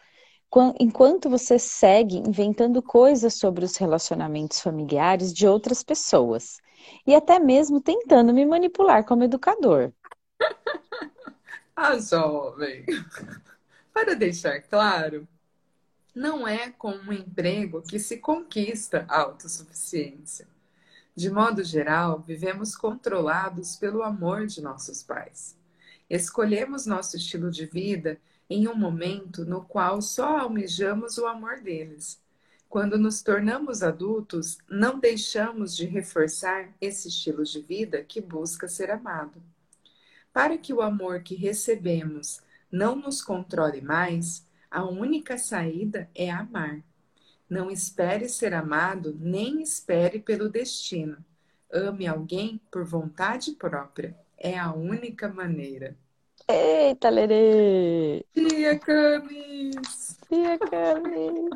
enquanto 0.80 1.28
você 1.28 1.58
segue 1.58 2.16
inventando 2.16 2.82
coisas 2.82 3.34
sobre 3.34 3.64
os 3.64 3.76
relacionamentos 3.76 4.60
familiares 4.60 5.32
de 5.32 5.46
outras 5.46 5.82
pessoas 5.82 6.58
e 7.06 7.14
até 7.14 7.38
mesmo 7.38 7.80
tentando 7.80 8.32
me 8.32 8.44
manipular 8.44 9.04
como 9.04 9.24
educador. 9.24 9.92
ah, 11.76 11.98
jovem, 11.98 12.84
para 13.92 14.14
deixar 14.14 14.60
claro, 14.62 15.26
não 16.14 16.46
é 16.46 16.70
com 16.70 16.92
um 16.92 17.12
emprego 17.12 17.82
que 17.82 17.98
se 17.98 18.18
conquista 18.18 19.06
a 19.08 19.20
autossuficiência. 19.20 20.48
De 21.14 21.30
modo 21.30 21.62
geral, 21.62 22.20
vivemos 22.20 22.76
controlados 22.76 23.76
pelo 23.76 24.02
amor 24.02 24.46
de 24.46 24.60
nossos 24.60 25.02
pais. 25.02 25.56
Escolhemos 26.08 26.86
nosso 26.86 27.16
estilo 27.16 27.50
de 27.50 27.66
vida 27.66 28.20
em 28.48 28.66
um 28.66 28.74
momento 28.74 29.44
no 29.44 29.62
qual 29.64 30.02
só 30.02 30.38
almejamos 30.38 31.18
o 31.18 31.26
amor 31.26 31.60
deles. 31.60 32.20
Quando 32.70 32.96
nos 32.96 33.20
tornamos 33.20 33.82
adultos, 33.82 34.58
não 34.70 35.00
deixamos 35.00 35.76
de 35.76 35.86
reforçar 35.86 36.72
esse 36.80 37.08
estilo 37.08 37.42
de 37.42 37.60
vida 37.60 38.04
que 38.04 38.20
busca 38.20 38.68
ser 38.68 38.92
amado. 38.92 39.42
Para 40.32 40.56
que 40.56 40.72
o 40.72 40.80
amor 40.80 41.24
que 41.24 41.34
recebemos 41.34 42.40
não 42.70 42.94
nos 42.94 43.20
controle 43.20 43.80
mais, 43.80 44.46
a 44.70 44.84
única 44.84 45.36
saída 45.36 46.08
é 46.14 46.30
amar. 46.30 46.80
Não 47.48 47.72
espere 47.72 48.28
ser 48.28 48.54
amado, 48.54 49.18
nem 49.18 49.60
espere 49.60 50.20
pelo 50.20 50.48
destino. 50.48 51.16
Ame 51.72 52.06
alguém 52.06 52.60
por 52.70 52.84
vontade 52.84 53.50
própria. 53.50 54.16
É 54.38 54.56
a 54.56 54.72
única 54.72 55.28
maneira. 55.28 55.96
Eita, 56.48 57.10
Lerê! 57.10 58.24
Tia 58.32 58.78
Camis! 58.78 60.16
Tia 60.28 60.56
Camis! 60.56 61.50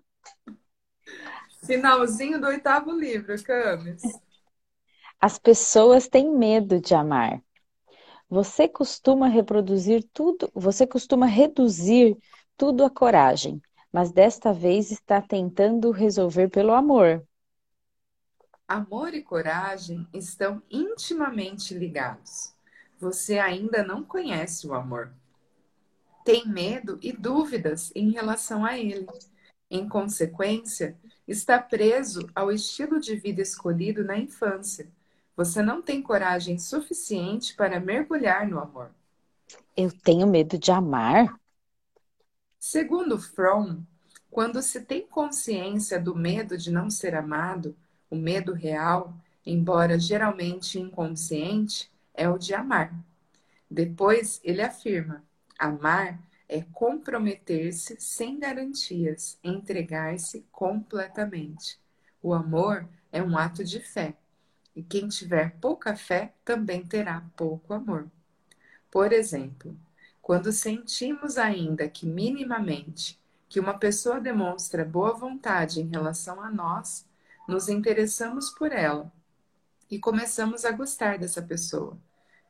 Finalzinho 1.65 2.41
do 2.41 2.47
oitavo 2.47 2.93
livro, 2.93 3.35
Camis. 3.43 4.03
As 5.21 5.39
pessoas 5.39 6.09
têm 6.09 6.31
medo 6.31 6.81
de 6.81 6.95
amar. 6.95 7.43
Você 8.29 8.69
costuma 8.69 9.29
reproduzir 9.29 10.05
tudo, 10.12 10.51
você 10.55 10.87
costuma 10.87 11.27
reduzir 11.27 12.17
tudo 12.57 12.85
a 12.85 12.91
coragem, 12.91 13.61
mas 13.93 14.11
desta 14.11 14.53
vez 14.53 14.91
está 14.91 15.23
tentando 15.23 15.91
resolver 15.91 16.49
pelo 16.49 16.73
amor. 16.73 17.27
Amor 18.67 19.15
e 19.15 19.23
coragem 19.23 20.09
estão 20.12 20.62
intimamente 20.71 21.75
ligados. 21.75 22.55
Você 22.99 23.39
ainda 23.39 23.83
não 23.83 24.03
conhece 24.03 24.67
o 24.67 24.75
amor. 24.75 25.12
Tem 26.25 26.49
medo 26.49 26.99
e 27.03 27.12
dúvidas 27.12 27.93
em 27.95 28.11
relação 28.11 28.65
a 28.65 28.79
ele. 28.79 29.07
Em 29.71 29.87
consequência, 29.89 30.97
está 31.27 31.59
preso 31.59 32.29
ao 32.35 32.53
estilo 32.53 33.01
de 33.01 33.16
vida 33.16 33.41
escolhido 33.41 34.05
na 34.05 34.18
infância. 34.18 34.89
Você 35.37 35.62
não 35.62 35.83
tem 35.83 36.01
coragem 36.01 36.59
suficiente 36.59 37.55
para 37.55 37.81
mergulhar 37.81 38.47
no 38.49 38.59
amor. 38.59 38.91
Eu 39.77 39.91
tenho 39.91 40.27
medo 40.27 40.59
de 40.59 40.70
amar? 40.70 41.39
Segundo 42.59 43.18
Fromm, 43.18 43.83
quando 44.31 44.62
se 44.62 44.81
tem 44.81 45.07
consciência 45.07 46.01
do 46.01 46.14
medo 46.14 46.57
de 46.57 46.70
não 46.70 46.89
ser 46.89 47.14
amado, 47.14 47.77
o 48.11 48.16
medo 48.16 48.53
real, 48.53 49.14
embora 49.45 49.99
geralmente 49.99 50.79
inconsciente, 50.79 51.91
é 52.14 52.29
o 52.29 52.39
de 52.39 52.55
amar. 52.55 52.95
Depois 53.70 54.41
ele 54.45 54.62
afirma: 54.62 55.25
amar 55.59 56.18
é 56.55 56.64
comprometer-se 56.72 57.96
sem 57.98 58.38
garantias, 58.38 59.36
entregar-se 59.42 60.46
completamente. 60.52 61.80
O 62.22 62.32
amor 62.32 62.88
é 63.11 63.20
um 63.20 63.36
ato 63.36 63.64
de 63.64 63.80
fé, 63.80 64.14
e 64.74 64.80
quem 64.80 65.09
tiver 65.09 65.57
pouca 65.61 65.96
fé 65.96 66.32
também 66.44 66.86
terá 66.86 67.24
pouco 67.36 67.74
amor. 67.74 68.09
Por 68.88 69.12
exemplo, 69.12 69.76
quando 70.22 70.52
sentimos 70.52 71.38
ainda 71.38 71.88
que 71.88 72.07
minimamente 72.07 73.18
que 73.48 73.59
uma 73.59 73.76
pessoa 73.76 74.20
demonstra 74.20 74.84
boa 74.84 75.12
vontade 75.12 75.80
em 75.80 75.88
relação 75.88 76.40
a 76.40 76.52
nós, 76.52 77.05
nos 77.48 77.68
interessamos 77.68 78.50
por 78.50 78.70
ela 78.70 79.12
e 79.90 79.98
começamos 79.98 80.64
a 80.64 80.70
gostar 80.70 81.18
dessa 81.18 81.42
pessoa. 81.42 81.98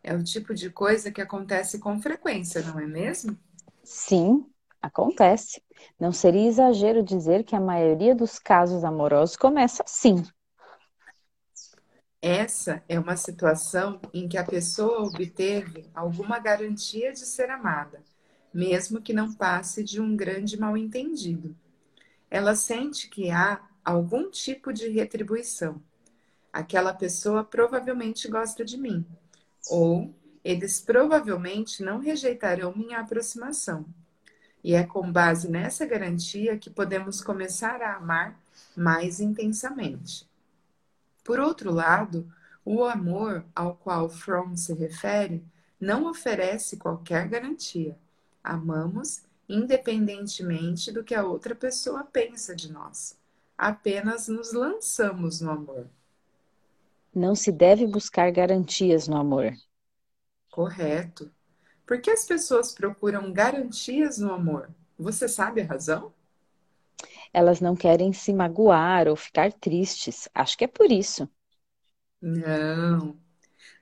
É 0.02 0.14
o 0.14 0.22
tipo 0.22 0.54
de 0.54 0.68
coisa 0.68 1.10
que 1.10 1.22
acontece 1.22 1.78
com 1.78 1.98
frequência, 2.02 2.60
não 2.60 2.78
é 2.78 2.86
mesmo? 2.86 3.38
Sim, 3.84 4.46
acontece. 4.80 5.62
Não 6.00 6.10
seria 6.10 6.48
exagero 6.48 7.02
dizer 7.02 7.44
que 7.44 7.54
a 7.54 7.60
maioria 7.60 8.14
dos 8.14 8.38
casos 8.38 8.82
amorosos 8.82 9.36
começa 9.36 9.82
assim. 9.82 10.22
Essa 12.20 12.82
é 12.88 12.98
uma 12.98 13.16
situação 13.16 14.00
em 14.12 14.26
que 14.26 14.38
a 14.38 14.44
pessoa 14.44 15.02
obteve 15.02 15.90
alguma 15.94 16.38
garantia 16.38 17.12
de 17.12 17.20
ser 17.20 17.50
amada, 17.50 18.02
mesmo 18.52 19.02
que 19.02 19.12
não 19.12 19.34
passe 19.34 19.84
de 19.84 20.00
um 20.00 20.16
grande 20.16 20.58
mal-entendido. 20.58 21.54
Ela 22.30 22.56
sente 22.56 23.10
que 23.10 23.30
há 23.30 23.60
algum 23.84 24.30
tipo 24.30 24.72
de 24.72 24.88
retribuição. 24.88 25.82
Aquela 26.50 26.94
pessoa 26.94 27.44
provavelmente 27.44 28.26
gosta 28.26 28.64
de 28.64 28.78
mim, 28.78 29.04
ou 29.68 30.14
eles 30.44 30.78
provavelmente 30.80 31.82
não 31.82 31.98
rejeitarão 31.98 32.74
minha 32.76 33.00
aproximação. 33.00 33.86
E 34.62 34.74
é 34.74 34.84
com 34.84 35.10
base 35.10 35.50
nessa 35.50 35.86
garantia 35.86 36.58
que 36.58 36.70
podemos 36.70 37.20
começar 37.22 37.80
a 37.80 37.96
amar 37.96 38.38
mais 38.76 39.20
intensamente. 39.20 40.28
Por 41.24 41.40
outro 41.40 41.72
lado, 41.72 42.30
o 42.64 42.84
amor 42.84 43.44
ao 43.54 43.74
qual 43.74 44.08
Fromm 44.08 44.56
se 44.56 44.74
refere 44.74 45.42
não 45.80 46.08
oferece 46.08 46.76
qualquer 46.76 47.28
garantia. 47.28 47.96
Amamos 48.42 49.22
independentemente 49.48 50.90
do 50.90 51.04
que 51.04 51.14
a 51.14 51.24
outra 51.24 51.54
pessoa 51.54 52.04
pensa 52.04 52.54
de 52.54 52.72
nós. 52.72 53.16
Apenas 53.56 54.28
nos 54.28 54.52
lançamos 54.52 55.40
no 55.40 55.50
amor. 55.50 55.86
Não 57.14 57.34
se 57.34 57.52
deve 57.52 57.86
buscar 57.86 58.30
garantias 58.32 59.06
no 59.06 59.16
amor. 59.16 59.54
Correto. 60.54 61.32
Por 61.84 62.00
que 62.00 62.12
as 62.12 62.24
pessoas 62.24 62.70
procuram 62.70 63.32
garantias 63.32 64.18
no 64.18 64.32
amor? 64.32 64.70
Você 64.96 65.28
sabe 65.28 65.60
a 65.60 65.66
razão? 65.66 66.14
Elas 67.32 67.60
não 67.60 67.74
querem 67.74 68.12
se 68.12 68.32
magoar 68.32 69.08
ou 69.08 69.16
ficar 69.16 69.52
tristes. 69.52 70.28
Acho 70.32 70.56
que 70.56 70.62
é 70.62 70.68
por 70.68 70.92
isso. 70.92 71.28
Não. 72.22 73.18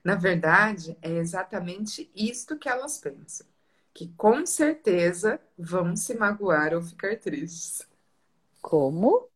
Na 0.03 0.15
verdade, 0.15 0.97
é 1.01 1.11
exatamente 1.11 2.11
isto 2.15 2.57
que 2.57 2.69
elas 2.69 2.97
pensam. 2.97 3.45
Que 3.93 4.07
com 4.17 4.45
certeza 4.47 5.39
vão 5.55 5.95
se 5.95 6.15
magoar 6.15 6.73
ou 6.73 6.81
ficar 6.81 7.17
tristes. 7.19 7.87
Como? 8.61 9.29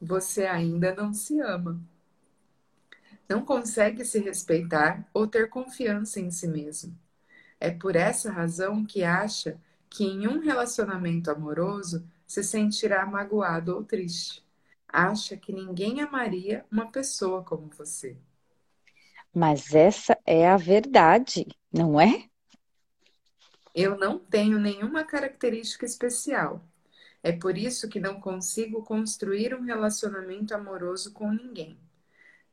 Você 0.00 0.46
ainda 0.46 0.94
não 0.94 1.12
se 1.12 1.38
ama 1.40 1.80
não 3.28 3.44
consegue 3.44 4.04
se 4.04 4.18
respeitar 4.20 5.08
ou 5.12 5.26
ter 5.26 5.48
confiança 5.48 6.20
em 6.20 6.30
si 6.30 6.46
mesmo. 6.46 6.96
É 7.58 7.70
por 7.70 7.96
essa 7.96 8.30
razão 8.30 8.84
que 8.84 9.02
acha 9.02 9.60
que 9.88 10.04
em 10.04 10.28
um 10.28 10.40
relacionamento 10.40 11.30
amoroso 11.30 12.06
se 12.26 12.42
sentirá 12.42 13.06
magoado 13.06 13.74
ou 13.74 13.84
triste. 13.84 14.44
Acha 14.88 15.36
que 15.36 15.52
ninguém 15.52 16.00
amaria 16.00 16.64
uma 16.70 16.90
pessoa 16.90 17.42
como 17.42 17.68
você. 17.68 18.16
Mas 19.34 19.74
essa 19.74 20.18
é 20.24 20.48
a 20.48 20.56
verdade, 20.56 21.46
não 21.72 22.00
é? 22.00 22.28
Eu 23.74 23.98
não 23.98 24.18
tenho 24.18 24.58
nenhuma 24.58 25.04
característica 25.04 25.84
especial. 25.84 26.64
É 27.22 27.32
por 27.32 27.58
isso 27.58 27.88
que 27.88 28.00
não 28.00 28.20
consigo 28.20 28.82
construir 28.82 29.54
um 29.54 29.62
relacionamento 29.62 30.54
amoroso 30.54 31.12
com 31.12 31.30
ninguém. 31.30 31.78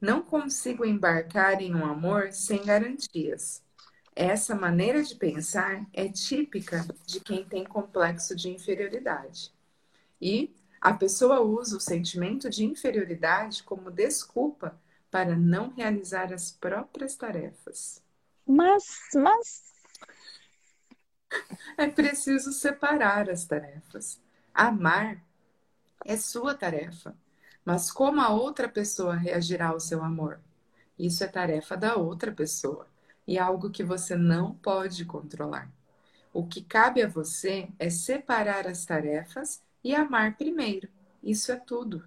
Não 0.03 0.21
consigo 0.21 0.83
embarcar 0.83 1.61
em 1.61 1.73
um 1.73 1.85
amor 1.85 2.33
sem 2.33 2.61
garantias. 2.61 3.63
Essa 4.13 4.53
maneira 4.53 5.01
de 5.01 5.15
pensar 5.15 5.87
é 5.93 6.09
típica 6.09 6.85
de 7.05 7.21
quem 7.21 7.45
tem 7.45 7.63
complexo 7.63 8.35
de 8.35 8.49
inferioridade. 8.49 9.53
E 10.19 10.53
a 10.81 10.93
pessoa 10.93 11.39
usa 11.39 11.77
o 11.77 11.79
sentimento 11.79 12.49
de 12.49 12.65
inferioridade 12.65 13.63
como 13.63 13.89
desculpa 13.89 14.77
para 15.09 15.37
não 15.37 15.69
realizar 15.69 16.33
as 16.33 16.51
próprias 16.51 17.15
tarefas. 17.15 18.03
Mas, 18.45 18.83
mas. 19.15 19.73
É 21.77 21.87
preciso 21.87 22.51
separar 22.51 23.29
as 23.29 23.45
tarefas. 23.45 24.21
Amar 24.53 25.23
é 26.03 26.17
sua 26.17 26.53
tarefa. 26.53 27.15
Mas 27.65 27.91
como 27.91 28.19
a 28.19 28.29
outra 28.29 28.67
pessoa 28.67 29.15
reagirá 29.15 29.69
ao 29.69 29.79
seu 29.79 30.03
amor? 30.03 30.39
Isso 30.97 31.23
é 31.23 31.27
tarefa 31.27 31.75
da 31.77 31.95
outra 31.95 32.31
pessoa 32.31 32.87
e 33.27 33.39
algo 33.39 33.69
que 33.69 33.83
você 33.83 34.15
não 34.15 34.53
pode 34.55 35.05
controlar. 35.05 35.71
O 36.33 36.45
que 36.45 36.61
cabe 36.61 37.01
a 37.01 37.07
você 37.07 37.69
é 37.79 37.89
separar 37.89 38.67
as 38.67 38.85
tarefas 38.85 39.61
e 39.83 39.95
amar 39.95 40.35
primeiro. 40.35 40.89
Isso 41.23 41.51
é 41.51 41.55
tudo. 41.55 42.03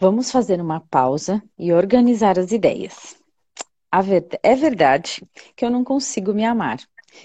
Vamos 0.00 0.30
fazer 0.30 0.60
uma 0.60 0.80
pausa 0.80 1.42
e 1.58 1.72
organizar 1.72 2.38
as 2.38 2.50
ideias. 2.52 3.16
É 4.42 4.54
verdade 4.56 5.22
que 5.54 5.64
eu 5.64 5.70
não 5.70 5.84
consigo 5.84 6.32
me 6.32 6.44
amar. 6.44 6.78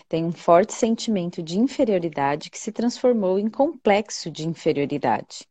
Tenho 0.10 0.28
um 0.28 0.32
forte 0.32 0.74
sentimento 0.74 1.42
de 1.42 1.58
inferioridade 1.60 2.50
que 2.50 2.58
se 2.60 2.72
transformou 2.72 3.40
em 3.40 3.50
complexo 3.50 4.30
de 4.30 4.48
inferioridade. 4.48 5.48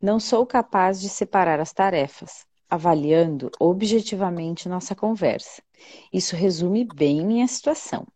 Não 0.00 0.20
sou 0.20 0.46
capaz 0.46 1.00
de 1.00 1.08
separar 1.08 1.60
as 1.60 1.72
tarefas, 1.72 2.46
avaliando 2.68 3.50
objetivamente 3.58 4.68
nossa 4.68 4.94
conversa. 4.94 5.62
Isso 6.12 6.36
resume 6.36 6.84
bem 6.84 7.24
minha 7.24 7.46
situação. 7.48 8.06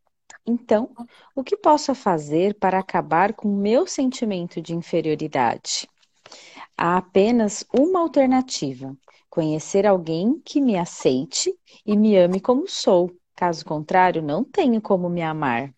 Então, 0.46 0.90
o 1.34 1.42
que 1.42 1.56
posso 1.56 1.94
fazer 1.94 2.54
para 2.58 2.78
acabar 2.78 3.32
com 3.32 3.48
o 3.48 3.56
meu 3.56 3.86
sentimento 3.86 4.60
de 4.60 4.74
inferioridade? 4.74 5.88
Há 6.76 6.98
apenas 6.98 7.64
uma 7.72 8.00
alternativa: 8.00 8.96
conhecer 9.30 9.86
alguém 9.86 10.40
que 10.44 10.60
me 10.60 10.76
aceite 10.76 11.54
e 11.86 11.96
me 11.96 12.16
ame 12.16 12.40
como 12.40 12.68
sou. 12.68 13.10
Caso 13.34 13.64
contrário, 13.64 14.22
não 14.22 14.44
tenho 14.44 14.80
como 14.80 15.08
me 15.08 15.22
amar. 15.22 15.72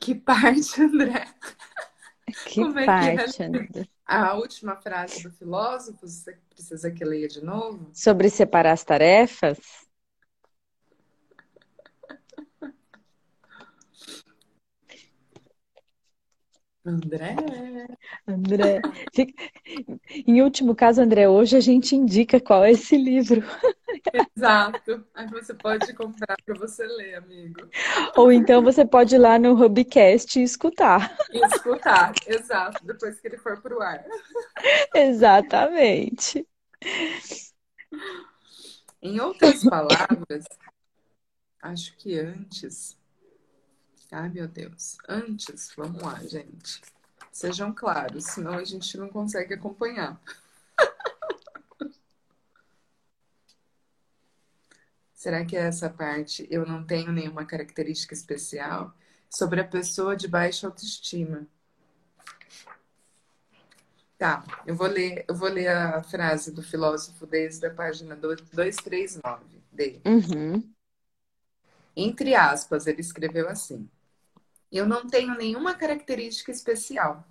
Que 0.00 0.14
parte, 0.14 0.80
André? 0.80 1.26
Que 2.44 2.60
como 2.60 2.74
parte, 2.74 3.20
é 3.20 3.28
que 3.28 3.42
é? 3.42 3.46
André? 3.46 3.88
A 4.06 4.34
última 4.34 4.76
frase 4.76 5.22
do 5.22 5.30
filósofo, 5.30 6.06
você 6.06 6.38
precisa 6.48 6.90
que 6.90 7.04
leia 7.04 7.26
de 7.26 7.44
novo? 7.44 7.90
Sobre 7.92 8.30
separar 8.30 8.72
as 8.72 8.84
tarefas? 8.84 9.58
André. 16.86 17.34
André. 18.26 18.80
Em 20.08 20.40
último 20.40 20.74
caso, 20.74 21.02
André, 21.02 21.28
hoje 21.28 21.56
a 21.56 21.60
gente 21.60 21.96
indica 21.96 22.40
qual 22.40 22.64
é 22.64 22.70
esse 22.70 22.96
livro. 22.96 23.42
Exato. 24.36 25.04
Aí 25.14 25.26
você 25.28 25.52
pode 25.52 25.92
comprar 25.94 26.36
para 26.44 26.54
você 26.54 26.86
ler, 26.86 27.16
amigo. 27.16 27.68
Ou 28.16 28.30
então 28.30 28.62
você 28.62 28.84
pode 28.84 29.16
ir 29.16 29.18
lá 29.18 29.38
no 29.38 29.52
Hubcast 29.52 30.38
e 30.38 30.44
escutar. 30.44 31.16
E 31.32 31.44
escutar, 31.46 32.12
exato, 32.26 32.84
depois 32.86 33.20
que 33.20 33.26
ele 33.26 33.38
for 33.38 33.60
para 33.60 33.76
o 33.76 33.82
ar. 33.82 34.04
Exatamente. 34.94 36.46
Em 39.02 39.20
outras 39.20 39.64
palavras, 39.64 40.44
acho 41.62 41.96
que 41.96 42.18
antes 42.18 42.95
Ai, 44.10 44.28
meu 44.28 44.48
Deus. 44.48 44.98
Antes, 45.08 45.72
vamos 45.76 46.02
lá, 46.02 46.18
gente. 46.24 46.80
Sejam 47.32 47.72
claros, 47.72 48.24
senão 48.24 48.54
a 48.54 48.64
gente 48.64 48.96
não 48.96 49.08
consegue 49.08 49.54
acompanhar. 49.54 50.20
Será 55.12 55.44
que 55.44 55.56
essa 55.56 55.90
parte 55.90 56.46
eu 56.50 56.64
não 56.64 56.84
tenho 56.84 57.10
nenhuma 57.12 57.44
característica 57.44 58.14
especial? 58.14 58.94
sobre 59.30 59.60
a 59.60 59.64
pessoa 59.64 60.16
de 60.16 60.28
baixa 60.28 60.66
autoestima. 60.66 61.46
Tá, 64.18 64.42
eu 64.66 64.74
vou 64.74 64.86
ler, 64.86 65.26
eu 65.28 65.34
vou 65.34 65.48
ler 65.48 65.68
a 65.68 66.02
frase 66.02 66.50
do 66.50 66.62
filósofo 66.62 67.26
desde 67.26 67.66
a 67.66 67.74
página 67.74 68.16
239 68.16 69.44
dele. 69.70 70.00
Uhum. 70.06 70.72
Entre 71.94 72.34
aspas, 72.34 72.86
ele 72.86 73.02
escreveu 73.02 73.46
assim: 73.46 73.90
Eu 74.70 74.86
não 74.86 75.06
tenho 75.06 75.34
nenhuma 75.36 75.74
característica 75.74 76.50
especial. 76.50 77.24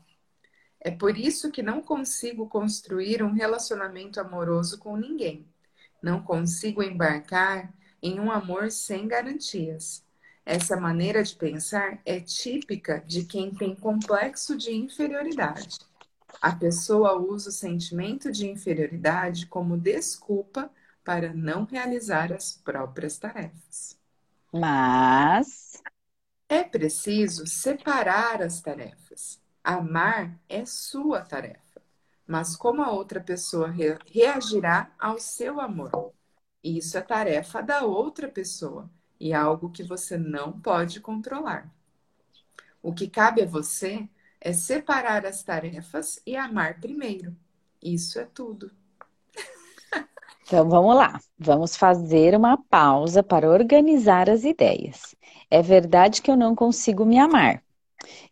É 0.79 0.91
por 0.91 1.17
isso 1.17 1.51
que 1.51 1.63
não 1.63 1.81
consigo 1.81 2.47
construir 2.47 3.23
um 3.23 3.33
relacionamento 3.33 4.19
amoroso 4.19 4.77
com 4.77 4.95
ninguém. 4.95 5.47
Não 6.01 6.21
consigo 6.21 6.83
embarcar 6.83 7.73
em 8.01 8.19
um 8.19 8.31
amor 8.31 8.69
sem 8.71 9.07
garantias. 9.07 10.05
Essa 10.45 10.77
maneira 10.79 11.23
de 11.23 11.36
pensar 11.36 11.99
é 12.05 12.19
típica 12.19 12.99
de 12.99 13.25
quem 13.25 13.51
tem 13.51 13.75
complexo 13.75 14.55
de 14.55 14.71
inferioridade. 14.75 15.79
A 16.39 16.55
pessoa 16.55 17.17
usa 17.17 17.49
o 17.49 17.51
sentimento 17.51 18.31
de 18.31 18.47
inferioridade 18.47 19.47
como 19.47 19.75
desculpa 19.75 20.69
para 21.03 21.33
não 21.33 21.65
realizar 21.65 22.31
as 22.31 22.57
próprias 22.63 23.17
tarefas. 23.17 23.97
Mas 24.53 25.64
é 26.49 26.63
preciso 26.63 27.47
separar 27.47 28.41
as 28.41 28.61
tarefas. 28.61 29.41
Amar 29.63 30.39
é 30.47 30.65
sua 30.65 31.21
tarefa, 31.21 31.81
mas 32.27 32.55
como 32.55 32.83
a 32.83 32.91
outra 32.91 33.19
pessoa 33.19 33.67
re 33.69 33.97
reagirá 34.11 34.91
ao 34.99 35.19
seu 35.19 35.59
amor? 35.59 36.13
Isso 36.63 36.97
é 36.97 37.01
tarefa 37.01 37.61
da 37.61 37.83
outra 37.83 38.27
pessoa 38.27 38.89
e 39.19 39.33
algo 39.33 39.71
que 39.71 39.83
você 39.83 40.17
não 40.17 40.59
pode 40.59 40.99
controlar. 40.99 41.73
O 42.81 42.93
que 42.93 43.07
cabe 43.07 43.41
a 43.41 43.47
você 43.47 44.07
é 44.39 44.53
separar 44.53 45.25
as 45.25 45.41
tarefas 45.43 46.21
e 46.25 46.35
amar 46.35 46.79
primeiro. 46.79 47.35
Isso 47.81 48.19
é 48.19 48.25
tudo. 48.25 48.71
Então 50.47 50.69
vamos 50.69 50.95
lá, 50.95 51.19
vamos 51.39 51.75
fazer 51.75 52.35
uma 52.35 52.55
pausa 52.69 53.23
para 53.23 53.49
organizar 53.49 54.29
as 54.29 54.43
ideias. 54.43 55.15
É 55.49 55.59
verdade 55.59 56.21
que 56.21 56.29
eu 56.29 56.37
não 56.37 56.53
consigo 56.53 57.03
me 57.03 57.17
amar. 57.17 57.63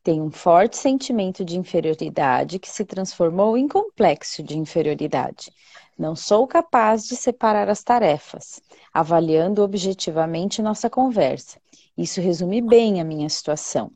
Tenho 0.04 0.24
um 0.24 0.30
forte 0.30 0.78
sentimento 0.78 1.44
de 1.44 1.58
inferioridade 1.58 2.60
que 2.60 2.70
se 2.70 2.86
transformou 2.86 3.58
em 3.58 3.68
complexo 3.68 4.44
de 4.44 4.56
inferioridade. 4.56 5.52
Não 5.98 6.16
sou 6.16 6.46
capaz 6.46 7.08
de 7.08 7.16
separar 7.16 7.68
as 7.68 7.84
tarefas, 7.84 8.62
avaliando 8.94 9.64
objetivamente 9.64 10.62
nossa 10.62 10.92
conversa. 10.92 11.60
Isso 11.98 12.22
resume 12.22 12.62
bem 12.62 13.02
a 13.02 13.04
minha 13.04 13.28
situação. 13.28 13.92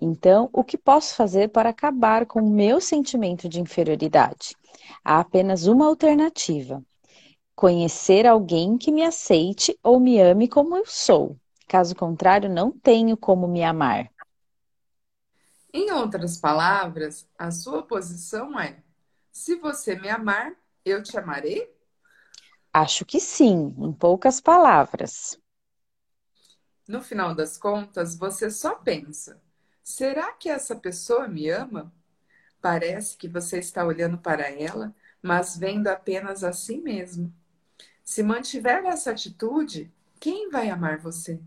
Então, 0.00 0.48
o 0.52 0.62
que 0.62 0.78
posso 0.78 1.16
fazer 1.16 1.48
para 1.48 1.70
acabar 1.70 2.24
com 2.24 2.40
o 2.40 2.50
meu 2.50 2.80
sentimento 2.80 3.48
de 3.48 3.60
inferioridade? 3.60 4.54
Há 5.04 5.18
apenas 5.18 5.66
uma 5.66 5.86
alternativa: 5.86 6.80
conhecer 7.58 8.24
alguém 8.24 8.78
que 8.78 8.92
me 8.92 9.02
aceite 9.02 9.76
ou 9.82 9.98
me 9.98 10.20
ame 10.20 10.46
como 10.46 10.76
eu 10.76 10.86
sou. 10.86 11.36
Caso 11.66 11.92
contrário, 11.96 12.48
não 12.48 12.70
tenho 12.70 13.16
como 13.16 13.48
me 13.48 13.64
amar. 13.64 14.08
Em 15.74 15.90
outras 15.90 16.36
palavras, 16.38 17.28
a 17.36 17.50
sua 17.50 17.82
posição 17.82 18.60
é: 18.60 18.80
se 19.32 19.56
você 19.56 19.96
me 19.96 20.08
amar, 20.08 20.52
eu 20.84 21.02
te 21.02 21.18
amarei? 21.18 21.68
Acho 22.72 23.04
que 23.04 23.18
sim, 23.18 23.74
em 23.76 23.92
poucas 23.92 24.40
palavras. 24.40 25.36
No 26.86 27.02
final 27.02 27.34
das 27.34 27.58
contas, 27.58 28.16
você 28.16 28.52
só 28.52 28.76
pensa: 28.76 29.42
será 29.82 30.32
que 30.32 30.48
essa 30.48 30.76
pessoa 30.76 31.26
me 31.26 31.50
ama? 31.50 31.92
Parece 32.60 33.16
que 33.16 33.28
você 33.28 33.58
está 33.58 33.84
olhando 33.84 34.18
para 34.18 34.48
ela, 34.48 34.94
mas 35.22 35.56
vendo 35.56 35.88
apenas 35.88 36.44
a 36.44 36.52
si 36.52 36.78
mesmo. 36.78 37.32
Se 38.08 38.22
mantiver 38.22 38.86
essa 38.86 39.10
atitude, 39.10 39.92
quem 40.18 40.48
vai 40.48 40.70
amar 40.70 40.96
você? 40.96 41.38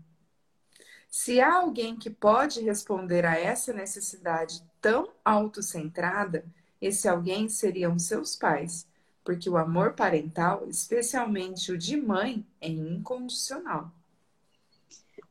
Se 1.10 1.40
há 1.40 1.56
alguém 1.56 1.96
que 1.96 2.08
pode 2.08 2.60
responder 2.60 3.26
a 3.26 3.36
essa 3.36 3.72
necessidade 3.72 4.62
tão 4.80 5.10
autocentrada, 5.24 6.44
esse 6.80 7.08
alguém 7.08 7.48
seriam 7.48 7.98
seus 7.98 8.36
pais, 8.36 8.86
porque 9.24 9.50
o 9.50 9.56
amor 9.56 9.94
parental, 9.94 10.64
especialmente 10.68 11.72
o 11.72 11.76
de 11.76 11.96
mãe, 11.96 12.46
é 12.60 12.68
incondicional. 12.68 13.90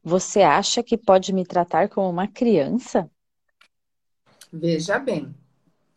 Você 0.03 0.41
acha 0.41 0.84
que 0.84 0.97
pode 0.97 1.32
me 1.32 1.45
tratar 1.45 1.88
como 1.88 2.09
uma 2.09 2.27
criança? 2.27 3.09
Veja 4.51 4.99
bem, 4.99 5.34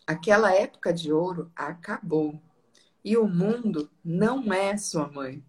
aquela 0.06 0.54
época 0.54 0.92
de 0.92 1.12
ouro 1.12 1.50
acabou. 1.56 2.40
E 3.04 3.16
o 3.16 3.28
mundo 3.28 3.90
não 4.02 4.52
é 4.52 4.76
sua 4.76 5.10
mãe. 5.10 5.44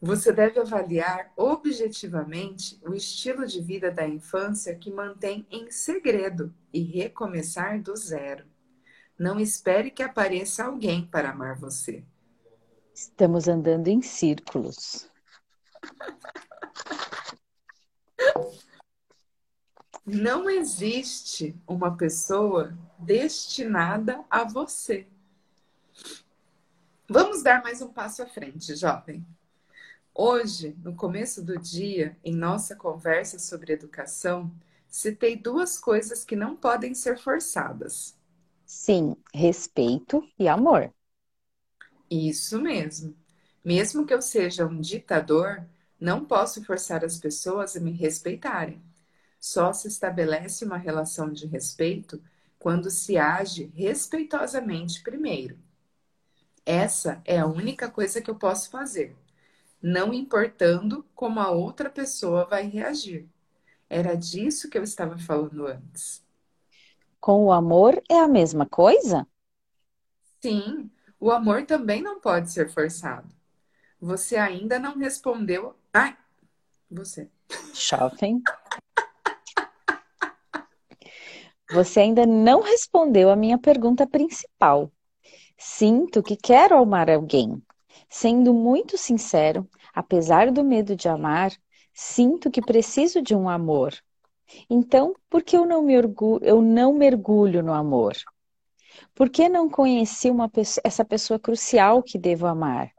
Você 0.00 0.32
deve 0.32 0.60
avaliar 0.60 1.32
objetivamente 1.36 2.80
o 2.82 2.94
estilo 2.94 3.46
de 3.46 3.60
vida 3.60 3.90
da 3.90 4.06
infância 4.06 4.74
que 4.74 4.90
mantém 4.90 5.46
em 5.50 5.70
segredo 5.70 6.54
e 6.72 6.82
recomeçar 6.82 7.82
do 7.82 7.94
zero. 7.96 8.44
Não 9.18 9.40
espere 9.40 9.90
que 9.90 10.02
apareça 10.02 10.64
alguém 10.64 11.06
para 11.06 11.30
amar 11.30 11.58
você. 11.58 12.04
Estamos 12.94 13.48
andando 13.48 13.88
em 13.88 14.00
círculos. 14.00 15.10
Não 20.04 20.48
existe 20.48 21.60
uma 21.66 21.96
pessoa 21.96 22.78
destinada 22.98 24.24
a 24.30 24.44
você. 24.44 25.08
Vamos 27.08 27.42
dar 27.42 27.62
mais 27.62 27.80
um 27.82 27.88
passo 27.92 28.22
à 28.22 28.26
frente, 28.26 28.74
jovem. 28.76 29.24
Hoje, 30.14 30.76
no 30.82 30.94
começo 30.96 31.42
do 31.44 31.58
dia, 31.58 32.16
em 32.24 32.34
nossa 32.34 32.76
conversa 32.76 33.38
sobre 33.38 33.72
educação, 33.72 34.52
citei 34.88 35.36
duas 35.36 35.78
coisas 35.78 36.24
que 36.24 36.36
não 36.36 36.56
podem 36.56 36.94
ser 36.94 37.18
forçadas. 37.18 38.16
Sim, 38.66 39.16
respeito 39.34 40.22
e 40.38 40.46
amor. 40.48 40.92
Isso 42.10 42.60
mesmo. 42.60 43.16
Mesmo 43.64 44.06
que 44.06 44.14
eu 44.14 44.22
seja 44.22 44.66
um 44.66 44.80
ditador, 44.80 45.64
não 46.00 46.24
posso 46.24 46.64
forçar 46.64 47.04
as 47.04 47.18
pessoas 47.18 47.76
a 47.76 47.80
me 47.80 47.92
respeitarem. 47.92 48.80
Só 49.40 49.72
se 49.72 49.88
estabelece 49.88 50.64
uma 50.64 50.76
relação 50.76 51.32
de 51.32 51.46
respeito 51.46 52.22
quando 52.58 52.90
se 52.90 53.16
age 53.16 53.70
respeitosamente 53.74 55.02
primeiro. 55.02 55.58
Essa 56.66 57.22
é 57.24 57.38
a 57.38 57.46
única 57.46 57.88
coisa 57.88 58.20
que 58.20 58.28
eu 58.28 58.34
posso 58.34 58.70
fazer, 58.70 59.16
não 59.80 60.12
importando 60.12 61.06
como 61.14 61.38
a 61.38 61.48
outra 61.48 61.88
pessoa 61.88 62.44
vai 62.44 62.66
reagir. 62.66 63.28
Era 63.88 64.16
disso 64.16 64.68
que 64.68 64.76
eu 64.76 64.82
estava 64.82 65.16
falando 65.16 65.64
antes. 65.64 66.26
Com 67.20 67.44
o 67.44 67.52
amor 67.52 68.02
é 68.10 68.18
a 68.18 68.26
mesma 68.26 68.66
coisa? 68.66 69.24
Sim, 70.42 70.90
o 71.20 71.30
amor 71.30 71.64
também 71.66 72.02
não 72.02 72.18
pode 72.18 72.50
ser 72.50 72.68
forçado. 72.68 73.32
Você 74.00 74.36
ainda 74.36 74.76
não 74.76 74.98
respondeu. 74.98 75.76
Ai, 75.94 76.16
você. 76.90 77.30
Shopping. 77.72 78.42
Você 81.70 82.00
ainda 82.00 82.26
não 82.26 82.60
respondeu 82.60 83.30
a 83.30 83.36
minha 83.36 83.56
pergunta 83.56 84.04
principal. 84.04 84.90
Sinto 85.56 86.22
que 86.22 86.36
quero 86.36 86.76
amar 86.76 87.10
alguém. 87.10 87.62
Sendo 88.08 88.52
muito 88.52 88.96
sincero, 88.98 89.68
apesar 89.94 90.50
do 90.50 90.62
medo 90.62 90.94
de 90.94 91.08
amar, 91.08 91.52
sinto 91.92 92.50
que 92.50 92.60
preciso 92.60 93.22
de 93.22 93.34
um 93.34 93.48
amor. 93.48 93.94
Então, 94.70 95.14
por 95.28 95.42
que 95.42 95.56
eu 95.56 95.66
não, 95.66 95.82
me 95.82 95.96
orgulho, 95.96 96.44
eu 96.44 96.62
não 96.62 96.92
mergulho 96.92 97.62
no 97.62 97.72
amor? 97.72 98.14
Por 99.14 99.28
que 99.28 99.48
não 99.48 99.68
conheci 99.68 100.30
uma 100.30 100.48
pessoa, 100.48 100.82
essa 100.84 101.04
pessoa 101.04 101.38
crucial 101.38 102.02
que 102.02 102.18
devo 102.18 102.46
amar? 102.46 102.92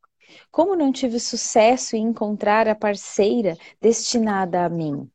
Como 0.52 0.76
não 0.76 0.92
tive 0.92 1.20
sucesso 1.20 1.96
em 1.96 2.04
encontrar 2.04 2.68
a 2.68 2.76
parceira 2.76 3.56
destinada 3.82 4.66
a 4.66 4.70
mim? 4.70 5.10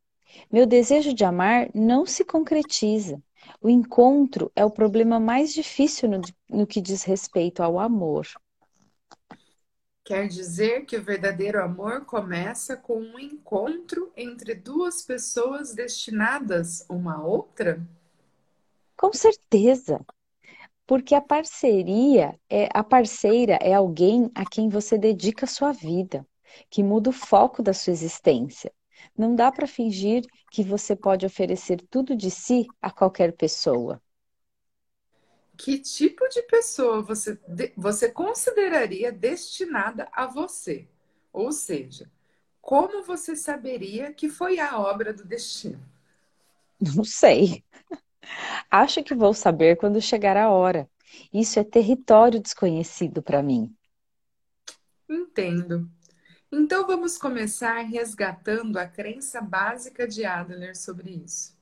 Meu 0.51 0.66
desejo 0.66 1.12
de 1.12 1.24
amar 1.24 1.68
não 1.74 2.07
se 2.07 2.24
concretiza. 2.24 3.22
O 3.61 3.68
encontro 3.68 4.51
é 4.55 4.64
o 4.64 4.70
problema 4.70 5.20
mais 5.20 5.53
difícil 5.53 6.09
no, 6.09 6.20
no 6.49 6.66
que 6.66 6.80
diz 6.80 7.05
respeito 7.05 7.62
ao 7.62 7.78
amor. 7.78 8.26
Quer 10.05 10.26
dizer 10.26 10.84
que 10.84 10.97
o 10.97 11.03
verdadeiro 11.03 11.62
amor 11.62 12.05
começa 12.05 12.76
com 12.76 12.99
um 12.99 13.18
encontro 13.18 14.12
entre 14.16 14.55
duas 14.55 15.03
pessoas 15.03 15.74
destinadas 15.74 16.84
uma 16.88 17.16
à 17.16 17.22
outra? 17.22 17.80
Com 18.97 19.12
certeza. 19.12 20.05
Porque 20.86 21.14
a 21.14 21.20
parceria 21.20 22.38
é 22.51 22.68
a 22.74 22.84
parceira 22.84 23.59
é 23.62 23.72
alguém 23.74 24.30
a 24.34 24.45
quem 24.45 24.68
você 24.68 24.99
dedica 24.99 25.47
a 25.47 25.49
sua 25.49 25.72
vida, 25.72 26.26
que 26.68 26.82
muda 26.82 27.11
o 27.11 27.12
foco 27.12 27.62
da 27.62 27.72
sua 27.72 27.93
existência. 27.93 28.72
Não 29.16 29.34
dá 29.34 29.50
para 29.50 29.66
fingir 29.66 30.24
que 30.50 30.62
você 30.62 30.94
pode 30.96 31.26
oferecer 31.26 31.80
tudo 31.90 32.16
de 32.16 32.30
si 32.30 32.66
a 32.80 32.90
qualquer 32.90 33.32
pessoa. 33.32 34.00
Que 35.57 35.78
tipo 35.78 36.28
de 36.28 36.42
pessoa 36.42 37.03
você, 37.03 37.38
você 37.76 38.11
consideraria 38.11 39.12
destinada 39.12 40.09
a 40.12 40.26
você? 40.26 40.88
Ou 41.32 41.53
seja, 41.53 42.11
como 42.61 43.03
você 43.03 43.36
saberia 43.36 44.12
que 44.12 44.28
foi 44.28 44.59
a 44.59 44.78
obra 44.78 45.12
do 45.12 45.24
destino? 45.24 45.80
Não 46.80 47.05
sei. 47.05 47.64
Acho 48.70 49.03
que 49.03 49.14
vou 49.14 49.34
saber 49.34 49.76
quando 49.76 50.00
chegar 50.00 50.36
a 50.36 50.50
hora. 50.50 50.88
Isso 51.32 51.59
é 51.59 51.64
território 51.64 52.40
desconhecido 52.40 53.22
para 53.22 53.42
mim. 53.42 53.74
Entendo. 55.09 55.88
Então 56.55 56.86
vamos 56.86 57.16
começar 57.16 57.80
resgatando 57.80 58.76
a 58.76 58.86
crença 58.86 59.40
básica 59.40 60.07
de 60.07 60.26
Adler 60.26 60.76
sobre 60.76 61.11
isso. 61.24 61.57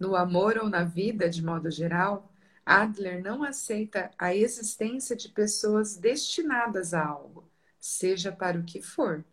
No 0.00 0.16
amor 0.16 0.58
ou 0.58 0.68
na 0.68 0.82
vida, 0.82 1.30
de 1.30 1.44
modo 1.44 1.70
geral, 1.70 2.28
Adler 2.66 3.22
não 3.22 3.44
aceita 3.44 4.10
a 4.18 4.34
existência 4.34 5.14
de 5.14 5.28
pessoas 5.28 5.96
destinadas 5.96 6.92
a 6.92 7.06
algo, 7.06 7.48
seja 7.78 8.32
para 8.32 8.58
o 8.58 8.64
que 8.64 8.82
for. 8.82 9.24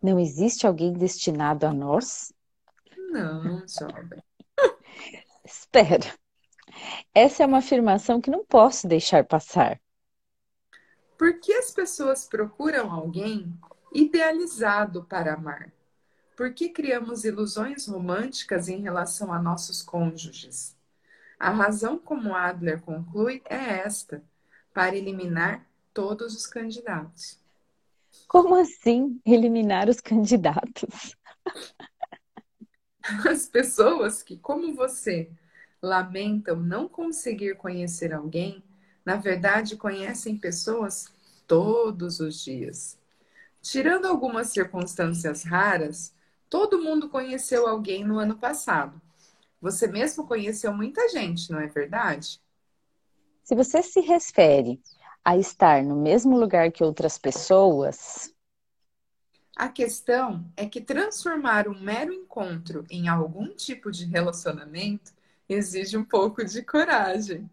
Não 0.00 0.20
existe 0.20 0.68
alguém 0.68 0.92
destinado 0.92 1.66
a 1.66 1.72
nós? 1.72 2.32
Não, 3.10 3.66
jovem. 3.66 4.22
Espera. 5.44 6.14
Essa 7.12 7.42
é 7.42 7.46
uma 7.46 7.58
afirmação 7.58 8.20
que 8.20 8.30
não 8.30 8.44
posso 8.44 8.86
deixar 8.86 9.24
passar. 9.24 9.80
Por 11.18 11.40
que 11.40 11.52
as 11.52 11.72
pessoas 11.72 12.24
procuram 12.24 12.92
alguém 12.92 13.58
idealizado 13.92 15.04
para 15.04 15.34
amar? 15.34 15.72
Por 16.36 16.52
que 16.52 16.68
criamos 16.68 17.24
ilusões 17.24 17.86
românticas 17.86 18.68
em 18.68 18.82
relação 18.82 19.32
a 19.32 19.40
nossos 19.40 19.82
cônjuges? 19.82 20.76
A 21.38 21.50
razão, 21.50 21.98
como 21.98 22.34
Adler 22.34 22.80
conclui, 22.80 23.42
é 23.48 23.80
esta: 23.80 24.22
para 24.72 24.96
eliminar 24.96 25.66
todos 25.94 26.34
os 26.34 26.46
candidatos. 26.46 27.38
Como 28.28 28.54
assim 28.54 29.20
eliminar 29.24 29.88
os 29.88 30.00
candidatos? 30.00 31.16
As 33.28 33.46
pessoas 33.46 34.22
que, 34.22 34.36
como 34.36 34.74
você, 34.74 35.30
lamentam 35.80 36.56
não 36.56 36.88
conseguir 36.88 37.56
conhecer 37.56 38.12
alguém, 38.12 38.62
na 39.04 39.16
verdade 39.16 39.76
conhecem 39.76 40.36
pessoas 40.36 41.12
todos 41.46 42.18
os 42.20 42.42
dias. 42.42 42.98
Tirando 43.68 44.06
algumas 44.06 44.50
circunstâncias 44.50 45.42
raras, 45.42 46.14
todo 46.48 46.80
mundo 46.80 47.08
conheceu 47.08 47.66
alguém 47.66 48.04
no 48.04 48.16
ano 48.16 48.38
passado. 48.38 49.02
Você 49.60 49.88
mesmo 49.88 50.24
conheceu 50.24 50.72
muita 50.72 51.08
gente, 51.08 51.50
não 51.50 51.58
é 51.58 51.66
verdade? 51.66 52.40
Se 53.42 53.56
você 53.56 53.82
se 53.82 54.00
refere 54.00 54.80
a 55.24 55.36
estar 55.36 55.82
no 55.82 55.96
mesmo 55.96 56.38
lugar 56.38 56.70
que 56.70 56.84
outras 56.84 57.18
pessoas. 57.18 58.32
A 59.56 59.68
questão 59.68 60.48
é 60.56 60.64
que 60.66 60.80
transformar 60.80 61.66
um 61.66 61.76
mero 61.76 62.12
encontro 62.12 62.86
em 62.88 63.08
algum 63.08 63.48
tipo 63.48 63.90
de 63.90 64.04
relacionamento 64.04 65.12
exige 65.48 65.96
um 65.96 66.04
pouco 66.04 66.44
de 66.44 66.62
coragem. 66.62 67.50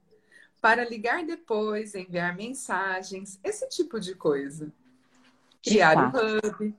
Para 0.61 0.88
ligar 0.88 1.26
depois, 1.26 1.95
enviar 1.95 2.36
mensagens, 2.36 3.39
esse 3.43 3.68
tipo 3.68 3.99
de 3.99 4.14
coisa. 4.14 4.72
Criar 5.64 5.97
o 5.97 6.01
um 6.01 6.38
hub. 6.38 6.76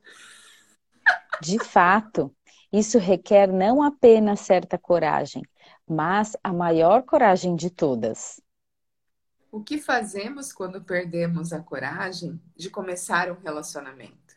De 1.40 1.58
fato, 1.58 2.34
isso 2.72 2.98
requer 2.98 3.50
não 3.50 3.82
apenas 3.82 4.40
certa 4.40 4.76
coragem, 4.76 5.42
mas 5.88 6.36
a 6.44 6.52
maior 6.52 7.02
coragem 7.02 7.56
de 7.56 7.70
todas. 7.70 8.40
O 9.50 9.62
que 9.62 9.78
fazemos 9.78 10.52
quando 10.52 10.82
perdemos 10.82 11.52
a 11.52 11.60
coragem 11.60 12.40
de 12.56 12.68
começar 12.68 13.30
um 13.30 13.40
relacionamento? 13.40 14.34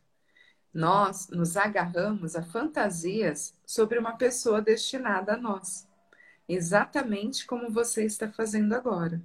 Nós 0.73 1.27
nos 1.29 1.57
agarramos 1.57 2.35
a 2.35 2.43
fantasias 2.43 3.55
sobre 3.65 3.97
uma 3.97 4.15
pessoa 4.15 4.61
destinada 4.61 5.33
a 5.33 5.37
nós, 5.37 5.87
exatamente 6.47 7.45
como 7.47 7.71
você 7.71 8.05
está 8.05 8.31
fazendo 8.31 8.73
agora. 8.73 9.21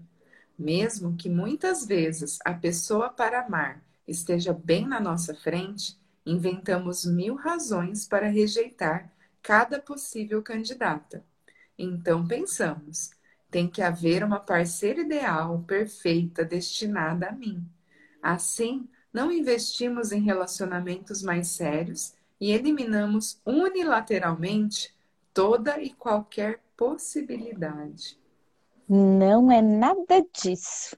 Mesmo 0.59 1.17
que 1.17 1.29
muitas 1.29 1.85
vezes 1.85 2.39
a 2.45 2.55
pessoa 2.55 3.11
para 3.11 3.45
amar 3.45 3.83
esteja 4.07 4.53
bem 4.53 4.87
na 4.87 5.01
nossa 5.01 5.35
frente, 5.35 5.99
inventamos 6.25 7.05
mil 7.05 7.35
razões 7.35 8.07
para 8.07 8.29
rejeitar 8.29 9.13
cada 9.43 9.81
possível 9.81 10.43
candidata. 10.43 11.25
Então 11.79 12.27
pensamos, 12.27 13.11
tem 13.51 13.69
que 13.69 13.83
haver 13.83 14.25
uma 14.25 14.41
parceira 14.41 15.01
ideal, 15.01 15.63
perfeita, 15.67 16.45
destinada 16.45 17.29
a 17.29 17.33
mim. 17.33 17.65
Assim, 18.23 18.89
não 19.13 19.31
investimos 19.31 20.13
em 20.13 20.23
relacionamentos 20.23 21.23
mais 21.23 21.49
sérios 21.49 22.15
e 22.41 22.53
eliminamos 22.53 23.41
unilateralmente 23.45 24.95
toda 25.35 25.81
e 25.81 25.91
qualquer 25.91 26.61
possibilidade. 26.77 28.19
Não 28.89 29.51
é 29.51 29.63
nada 29.63 30.25
disso. 30.33 30.97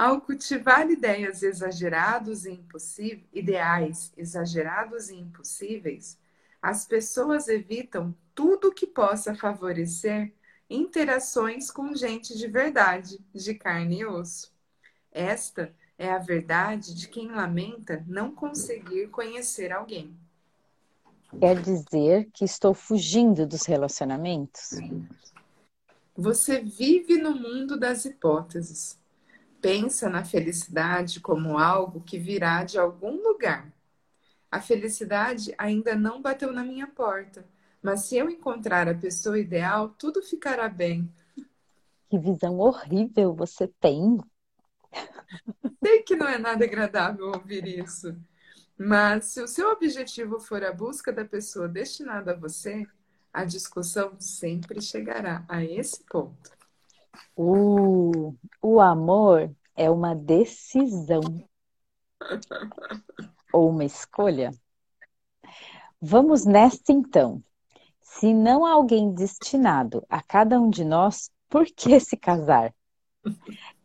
Ao 0.00 0.18
cultivar 0.18 0.90
ideias 0.90 1.42
exagerados 1.42 2.46
e 2.46 2.52
impossíveis, 2.52 3.28
ideais 3.34 4.10
exagerados 4.16 5.10
e 5.10 5.16
impossíveis, 5.16 6.16
as 6.62 6.86
pessoas 6.86 7.48
evitam 7.48 8.14
tudo 8.34 8.72
que 8.72 8.86
possa 8.86 9.34
favorecer 9.34 10.32
interações 10.70 11.70
com 11.70 11.94
gente 11.94 12.34
de 12.34 12.46
verdade, 12.48 13.20
de 13.34 13.52
carne 13.52 13.98
e 13.98 14.06
osso. 14.06 14.50
Esta 15.12 15.70
é 15.98 16.10
a 16.10 16.16
verdade 16.16 16.94
de 16.94 17.06
quem 17.06 17.30
lamenta 17.30 18.02
não 18.08 18.34
conseguir 18.34 19.08
conhecer 19.08 19.70
alguém. 19.70 20.16
Quer 21.38 21.60
dizer 21.60 22.30
que 22.32 22.46
estou 22.46 22.72
fugindo 22.72 23.46
dos 23.46 23.66
relacionamentos? 23.66 24.78
Você 26.16 26.58
vive 26.58 27.18
no 27.18 27.34
mundo 27.34 27.78
das 27.78 28.06
hipóteses 28.06 28.98
pensa 29.60 30.08
na 30.08 30.24
felicidade 30.24 31.20
como 31.20 31.58
algo 31.58 32.00
que 32.00 32.18
virá 32.18 32.64
de 32.64 32.78
algum 32.78 33.22
lugar. 33.22 33.72
A 34.50 34.60
felicidade 34.60 35.54
ainda 35.56 35.94
não 35.94 36.20
bateu 36.20 36.52
na 36.52 36.64
minha 36.64 36.86
porta, 36.86 37.46
mas 37.82 38.02
se 38.02 38.16
eu 38.16 38.28
encontrar 38.28 38.88
a 38.88 38.94
pessoa 38.94 39.38
ideal, 39.38 39.90
tudo 39.90 40.22
ficará 40.22 40.68
bem. 40.68 41.10
Que 42.08 42.18
visão 42.18 42.58
horrível 42.58 43.34
você 43.34 43.68
tem. 43.80 44.18
Sei 45.82 46.02
que 46.02 46.16
não 46.16 46.26
é 46.26 46.36
nada 46.36 46.64
agradável 46.64 47.26
ouvir 47.28 47.66
isso, 47.66 48.16
mas 48.76 49.26
se 49.26 49.40
o 49.40 49.46
seu 49.46 49.70
objetivo 49.70 50.40
for 50.40 50.64
a 50.64 50.72
busca 50.72 51.12
da 51.12 51.24
pessoa 51.24 51.68
destinada 51.68 52.32
a 52.32 52.36
você, 52.36 52.86
a 53.32 53.44
discussão 53.44 54.16
sempre 54.18 54.80
chegará 54.80 55.44
a 55.48 55.64
esse 55.64 56.02
ponto. 56.04 56.59
Uh, 57.36 58.36
o 58.62 58.80
amor 58.80 59.54
é 59.76 59.90
uma 59.90 60.14
decisão 60.14 61.20
ou 63.52 63.70
uma 63.70 63.84
escolha. 63.84 64.50
Vamos 66.00 66.44
nesta 66.44 66.92
então. 66.92 67.42
Se 68.00 68.34
não 68.34 68.64
há 68.64 68.72
alguém 68.72 69.12
destinado 69.12 70.04
a 70.08 70.22
cada 70.22 70.60
um 70.60 70.68
de 70.68 70.84
nós, 70.84 71.30
por 71.48 71.66
que 71.66 71.98
se 72.00 72.16
casar? 72.16 72.74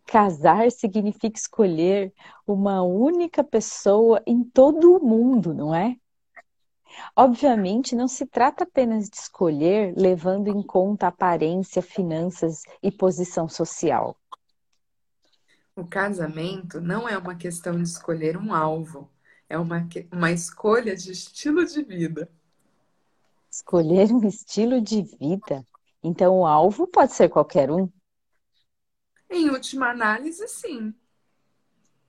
Casar 0.06 0.72
significa 0.72 1.38
escolher 1.38 2.14
uma 2.46 2.82
única 2.84 3.44
pessoa 3.44 4.22
em 4.26 4.44
todo 4.44 4.96
o 4.96 5.06
mundo, 5.06 5.54
não 5.54 5.74
é? 5.74 5.98
Obviamente, 7.16 7.96
não 7.96 8.08
se 8.08 8.26
trata 8.26 8.64
apenas 8.64 9.10
de 9.10 9.18
escolher 9.18 9.94
levando 9.98 10.48
em 10.48 10.62
conta 10.62 11.08
aparência, 11.08 11.82
finanças 11.82 12.64
e 12.82 12.92
posição 12.92 13.48
social. 13.48 14.18
O 15.76 15.86
casamento 15.86 16.80
não 16.80 17.08
é 17.08 17.18
uma 17.18 17.36
questão 17.36 17.76
de 17.76 17.84
escolher 17.90 18.38
um 18.38 18.54
alvo, 18.54 19.10
é 19.50 19.58
uma, 19.58 19.88
uma 20.12 20.32
escolha 20.32 20.96
de 20.96 21.12
estilo 21.12 21.66
de 21.66 21.84
vida. 21.84 22.30
Escolher 23.52 24.12
um 24.12 24.26
estilo 24.26 24.82
de 24.82 25.02
vida? 25.02 25.66
Então 26.02 26.40
o 26.40 26.46
alvo 26.46 26.88
pode 26.88 27.14
ser 27.14 27.30
qualquer 27.30 27.72
um? 27.72 27.90
Em 29.30 29.50
última 29.50 29.90
análise, 29.90 30.48
sim. 30.48 30.94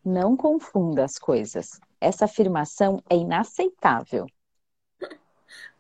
Não 0.05 0.37
confunda 0.37 1.05
as 1.05 1.19
coisas. 1.19 1.81
Essa 2.01 2.27
afirmação 2.27 3.03
é 3.11 3.17
inaceitável. 3.17 4.27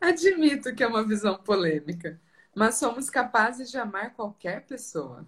Admito 0.01 0.75
que 0.75 0.83
é 0.83 0.87
uma 0.87 1.05
visão 1.05 1.37
polêmica, 1.39 2.21
mas 2.55 2.77
somos 2.77 3.11
capazes 3.11 3.71
de 3.71 3.79
amar 3.79 4.15
qualquer 4.15 4.65
pessoa. 4.67 5.27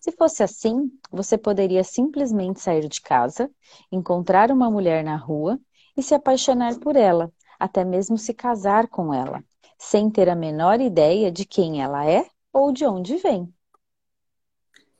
Se 0.00 0.12
fosse 0.12 0.42
assim, 0.42 0.90
você 1.10 1.36
poderia 1.36 1.82
simplesmente 1.82 2.60
sair 2.60 2.88
de 2.88 3.00
casa, 3.00 3.50
encontrar 3.90 4.50
uma 4.50 4.70
mulher 4.70 5.02
na 5.02 5.16
rua 5.16 5.58
e 5.96 6.02
se 6.02 6.14
apaixonar 6.14 6.78
por 6.78 6.96
ela, 6.96 7.32
até 7.58 7.84
mesmo 7.84 8.16
se 8.16 8.32
casar 8.32 8.88
com 8.88 9.12
ela, 9.12 9.42
sem 9.76 10.08
ter 10.10 10.28
a 10.28 10.36
menor 10.36 10.80
ideia 10.80 11.30
de 11.30 11.44
quem 11.44 11.82
ela 11.82 12.08
é 12.08 12.24
ou 12.52 12.72
de 12.72 12.86
onde 12.86 13.16
vem. 13.16 13.52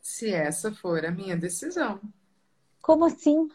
Se 0.00 0.32
essa 0.32 0.72
for 0.72 1.04
a 1.04 1.10
minha 1.10 1.36
decisão. 1.36 2.00
Como 2.82 3.04
assim? 3.04 3.48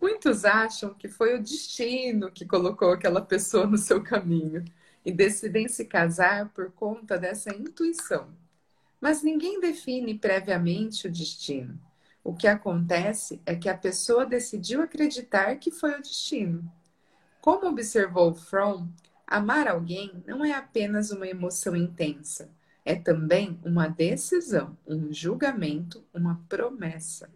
Muitos 0.00 0.44
acham 0.44 0.94
que 0.94 1.08
foi 1.08 1.34
o 1.34 1.42
destino 1.42 2.30
que 2.30 2.46
colocou 2.46 2.92
aquela 2.92 3.20
pessoa 3.20 3.66
no 3.66 3.78
seu 3.78 4.02
caminho 4.02 4.64
e 5.04 5.12
decidem 5.12 5.68
se 5.68 5.84
casar 5.84 6.50
por 6.50 6.70
conta 6.72 7.18
dessa 7.18 7.54
intuição. 7.54 8.28
Mas 9.00 9.22
ninguém 9.22 9.60
define 9.60 10.18
previamente 10.18 11.06
o 11.06 11.12
destino. 11.12 11.78
O 12.24 12.34
que 12.34 12.48
acontece 12.48 13.40
é 13.46 13.54
que 13.54 13.68
a 13.68 13.76
pessoa 13.76 14.26
decidiu 14.26 14.82
acreditar 14.82 15.56
que 15.56 15.70
foi 15.70 15.98
o 15.98 16.02
destino. 16.02 16.70
Como 17.40 17.68
observou 17.68 18.34
Fromm, 18.34 18.88
amar 19.26 19.68
alguém 19.68 20.22
não 20.26 20.44
é 20.44 20.52
apenas 20.52 21.10
uma 21.10 21.28
emoção 21.28 21.76
intensa, 21.76 22.50
é 22.84 22.94
também 22.94 23.60
uma 23.64 23.88
decisão, 23.88 24.76
um 24.86 25.12
julgamento, 25.12 26.04
uma 26.12 26.40
promessa. 26.48 27.30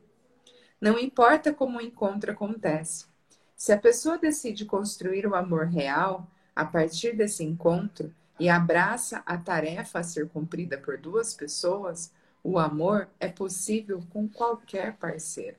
Não 0.80 0.98
importa 0.98 1.52
como 1.52 1.78
o 1.78 1.82
encontro 1.82 2.32
acontece. 2.32 3.06
Se 3.54 3.72
a 3.72 3.78
pessoa 3.78 4.16
decide 4.16 4.64
construir 4.64 5.26
o 5.26 5.34
amor 5.34 5.66
real 5.66 6.26
a 6.56 6.64
partir 6.64 7.14
desse 7.14 7.44
encontro 7.44 8.10
e 8.38 8.48
abraça 8.48 9.22
a 9.26 9.36
tarefa 9.36 9.98
a 9.98 10.02
ser 10.02 10.28
cumprida 10.30 10.78
por 10.78 10.96
duas 10.96 11.34
pessoas, 11.34 12.10
o 12.42 12.58
amor 12.58 13.08
é 13.20 13.28
possível 13.28 14.00
com 14.10 14.26
qualquer 14.26 14.96
parceiro. 14.96 15.58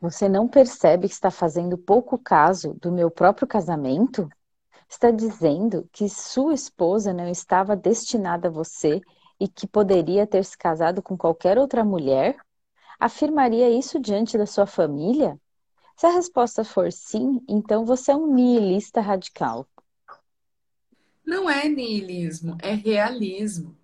Você 0.00 0.28
não 0.28 0.48
percebe 0.48 1.06
que 1.06 1.14
está 1.14 1.30
fazendo 1.30 1.76
pouco 1.76 2.18
caso 2.18 2.74
do 2.80 2.90
meu 2.90 3.10
próprio 3.10 3.46
casamento? 3.46 4.28
Está 4.88 5.10
dizendo 5.10 5.88
que 5.92 6.08
sua 6.08 6.54
esposa 6.54 7.12
não 7.12 7.28
estava 7.28 7.76
destinada 7.76 8.48
a 8.48 8.50
você 8.50 9.00
e 9.38 9.48
que 9.48 9.66
poderia 9.66 10.26
ter 10.26 10.44
se 10.44 10.56
casado 10.56 11.02
com 11.02 11.16
qualquer 11.16 11.58
outra 11.58 11.84
mulher? 11.84 12.36
Afirmaria 13.04 13.68
isso 13.68 14.00
diante 14.00 14.38
da 14.38 14.46
sua 14.46 14.64
família? 14.64 15.38
Se 15.94 16.06
a 16.06 16.14
resposta 16.14 16.64
for 16.64 16.90
sim, 16.90 17.44
então 17.46 17.84
você 17.84 18.12
é 18.12 18.16
um 18.16 18.32
nihilista 18.32 18.98
radical. 19.02 19.68
Não 21.22 21.50
é 21.50 21.68
nihilismo, 21.68 22.56
é 22.62 22.72
realismo. 22.72 23.76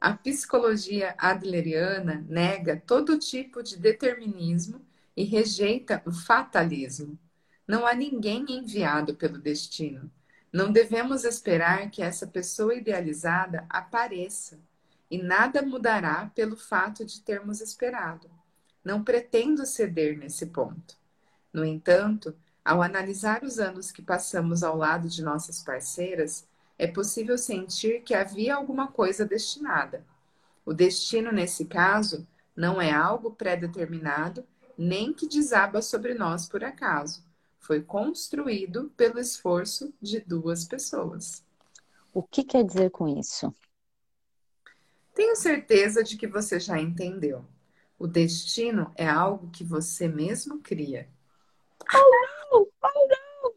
A 0.00 0.12
psicologia 0.12 1.16
adleriana 1.18 2.24
nega 2.28 2.80
todo 2.86 3.18
tipo 3.18 3.64
de 3.64 3.76
determinismo 3.76 4.80
e 5.16 5.24
rejeita 5.24 6.00
o 6.06 6.12
fatalismo. 6.12 7.18
Não 7.66 7.84
há 7.84 7.94
ninguém 7.94 8.46
enviado 8.48 9.16
pelo 9.16 9.38
destino. 9.38 10.08
Não 10.52 10.70
devemos 10.70 11.24
esperar 11.24 11.90
que 11.90 12.00
essa 12.00 12.28
pessoa 12.28 12.76
idealizada 12.76 13.66
apareça, 13.68 14.60
e 15.10 15.18
nada 15.20 15.62
mudará 15.62 16.30
pelo 16.32 16.56
fato 16.56 17.04
de 17.04 17.20
termos 17.20 17.60
esperado. 17.60 18.35
Não 18.86 19.02
pretendo 19.02 19.66
ceder 19.66 20.16
nesse 20.16 20.46
ponto. 20.46 20.96
No 21.52 21.64
entanto, 21.64 22.36
ao 22.64 22.80
analisar 22.80 23.42
os 23.42 23.58
anos 23.58 23.90
que 23.90 24.00
passamos 24.00 24.62
ao 24.62 24.76
lado 24.76 25.08
de 25.08 25.24
nossas 25.24 25.60
parceiras, 25.60 26.46
é 26.78 26.86
possível 26.86 27.36
sentir 27.36 28.02
que 28.02 28.14
havia 28.14 28.54
alguma 28.54 28.86
coisa 28.86 29.26
destinada. 29.26 30.06
O 30.64 30.72
destino, 30.72 31.32
nesse 31.32 31.64
caso, 31.64 32.24
não 32.54 32.80
é 32.80 32.92
algo 32.92 33.32
pré-determinado, 33.32 34.46
nem 34.78 35.12
que 35.12 35.26
desaba 35.26 35.82
sobre 35.82 36.14
nós 36.14 36.48
por 36.48 36.62
acaso. 36.62 37.24
Foi 37.58 37.82
construído 37.82 38.92
pelo 38.96 39.18
esforço 39.18 39.92
de 40.00 40.20
duas 40.20 40.64
pessoas. 40.64 41.42
O 42.14 42.22
que 42.22 42.44
quer 42.44 42.62
dizer 42.62 42.92
com 42.92 43.08
isso? 43.08 43.52
Tenho 45.12 45.34
certeza 45.34 46.04
de 46.04 46.16
que 46.16 46.28
você 46.28 46.60
já 46.60 46.80
entendeu. 46.80 47.44
O 47.98 48.06
destino 48.06 48.92
é 48.94 49.08
algo 49.08 49.50
que 49.50 49.64
você 49.64 50.06
mesmo 50.06 50.60
cria. 50.60 51.08
Oh, 51.94 52.52
não! 52.52 52.68
Oh, 52.82 53.08
não! 53.08 53.54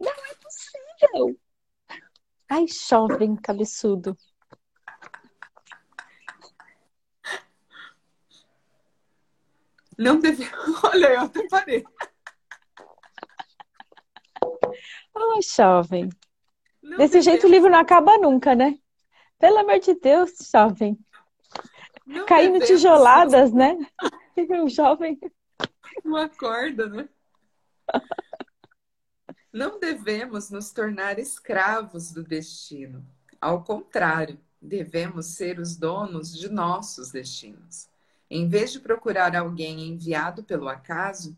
Não 0.00 0.12
é 0.12 0.34
possível! 0.34 1.40
Ai, 2.50 2.66
jovem 2.66 3.36
cabeçudo. 3.36 4.16
Não 9.98 10.20
deve. 10.20 10.44
Olha, 10.84 11.06
eu 11.14 11.20
até 11.22 11.48
parei. 11.48 11.84
Oh, 15.14 15.40
jovem. 15.42 16.08
Não 16.82 16.98
Desse 16.98 17.20
jeito 17.20 17.46
o 17.46 17.50
livro 17.50 17.68
não 17.68 17.80
acaba 17.80 18.16
nunca, 18.18 18.54
né? 18.54 18.78
Pelo 19.38 19.58
amor 19.58 19.78
de 19.80 19.94
Deus, 19.94 20.30
jovem. 20.52 20.98
Não 22.08 22.24
Caindo 22.24 22.58
tijoladas, 22.64 23.52
né? 23.52 23.76
O 24.64 24.68
jovem. 24.68 25.18
Uma 26.04 26.28
corda, 26.28 26.88
né? 26.88 27.08
Não 29.52 29.80
devemos 29.80 30.48
nos 30.48 30.70
tornar 30.70 31.18
escravos 31.18 32.12
do 32.12 32.22
destino. 32.22 33.04
Ao 33.40 33.64
contrário, 33.64 34.38
devemos 34.62 35.26
ser 35.26 35.58
os 35.58 35.76
donos 35.76 36.32
de 36.32 36.48
nossos 36.48 37.10
destinos. 37.10 37.88
Em 38.30 38.48
vez 38.48 38.70
de 38.70 38.78
procurar 38.78 39.34
alguém 39.34 39.88
enviado 39.88 40.44
pelo 40.44 40.68
acaso, 40.68 41.36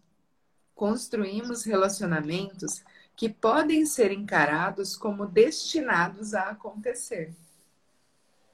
construímos 0.75 1.65
relacionamentos 1.65 2.85
que 3.17 3.31
podem 3.31 3.87
ser 3.87 4.13
encarados 4.13 4.95
como 4.95 5.25
destinados 5.27 6.35
a 6.35 6.51
acontecer. 6.51 7.35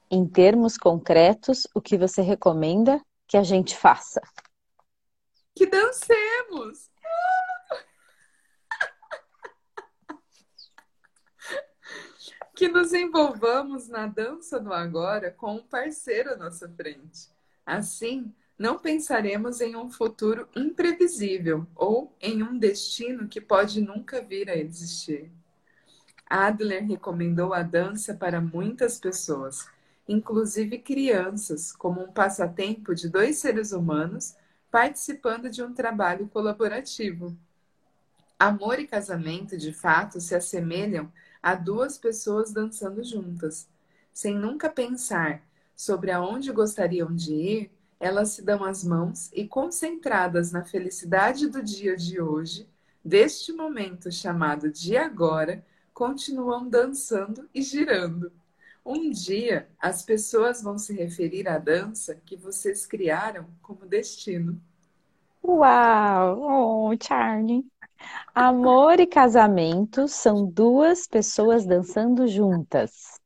Em 0.09 0.25
termos 0.25 0.77
concretos, 0.77 1.67
o 1.75 1.81
que 1.81 1.97
você 1.97 2.21
recomenda 2.21 3.05
que 3.27 3.35
a 3.35 3.43
gente 3.43 3.75
faça? 3.75 4.21
Que 5.53 5.65
dancemos! 5.65 6.89
que 12.55 12.69
nos 12.69 12.93
envolvamos 12.93 13.89
na 13.89 14.07
dança 14.07 14.57
do 14.59 14.71
agora 14.71 15.29
com 15.29 15.55
um 15.55 15.63
parceiro 15.63 16.31
à 16.33 16.37
nossa 16.37 16.69
frente. 16.69 17.27
Assim, 17.65 18.33
não 18.57 18.79
pensaremos 18.79 19.59
em 19.59 19.75
um 19.75 19.91
futuro 19.91 20.47
imprevisível 20.55 21.67
ou 21.75 22.15
em 22.21 22.41
um 22.41 22.57
destino 22.57 23.27
que 23.27 23.41
pode 23.41 23.81
nunca 23.81 24.21
vir 24.21 24.49
a 24.49 24.55
existir. 24.55 25.29
Adler 26.29 26.85
recomendou 26.85 27.53
a 27.53 27.61
dança 27.61 28.13
para 28.13 28.41
muitas 28.41 28.99
pessoas, 28.99 29.69
inclusive 30.07 30.77
crianças, 30.79 31.71
como 31.71 32.01
um 32.01 32.11
passatempo 32.11 32.95
de 32.95 33.09
dois 33.09 33.37
seres 33.37 33.71
humanos 33.71 34.35
participando 34.71 35.49
de 35.49 35.63
um 35.63 35.73
trabalho 35.73 36.27
colaborativo. 36.27 37.35
Amor 38.39 38.79
e 38.79 38.87
casamento, 38.87 39.57
de 39.57 39.73
fato, 39.73 40.19
se 40.21 40.35
assemelham 40.35 41.11
a 41.41 41.55
duas 41.55 41.97
pessoas 41.97 42.51
dançando 42.51 43.03
juntas. 43.03 43.67
Sem 44.13 44.35
nunca 44.37 44.69
pensar 44.69 45.41
sobre 45.75 46.11
aonde 46.11 46.51
gostariam 46.51 47.15
de 47.15 47.33
ir, 47.33 47.71
elas 47.99 48.29
se 48.29 48.43
dão 48.43 48.63
as 48.63 48.83
mãos 48.83 49.31
e, 49.33 49.47
concentradas 49.47 50.51
na 50.51 50.63
felicidade 50.63 51.47
do 51.47 51.63
dia 51.63 51.95
de 51.95 52.21
hoje, 52.21 52.67
deste 53.03 53.51
momento 53.51 54.11
chamado 54.11 54.71
de 54.71 54.95
agora, 54.95 55.65
continuam 55.93 56.69
dançando 56.69 57.49
e 57.53 57.61
girando. 57.61 58.31
Um 58.89 59.09
dia 59.09 59.67
as 59.77 60.01
pessoas 60.01 60.61
vão 60.63 60.77
se 60.77 60.93
referir 60.93 61.45
à 61.49 61.57
dança 61.57 62.15
que 62.25 62.37
vocês 62.37 62.85
criaram 62.85 63.45
como 63.61 63.85
destino. 63.85 64.61
Uau! 65.43 66.91
Oh, 66.91 66.97
Charlie! 66.97 67.65
Amor 68.33 69.01
e 69.01 69.05
casamento 69.05 70.07
são 70.07 70.45
duas 70.45 71.05
pessoas 71.05 71.65
dançando 71.65 72.29
juntas. 72.29 73.19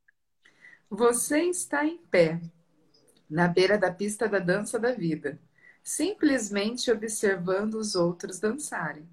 Você 0.89 1.43
está 1.43 1.85
em 1.85 1.99
pé, 2.09 2.41
na 3.29 3.47
beira 3.47 3.77
da 3.77 3.93
pista 3.93 4.27
da 4.27 4.39
dança 4.39 4.79
da 4.79 4.93
vida, 4.93 5.39
simplesmente 5.83 6.91
observando 6.91 7.75
os 7.75 7.93
outros 7.93 8.39
dançarem. 8.39 9.07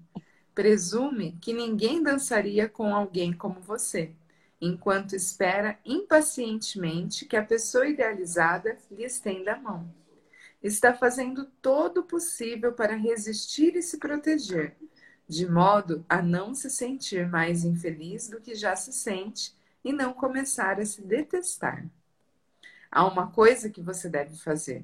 Presume 0.55 1.37
que 1.39 1.53
ninguém 1.53 2.01
dançaria 2.01 2.67
com 2.67 2.95
alguém 2.95 3.31
como 3.31 3.61
você, 3.61 4.15
enquanto 4.61 5.15
espera 5.15 5.79
impacientemente 5.85 7.25
que 7.25 7.37
a 7.37 7.45
pessoa 7.45 7.87
idealizada 7.87 8.77
lhe 8.91 9.03
estenda 9.03 9.53
a 9.53 9.59
mão. 9.59 9.89
Está 10.61 10.93
fazendo 10.93 11.45
todo 11.61 12.01
o 12.01 12.03
possível 12.03 12.73
para 12.73 12.95
resistir 12.95 13.75
e 13.75 13.81
se 13.81 13.97
proteger, 13.97 14.75
de 15.27 15.49
modo 15.49 16.05
a 16.09 16.21
não 16.21 16.53
se 16.53 16.69
sentir 16.69 17.29
mais 17.29 17.63
infeliz 17.63 18.27
do 18.27 18.41
que 18.41 18.55
já 18.55 18.75
se 18.75 18.91
sente 18.91 19.55
e 19.83 19.93
não 19.93 20.13
começar 20.13 20.79
a 20.79 20.85
se 20.85 21.01
detestar. 21.01 21.85
Há 22.91 23.05
uma 23.05 23.31
coisa 23.31 23.69
que 23.69 23.81
você 23.81 24.09
deve 24.09 24.35
fazer. 24.35 24.83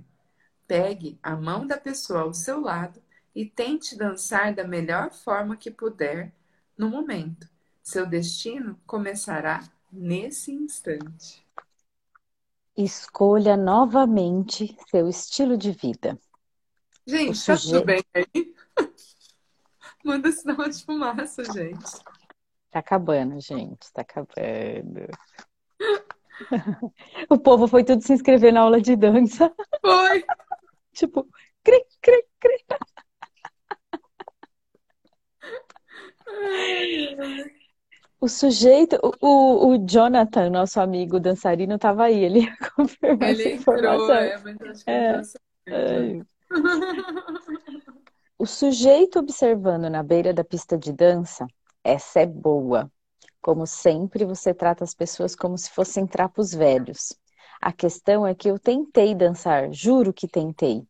Pegue 0.67 1.19
a 1.21 1.35
mão 1.35 1.67
da 1.67 1.77
pessoa 1.77 2.21
ao 2.21 2.33
seu 2.33 2.61
lado 2.61 3.01
e 3.35 3.45
tente 3.45 3.97
dançar 3.97 4.53
da 4.53 4.63
melhor 4.63 5.11
forma 5.11 5.57
que 5.57 5.69
puder 5.69 6.31
no 6.77 6.89
momento. 6.89 7.49
Seu 7.85 8.07
destino 8.07 8.81
começará 8.87 9.61
nesse 9.91 10.51
instante. 10.51 11.45
Escolha 12.75 13.55
novamente 13.55 14.75
seu 14.89 15.07
estilo 15.07 15.55
de 15.55 15.71
vida. 15.71 16.19
Gente, 17.05 17.45
tá 17.45 17.55
tudo 17.55 17.85
bem 17.85 18.03
aí? 18.11 18.55
Manda 20.03 20.31
sinal 20.31 20.67
de 20.67 20.83
fumaça, 20.83 21.43
gente. 21.43 22.03
Tá 22.71 22.79
acabando, 22.79 23.39
gente. 23.39 23.93
Tá 23.93 24.01
acabando. 24.01 25.07
o 27.29 27.37
povo 27.37 27.67
foi 27.67 27.83
tudo 27.83 28.01
se 28.01 28.13
inscrever 28.13 28.51
na 28.51 28.61
aula 28.61 28.81
de 28.81 28.95
dança. 28.95 29.53
Foi. 29.79 30.25
tipo, 30.91 31.29
cri, 31.63 31.85
cri, 32.01 32.25
cri. 32.39 32.65
O 38.19 38.27
sujeito, 38.27 38.97
o, 39.21 39.67
o 39.67 39.77
Jonathan, 39.87 40.49
nosso 40.49 40.79
amigo 40.79 41.19
dançarino, 41.19 41.75
estava 41.75 42.05
aí, 42.05 42.23
ele 42.23 42.39
ia 42.45 42.57
confirmar 42.75 43.29
ele 43.29 43.43
essa 43.43 43.51
informação. 43.51 44.15
Entrou, 44.15 44.21
é, 44.21 44.37
mas 44.43 44.61
acho 44.61 44.85
que 44.85 44.91
é. 44.91 45.21
é. 45.67 46.21
O 48.37 48.45
sujeito 48.45 49.19
observando 49.19 49.89
na 49.89 50.03
beira 50.03 50.33
da 50.33 50.43
pista 50.43 50.77
de 50.77 50.91
dança, 50.91 51.45
essa 51.83 52.19
é 52.19 52.25
boa. 52.25 52.91
Como 53.41 53.65
sempre, 53.67 54.25
você 54.25 54.53
trata 54.53 54.83
as 54.83 54.93
pessoas 54.93 55.35
como 55.35 55.57
se 55.57 55.69
fossem 55.69 56.07
trapos 56.07 56.51
velhos. 56.51 57.13
A 57.61 57.71
questão 57.71 58.25
é 58.25 58.35
que 58.35 58.49
eu 58.49 58.59
tentei 58.59 59.15
dançar, 59.15 59.71
juro 59.71 60.11
que 60.13 60.27
tentei. 60.27 60.85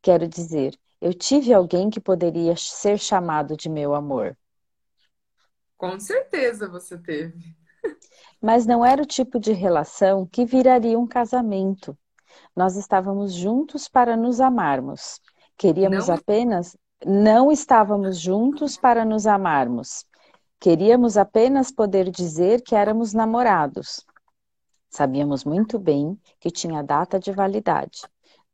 Quero 0.00 0.26
dizer, 0.28 0.78
eu 1.00 1.12
tive 1.12 1.52
alguém 1.52 1.90
que 1.90 2.00
poderia 2.00 2.54
ser 2.56 2.98
chamado 2.98 3.56
de 3.56 3.68
meu 3.68 3.94
amor. 3.94 4.36
Com 5.76 5.98
certeza 6.00 6.68
você 6.68 6.96
teve. 6.96 7.54
Mas 8.40 8.66
não 8.66 8.84
era 8.84 9.02
o 9.02 9.06
tipo 9.06 9.38
de 9.38 9.52
relação 9.52 10.26
que 10.26 10.44
viraria 10.44 10.98
um 10.98 11.06
casamento. 11.06 11.96
Nós 12.54 12.76
estávamos 12.76 13.32
juntos 13.34 13.88
para 13.88 14.16
nos 14.16 14.40
amarmos. 14.40 15.20
Queríamos 15.56 16.08
não... 16.08 16.14
apenas 16.14 16.76
não 17.04 17.52
estávamos 17.52 18.18
juntos 18.18 18.76
para 18.76 19.04
nos 19.04 19.26
amarmos. 19.26 20.04
Queríamos 20.58 21.18
apenas 21.18 21.70
poder 21.70 22.10
dizer 22.10 22.62
que 22.62 22.74
éramos 22.74 23.12
namorados. 23.12 24.04
Sabíamos 24.88 25.44
muito 25.44 25.78
bem 25.78 26.18
que 26.40 26.50
tinha 26.50 26.82
data 26.82 27.18
de 27.20 27.32
validade. 27.32 28.00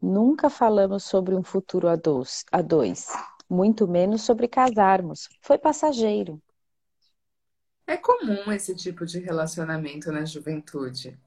Nunca 0.00 0.50
falamos 0.50 1.04
sobre 1.04 1.36
um 1.36 1.44
futuro 1.44 1.88
a 1.88 1.94
dois, 1.94 2.44
a 2.50 2.60
dois, 2.60 3.06
muito 3.48 3.86
menos 3.86 4.22
sobre 4.22 4.48
casarmos. 4.48 5.28
Foi 5.40 5.56
passageiro. 5.56 6.42
É 7.86 7.96
comum 7.96 8.50
esse 8.52 8.74
tipo 8.74 9.04
de 9.04 9.18
relacionamento 9.18 10.10
na 10.12 10.24
juventude. 10.24 11.18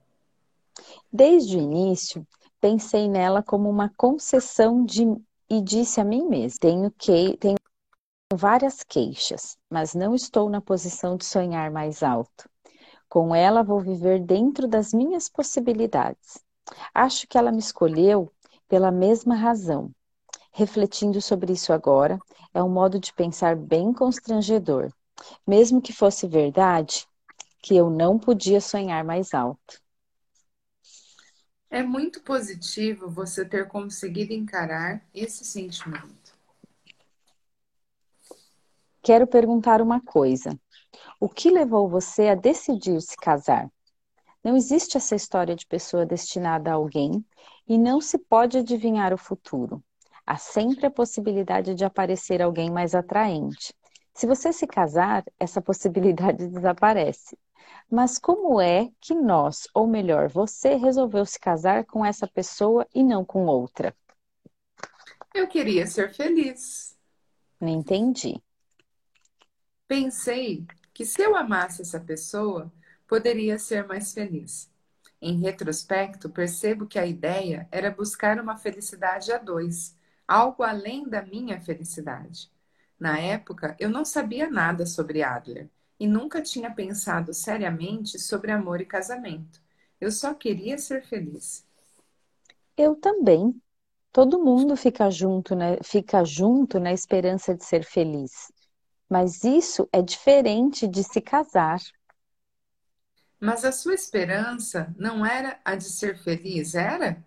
Desde 1.11 1.57
o 1.57 1.61
início, 1.61 2.25
pensei 2.59 3.07
nela 3.07 3.43
como 3.43 3.69
uma 3.69 3.91
concessão 3.95 4.83
de 4.83 5.05
e 5.49 5.61
disse 5.61 6.01
a 6.01 6.03
mim 6.03 6.27
mesmo: 6.27 6.59
tenho 6.59 6.91
que 6.91 7.37
tenho 7.37 7.57
várias 8.33 8.83
queixas, 8.83 9.57
mas 9.69 9.93
não 9.93 10.15
estou 10.15 10.49
na 10.49 10.59
posição 10.59 11.15
de 11.15 11.25
sonhar 11.25 11.71
mais 11.71 12.01
alto. 12.01 12.49
Com 13.07 13.33
ela 13.35 13.63
vou 13.63 13.79
viver 13.79 14.19
dentro 14.19 14.67
das 14.67 14.93
minhas 14.93 15.29
possibilidades. 15.29 16.43
Acho 16.93 17.27
que 17.27 17.37
ela 17.37 17.51
me 17.51 17.59
escolheu 17.59 18.31
pela 18.67 18.91
mesma 18.91 19.35
razão. 19.35 19.91
Refletindo 20.51 21.21
sobre 21.21 21.53
isso 21.53 21.71
agora, 21.71 22.17
é 22.53 22.63
um 22.63 22.69
modo 22.69 22.99
de 22.99 23.13
pensar 23.13 23.55
bem 23.55 23.93
constrangedor. 23.93 24.91
Mesmo 25.47 25.81
que 25.81 25.93
fosse 25.93 26.27
verdade, 26.27 27.07
que 27.61 27.75
eu 27.75 27.89
não 27.89 28.19
podia 28.19 28.61
sonhar 28.61 29.03
mais 29.03 29.33
alto. 29.33 29.81
É 31.69 31.83
muito 31.83 32.21
positivo 32.21 33.09
você 33.09 33.43
ter 33.43 33.67
conseguido 33.67 34.33
encarar 34.33 35.03
esse 35.13 35.43
sentimento. 35.43 36.35
Quero 39.01 39.27
perguntar 39.27 39.81
uma 39.81 40.01
coisa. 40.01 40.57
O 41.19 41.27
que 41.27 41.49
levou 41.49 41.89
você 41.89 42.29
a 42.29 42.35
decidir 42.35 43.01
se 43.01 43.15
casar? 43.17 43.69
Não 44.43 44.55
existe 44.55 44.95
essa 44.95 45.15
história 45.15 45.55
de 45.55 45.65
pessoa 45.65 46.05
destinada 46.05 46.71
a 46.71 46.75
alguém 46.75 47.25
e 47.67 47.77
não 47.77 47.99
se 47.99 48.17
pode 48.17 48.59
adivinhar 48.59 49.13
o 49.13 49.17
futuro. 49.17 49.83
Há 50.25 50.37
sempre 50.37 50.85
a 50.85 50.91
possibilidade 50.91 51.73
de 51.75 51.83
aparecer 51.83 52.41
alguém 52.41 52.69
mais 52.69 52.95
atraente. 52.95 53.73
Se 54.15 54.25
você 54.25 54.53
se 54.53 54.65
casar, 54.65 55.25
essa 55.37 55.61
possibilidade 55.61 56.47
desaparece. 56.47 57.37
Mas 57.91 58.17
como 58.17 58.61
é 58.61 58.89
que 59.01 59.13
nós, 59.13 59.67
ou 59.73 59.85
melhor, 59.85 60.29
você 60.29 60.75
resolveu 60.75 61.25
se 61.25 61.39
casar 61.39 61.85
com 61.85 62.03
essa 62.05 62.25
pessoa 62.25 62.87
e 62.95 63.03
não 63.03 63.25
com 63.25 63.45
outra? 63.45 63.93
Eu 65.33 65.47
queria 65.47 65.85
ser 65.85 66.13
feliz. 66.13 66.97
Não 67.59 67.67
entendi. 67.67 68.41
Pensei 69.87 70.65
que 70.93 71.05
se 71.05 71.21
eu 71.21 71.35
amasse 71.35 71.81
essa 71.81 71.99
pessoa, 71.99 72.71
poderia 73.07 73.59
ser 73.59 73.85
mais 73.85 74.13
feliz. 74.13 74.71
Em 75.21 75.39
retrospecto, 75.41 76.29
percebo 76.29 76.87
que 76.87 76.97
a 76.97 77.05
ideia 77.05 77.67
era 77.71 77.91
buscar 77.91 78.39
uma 78.39 78.57
felicidade 78.57 79.31
a 79.31 79.37
dois, 79.37 79.95
algo 80.27 80.63
além 80.63 81.07
da 81.07 81.21
minha 81.21 81.59
felicidade. 81.59 82.49
Na 82.99 83.19
época, 83.19 83.75
eu 83.79 83.89
não 83.89 84.05
sabia 84.05 84.49
nada 84.49 84.85
sobre 84.85 85.23
Adler 85.23 85.69
e 85.99 86.07
nunca 86.07 86.41
tinha 86.41 86.71
pensado 86.73 87.33
seriamente 87.33 88.19
sobre 88.19 88.51
amor 88.51 88.81
e 88.81 88.85
casamento. 88.85 89.61
Eu 89.99 90.11
só 90.11 90.33
queria 90.33 90.77
ser 90.77 91.03
feliz. 91.05 91.65
Eu 92.77 92.95
também. 92.95 93.53
Todo 94.11 94.43
mundo 94.43 94.75
fica 94.77 95.09
junto, 95.11 95.55
né? 95.55 95.77
fica 95.83 96.23
junto 96.25 96.79
na 96.79 96.93
esperança 96.93 97.55
de 97.55 97.65
ser 97.65 97.85
feliz. 97.85 98.51
Mas 99.09 99.43
isso 99.43 99.87
é 99.93 100.01
diferente 100.01 100.87
de 100.87 101.03
se 101.03 101.21
casar. 101.21 101.79
Mas 103.39 103.63
a 103.63 103.71
sua 103.71 103.93
esperança 103.93 104.93
não 104.97 105.25
era 105.25 105.57
a 105.63 105.75
de 105.77 105.85
ser 105.85 106.17
feliz, 106.17 106.75
era? 106.75 107.23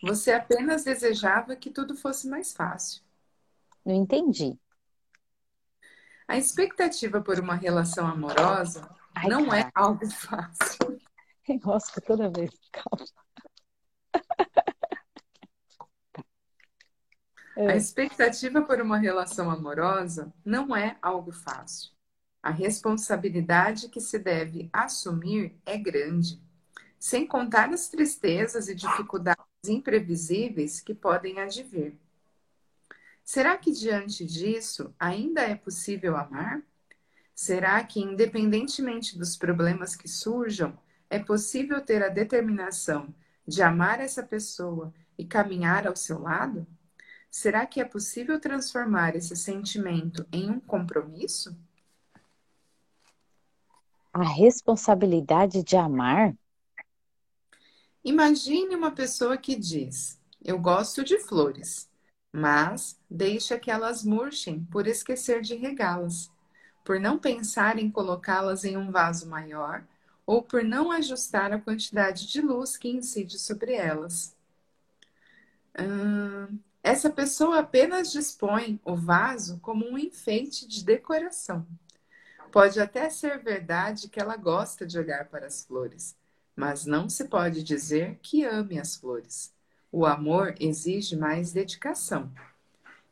Você 0.00 0.30
apenas 0.32 0.84
desejava 0.84 1.56
que 1.56 1.68
tudo 1.70 1.96
fosse 1.96 2.28
mais 2.28 2.52
fácil. 2.52 3.02
Não 3.84 3.94
entendi. 3.94 4.58
A 6.28 6.36
expectativa 6.36 7.20
por 7.20 7.38
uma 7.38 7.54
relação 7.54 8.06
amorosa 8.06 8.88
Ai, 9.14 9.28
não 9.28 9.46
cara. 9.46 9.60
é 9.60 9.70
algo 9.74 10.08
fácil. 10.10 10.98
Enrosca 11.48 12.00
toda 12.00 12.30
vez, 12.30 12.50
calma. 12.70 13.06
A 17.56 17.76
expectativa 17.76 18.62
por 18.62 18.80
uma 18.80 18.96
relação 18.96 19.50
amorosa 19.50 20.32
não 20.44 20.74
é 20.74 20.96
algo 21.02 21.32
fácil. 21.32 21.90
A 22.42 22.50
responsabilidade 22.50 23.88
que 23.88 24.00
se 24.00 24.18
deve 24.18 24.70
assumir 24.72 25.54
é 25.66 25.76
grande, 25.76 26.42
sem 26.98 27.26
contar 27.26 27.68
as 27.68 27.88
tristezas 27.88 28.68
e 28.68 28.74
dificuldades 28.74 29.44
imprevisíveis 29.66 30.80
que 30.80 30.94
podem 30.94 31.40
advir. 31.40 31.96
Será 33.24 33.56
que 33.56 33.70
diante 33.70 34.24
disso 34.24 34.94
ainda 34.98 35.42
é 35.42 35.54
possível 35.54 36.16
amar? 36.16 36.62
Será 37.34 37.82
que, 37.82 38.00
independentemente 38.00 39.18
dos 39.18 39.36
problemas 39.36 39.96
que 39.96 40.08
surjam, 40.08 40.78
é 41.08 41.18
possível 41.18 41.80
ter 41.80 42.02
a 42.02 42.08
determinação 42.08 43.14
de 43.46 43.62
amar 43.62 44.00
essa 44.00 44.22
pessoa 44.22 44.92
e 45.16 45.24
caminhar 45.24 45.86
ao 45.86 45.96
seu 45.96 46.20
lado? 46.20 46.66
Será 47.30 47.64
que 47.64 47.80
é 47.80 47.84
possível 47.84 48.38
transformar 48.38 49.16
esse 49.16 49.34
sentimento 49.34 50.26
em 50.32 50.50
um 50.50 50.60
compromisso? 50.60 51.56
A 54.12 54.22
responsabilidade 54.22 55.62
de 55.62 55.76
amar? 55.76 56.36
Imagine 58.04 58.74
uma 58.76 58.90
pessoa 58.90 59.38
que 59.38 59.56
diz: 59.56 60.20
Eu 60.44 60.58
gosto 60.58 61.02
de 61.02 61.18
flores 61.18 61.90
mas 62.32 62.98
deixa 63.10 63.58
que 63.58 63.70
elas 63.70 64.02
murchem 64.02 64.64
por 64.70 64.86
esquecer 64.86 65.42
de 65.42 65.54
regá-las, 65.54 66.30
por 66.84 66.98
não 66.98 67.18
pensar 67.18 67.78
em 67.78 67.90
colocá-las 67.90 68.64
em 68.64 68.76
um 68.76 68.90
vaso 68.90 69.28
maior 69.28 69.84
ou 70.24 70.42
por 70.42 70.64
não 70.64 70.90
ajustar 70.90 71.52
a 71.52 71.60
quantidade 71.60 72.26
de 72.26 72.40
luz 72.40 72.76
que 72.76 72.88
incide 72.88 73.38
sobre 73.38 73.74
elas. 73.74 74.34
Hum, 75.78 76.58
essa 76.82 77.10
pessoa 77.10 77.60
apenas 77.60 78.10
dispõe 78.10 78.80
o 78.84 78.96
vaso 78.96 79.58
como 79.60 79.86
um 79.86 79.98
enfeite 79.98 80.66
de 80.66 80.84
decoração. 80.84 81.66
Pode 82.50 82.80
até 82.80 83.08
ser 83.08 83.38
verdade 83.42 84.08
que 84.08 84.20
ela 84.20 84.36
gosta 84.36 84.86
de 84.86 84.98
olhar 84.98 85.26
para 85.28 85.46
as 85.46 85.64
flores, 85.64 86.16
mas 86.54 86.84
não 86.84 87.08
se 87.08 87.24
pode 87.24 87.62
dizer 87.62 88.18
que 88.22 88.44
ame 88.44 88.78
as 88.78 88.96
flores. 88.96 89.52
O 89.92 90.06
amor 90.06 90.56
exige 90.58 91.14
mais 91.16 91.52
dedicação. 91.52 92.32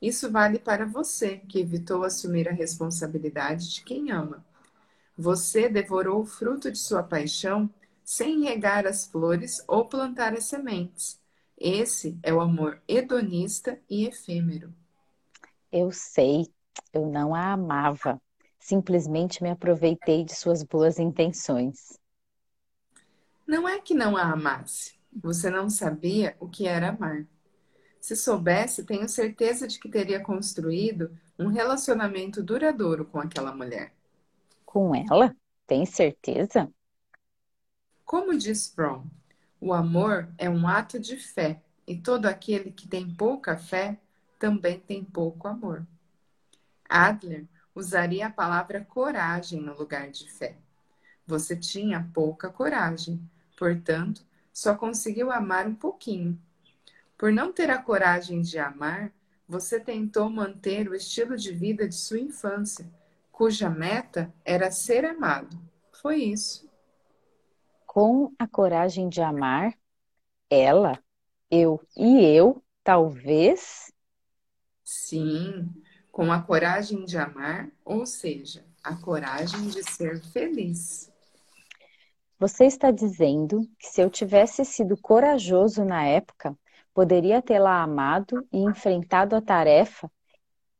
Isso 0.03 0.31
vale 0.31 0.59
para 0.59 0.87
você, 0.87 1.39
que 1.39 1.61
evitou 1.61 2.05
assumir 2.05 2.49
a 2.49 2.53
responsabilidade 2.53 3.73
de 3.75 3.85
quem 3.85 4.11
ama. 4.11 4.45
Você 5.17 5.69
devorou 5.69 6.23
o 6.23 6.27
fruto 6.27 6.73
de 6.73 6.79
sua 6.79 7.03
paixão 7.03 7.71
sem 8.05 8.43
regar 8.43 8.87
as 8.87 9.07
flores 9.07 9.65
ou 9.69 9.87
plantar 9.87 10.33
as 10.35 10.45
sementes. 10.45 11.21
Esse 11.59 12.19
é 12.23 12.33
o 12.33 12.41
amor 12.41 12.83
hedonista 12.89 13.79
e 13.89 14.07
efêmero. 14.07 14.75
Eu 15.73 15.91
sei, 15.91 16.47
eu 16.93 17.07
não 17.07 17.35
a 17.35 17.53
amava. 17.53 18.21
Simplesmente 18.59 19.43
me 19.43 19.51
aproveitei 19.51 20.25
de 20.25 20.35
suas 20.35 20.63
boas 20.63 20.99
intenções. 20.99 21.99
Não 23.47 23.69
é 23.69 23.81
que 23.81 23.95
não 23.95 24.17
a 24.17 24.23
amasse. 24.23 25.00
Você 25.13 25.51
não 25.51 25.69
sabia 25.69 26.37
o 26.39 26.49
que 26.49 26.67
era 26.67 26.91
amar. 26.91 27.27
Se 28.01 28.17
soubesse, 28.17 28.85
tenho 28.85 29.09
certeza 29.09 29.67
de 29.67 29.79
que 29.79 29.89
teria 29.89 30.21
construído 30.21 31.17
um 31.39 31.49
relacionamento 31.49 32.43
duradouro 32.43 33.05
com 33.05 33.19
aquela 33.19 33.55
mulher. 33.55 33.93
Com 34.65 34.95
ela? 34.95 35.37
Tem 35.67 35.85
certeza? 35.85 36.73
Como 38.05 38.37
diz 38.37 38.69
Fromm, 38.69 39.05
o 39.61 39.73
amor 39.73 40.29
é 40.39 40.49
um 40.49 40.67
ato 40.67 40.99
de 40.99 41.17
fé, 41.17 41.63
e 41.87 41.97
todo 41.97 42.27
aquele 42.27 42.73
que 42.73 42.89
tem 42.89 43.09
pouca 43.15 43.57
fé 43.57 43.99
também 44.39 44.79
tem 44.81 45.05
pouco 45.05 45.47
amor. 45.47 45.87
Adler 46.89 47.47
usaria 47.75 48.27
a 48.27 48.31
palavra 48.31 48.85
coragem 48.85 49.61
no 49.61 49.77
lugar 49.77 50.11
de 50.11 50.29
fé. 50.31 50.57
Você 51.27 51.57
tinha 51.57 52.11
pouca 52.13 52.51
coragem, 52.51 53.21
portanto, 53.57 54.25
só 54.53 54.75
conseguiu 54.75 55.31
amar 55.31 55.67
um 55.67 55.75
pouquinho. 55.75 56.41
Por 57.17 57.33
não 57.33 57.53
ter 57.53 57.71
a 57.71 57.83
coragem 57.83 58.41
de 58.41 58.59
amar, 58.59 59.13
você 59.47 59.81
tentou 59.81 60.31
manter 60.31 60.89
o 60.89 60.95
estilo 60.95 61.37
de 61.37 61.53
vida 61.53 61.89
de 61.89 61.95
sua 61.95 62.21
infância, 62.21 62.89
cuja 63.33 63.69
meta 63.69 64.33
era 64.45 64.71
ser 64.71 65.05
amado. 65.05 65.59
Foi 65.93 66.23
isso. 66.23 66.71
Com 67.87 68.33
a 68.39 68.47
coragem 68.47 69.09
de 69.09 69.21
amar, 69.21 69.77
ela, 70.49 71.03
eu 71.51 71.81
e 71.97 72.25
eu, 72.25 72.63
talvez? 72.85 73.93
Sim, 74.85 75.69
com 76.11 76.33
a 76.33 76.41
coragem 76.41 77.05
de 77.05 77.19
amar, 77.19 77.71
ou 77.85 78.07
seja, 78.07 78.65
a 78.83 78.97
coragem 78.97 79.69
de 79.69 79.83
ser 79.83 80.21
feliz. 80.21 81.10
Você 82.41 82.65
está 82.65 82.91
dizendo 82.91 83.69
que 83.79 83.87
se 83.87 84.01
eu 84.01 84.09
tivesse 84.09 84.65
sido 84.65 84.97
corajoso 84.97 85.85
na 85.85 86.07
época, 86.07 86.57
poderia 86.95 87.43
tê-la 87.43 87.83
amado 87.83 88.49
e 88.51 88.61
enfrentado 88.61 89.37
a 89.37 89.43
tarefa 89.43 90.11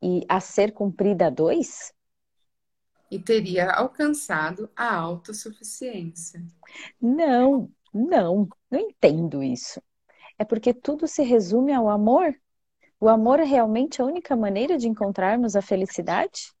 e 0.01 0.25
a 0.27 0.39
ser 0.39 0.73
cumprida 0.73 1.27
a 1.27 1.29
dois? 1.29 1.93
E 3.11 3.19
teria 3.19 3.69
alcançado 3.73 4.71
a 4.75 4.91
autossuficiência. 4.95 6.43
Não, 6.99 7.69
não, 7.93 8.49
não 8.71 8.79
entendo 8.79 9.43
isso. 9.43 9.79
É 10.39 10.43
porque 10.43 10.73
tudo 10.73 11.07
se 11.07 11.21
resume 11.21 11.73
ao 11.73 11.87
amor? 11.87 12.33
O 12.99 13.07
amor 13.07 13.39
é 13.39 13.43
realmente 13.43 14.01
a 14.01 14.05
única 14.05 14.35
maneira 14.35 14.79
de 14.79 14.87
encontrarmos 14.87 15.55
a 15.55 15.61
felicidade? 15.61 16.55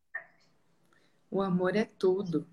O 1.31 1.41
amor 1.41 1.75
é 1.75 1.85
tudo. 1.85 2.47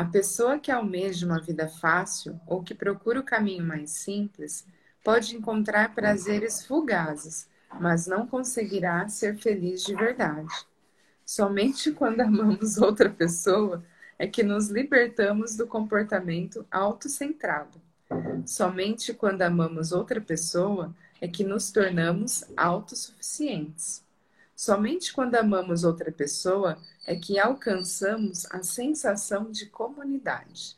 A 0.00 0.04
pessoa 0.06 0.58
que 0.58 0.72
almeja 0.72 1.26
uma 1.26 1.38
vida 1.38 1.68
fácil 1.68 2.40
ou 2.46 2.62
que 2.62 2.74
procura 2.74 3.20
o 3.20 3.22
caminho 3.22 3.62
mais 3.62 3.90
simples 3.90 4.66
pode 5.04 5.36
encontrar 5.36 5.94
prazeres 5.94 6.64
fugazes, 6.64 7.46
mas 7.78 8.06
não 8.06 8.26
conseguirá 8.26 9.06
ser 9.10 9.36
feliz 9.36 9.84
de 9.84 9.94
verdade. 9.94 10.48
Somente 11.22 11.92
quando 11.92 12.22
amamos 12.22 12.78
outra 12.80 13.10
pessoa 13.10 13.84
é 14.18 14.26
que 14.26 14.42
nos 14.42 14.68
libertamos 14.68 15.54
do 15.54 15.66
comportamento 15.66 16.66
autocentrado. 16.70 17.78
Somente 18.46 19.12
quando 19.12 19.42
amamos 19.42 19.92
outra 19.92 20.18
pessoa 20.18 20.96
é 21.20 21.28
que 21.28 21.44
nos 21.44 21.70
tornamos 21.70 22.42
autossuficientes. 22.56 24.02
Somente 24.60 25.14
quando 25.14 25.36
amamos 25.36 25.84
outra 25.84 26.12
pessoa 26.12 26.76
é 27.06 27.16
que 27.16 27.38
alcançamos 27.38 28.44
a 28.50 28.62
sensação 28.62 29.50
de 29.50 29.64
comunidade. 29.64 30.76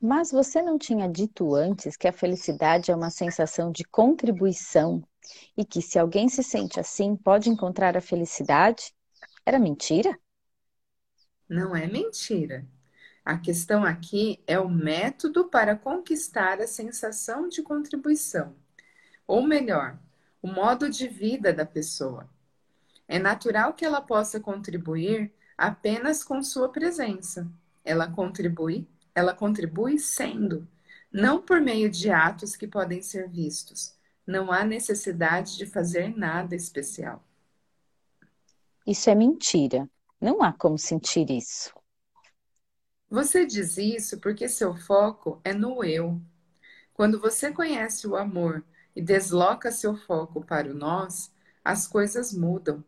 Mas 0.00 0.30
você 0.30 0.62
não 0.62 0.78
tinha 0.78 1.08
dito 1.08 1.52
antes 1.52 1.96
que 1.96 2.06
a 2.06 2.12
felicidade 2.12 2.92
é 2.92 2.94
uma 2.94 3.10
sensação 3.10 3.72
de 3.72 3.82
contribuição 3.82 5.02
e 5.56 5.64
que 5.64 5.82
se 5.82 5.98
alguém 5.98 6.28
se 6.28 6.44
sente 6.44 6.78
assim 6.78 7.16
pode 7.16 7.50
encontrar 7.50 7.96
a 7.96 8.00
felicidade? 8.00 8.94
Era 9.44 9.58
mentira? 9.58 10.16
Não 11.48 11.74
é 11.74 11.88
mentira. 11.88 12.64
A 13.24 13.36
questão 13.36 13.84
aqui 13.84 14.40
é 14.46 14.60
o 14.60 14.68
método 14.68 15.46
para 15.46 15.74
conquistar 15.74 16.60
a 16.60 16.68
sensação 16.68 17.48
de 17.48 17.64
contribuição, 17.64 18.54
ou 19.26 19.42
melhor, 19.42 19.98
o 20.40 20.46
modo 20.46 20.88
de 20.88 21.08
vida 21.08 21.52
da 21.52 21.66
pessoa. 21.66 22.28
É 23.10 23.18
natural 23.18 23.74
que 23.74 23.84
ela 23.84 24.00
possa 24.00 24.40
contribuir 24.40 25.32
apenas 25.58 26.24
com 26.24 26.42
sua 26.42 26.70
presença. 26.70 27.46
Ela 27.84 28.10
contribui 28.10 28.88
ela 29.14 29.34
contribui 29.34 29.98
sendo, 29.98 30.66
não 31.12 31.42
por 31.42 31.60
meio 31.60 31.90
de 31.90 32.10
atos 32.10 32.56
que 32.56 32.66
podem 32.66 33.02
ser 33.02 33.28
vistos. 33.28 33.94
Não 34.26 34.52
há 34.52 34.64
necessidade 34.64 35.56
de 35.56 35.66
fazer 35.66 36.16
nada 36.16 36.54
especial. 36.54 37.24
Isso 38.86 39.10
é 39.10 39.14
mentira. 39.14 39.88
Não 40.20 40.42
há 40.42 40.52
como 40.52 40.78
sentir 40.78 41.30
isso. 41.30 41.74
Você 43.10 43.44
diz 43.44 43.76
isso 43.76 44.20
porque 44.20 44.48
seu 44.48 44.74
foco 44.76 45.40
é 45.42 45.52
no 45.52 45.82
eu. 45.82 46.20
Quando 46.94 47.18
você 47.18 47.50
conhece 47.50 48.06
o 48.06 48.14
amor 48.14 48.64
e 48.94 49.02
desloca 49.02 49.72
seu 49.72 49.96
foco 49.96 50.44
para 50.44 50.70
o 50.70 50.74
nós, 50.74 51.32
as 51.64 51.88
coisas 51.88 52.32
mudam. 52.32 52.84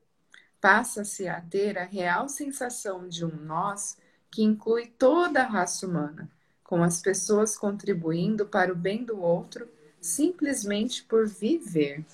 Passa-se 0.63 1.29
a 1.29 1.43
ter 1.43 1.77
a 1.77 1.85
real 1.85 2.27
sensação 2.27 3.07
de 3.07 3.23
um 3.23 3.37
nós 3.37 3.99
que 4.31 4.43
inclui 4.43 4.87
toda 4.87 5.43
a 5.43 5.47
raça 5.47 5.87
humana, 5.87 6.31
com 6.65 6.83
as 6.83 7.03
pessoas 7.03 7.55
contribuindo 7.55 8.47
para 8.47 8.73
o 8.73 8.77
bem 8.77 9.05
do 9.05 9.21
outro 9.21 9.69
simplesmente 10.01 11.05
por 11.05 11.29
viver. 11.29 12.05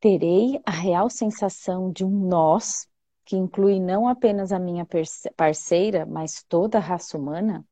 Terei 0.00 0.60
a 0.66 0.70
real 0.70 1.08
sensação 1.08 1.90
de 1.90 2.04
um 2.04 2.28
nós 2.28 2.86
que 3.24 3.36
inclui 3.36 3.80
não 3.80 4.06
apenas 4.06 4.52
a 4.52 4.58
minha 4.58 4.86
parceira, 5.36 6.04
mas 6.04 6.42
toda 6.42 6.78
a 6.78 6.80
raça 6.80 7.16
humana? 7.16 7.64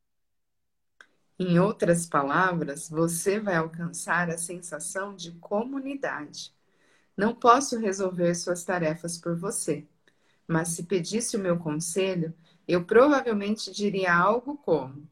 Em 1.41 1.59
outras 1.59 2.07
palavras, 2.07 2.89
você 2.89 3.41
vai 3.41 3.57
alcançar 3.57 4.31
a 4.31 4.39
sensação 4.39 5.17
de 5.17 5.33
comunidade. 5.33 6.55
Não 7.17 7.35
posso 7.35 7.79
resolver 7.79 8.35
suas 8.35 8.65
tarefas 8.65 9.19
por 9.19 9.37
você, 9.37 9.87
mas 10.47 10.69
se 10.69 10.85
pedisse 10.85 11.37
o 11.37 11.41
meu 11.41 11.59
conselho, 11.59 12.35
eu 12.67 12.85
provavelmente 12.85 13.73
diria 13.73 14.15
algo 14.15 14.57
como: 14.59 15.09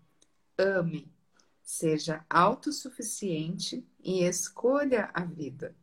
ame, 0.57 1.13
seja 1.63 2.25
autossuficiente 2.31 3.87
e 4.03 4.25
escolha 4.25 5.11
a 5.13 5.25
vida. 5.25 5.77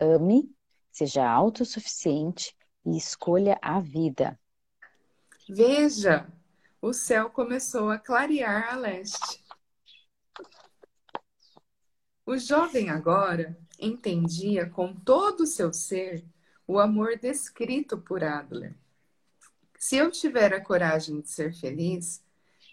Ame, 0.00 0.54
seja 0.90 1.28
autossuficiente 1.28 2.56
e 2.84 2.96
escolha 2.96 3.58
a 3.62 3.80
vida. 3.80 4.38
Veja, 5.48 6.26
o 6.80 6.92
céu 6.92 7.30
começou 7.30 7.90
a 7.90 7.98
clarear 7.98 8.72
a 8.72 8.76
leste. 8.76 9.44
O 12.24 12.38
jovem 12.38 12.90
agora 12.90 13.58
entendia 13.80 14.68
com 14.68 14.94
todo 14.94 15.42
o 15.42 15.46
seu 15.46 15.72
ser 15.72 16.24
o 16.66 16.78
amor 16.78 17.18
descrito 17.18 17.98
por 17.98 18.22
Adler. 18.22 18.74
Se 19.78 19.96
eu 19.96 20.10
tiver 20.10 20.52
a 20.52 20.60
coragem 20.60 21.20
de 21.20 21.30
ser 21.30 21.54
feliz, 21.54 22.22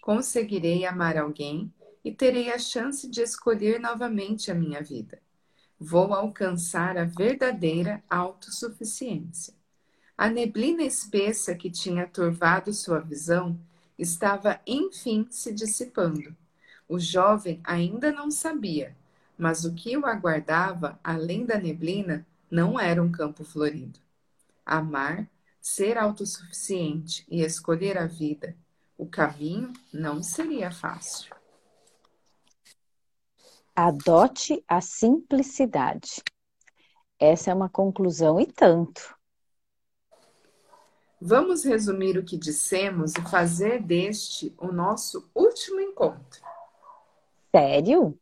conseguirei 0.00 0.84
amar 0.84 1.16
alguém 1.16 1.72
e 2.04 2.12
terei 2.12 2.52
a 2.52 2.58
chance 2.58 3.08
de 3.08 3.22
escolher 3.22 3.80
novamente 3.80 4.50
a 4.50 4.54
minha 4.54 4.82
vida. 4.82 5.20
Vou 5.80 6.12
alcançar 6.12 6.96
a 6.98 7.04
verdadeira 7.04 8.02
autossuficiência. 8.08 9.54
A 10.16 10.28
neblina 10.28 10.82
espessa 10.82 11.54
que 11.54 11.70
tinha 11.70 12.06
turvado 12.06 12.72
sua 12.72 13.00
visão 13.00 13.58
estava 13.98 14.60
enfim 14.66 15.26
se 15.30 15.52
dissipando. 15.52 16.36
O 16.88 16.98
jovem 16.98 17.60
ainda 17.62 18.10
não 18.10 18.30
sabia, 18.30 18.96
mas 19.38 19.64
o 19.64 19.72
que 19.72 19.96
o 19.96 20.04
aguardava 20.04 20.98
além 21.02 21.46
da 21.46 21.56
neblina 21.56 22.26
não 22.50 22.78
era 22.78 23.02
um 23.02 23.10
campo 23.10 23.44
florido. 23.44 24.00
Amar 24.66 25.30
ser 25.60 25.96
autossuficiente 25.96 27.24
e 27.28 27.42
escolher 27.42 27.96
a 27.96 28.06
vida, 28.06 28.56
o 28.96 29.06
caminho 29.06 29.72
não 29.92 30.22
seria 30.22 30.70
fácil. 30.70 31.34
Adote 33.76 34.64
a 34.66 34.80
simplicidade. 34.80 36.22
Essa 37.18 37.52
é 37.52 37.54
uma 37.54 37.68
conclusão 37.68 38.40
e 38.40 38.46
tanto. 38.46 39.16
Vamos 41.20 41.64
resumir 41.64 42.16
o 42.16 42.24
que 42.24 42.36
dissemos 42.36 43.14
e 43.14 43.22
fazer 43.22 43.82
deste 43.82 44.54
o 44.58 44.72
nosso 44.72 45.28
último 45.34 45.80
encontro. 45.80 46.40
Sério? 47.54 48.18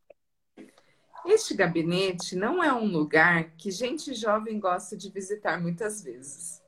Este 1.26 1.54
gabinete 1.54 2.36
não 2.36 2.62
é 2.62 2.72
um 2.72 2.86
lugar 2.86 3.50
que 3.56 3.70
gente 3.70 4.14
jovem 4.14 4.60
gosta 4.60 4.96
de 4.96 5.10
visitar 5.10 5.60
muitas 5.60 6.02
vezes. 6.02 6.62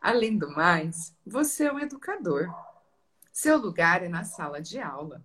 Além 0.00 0.38
do 0.38 0.48
mais, 0.50 1.12
você 1.26 1.64
é 1.64 1.72
um 1.72 1.80
educador. 1.80 2.48
Seu 3.32 3.58
lugar 3.58 4.04
é 4.04 4.08
na 4.08 4.22
sala 4.22 4.60
de 4.60 4.78
aula. 4.78 5.24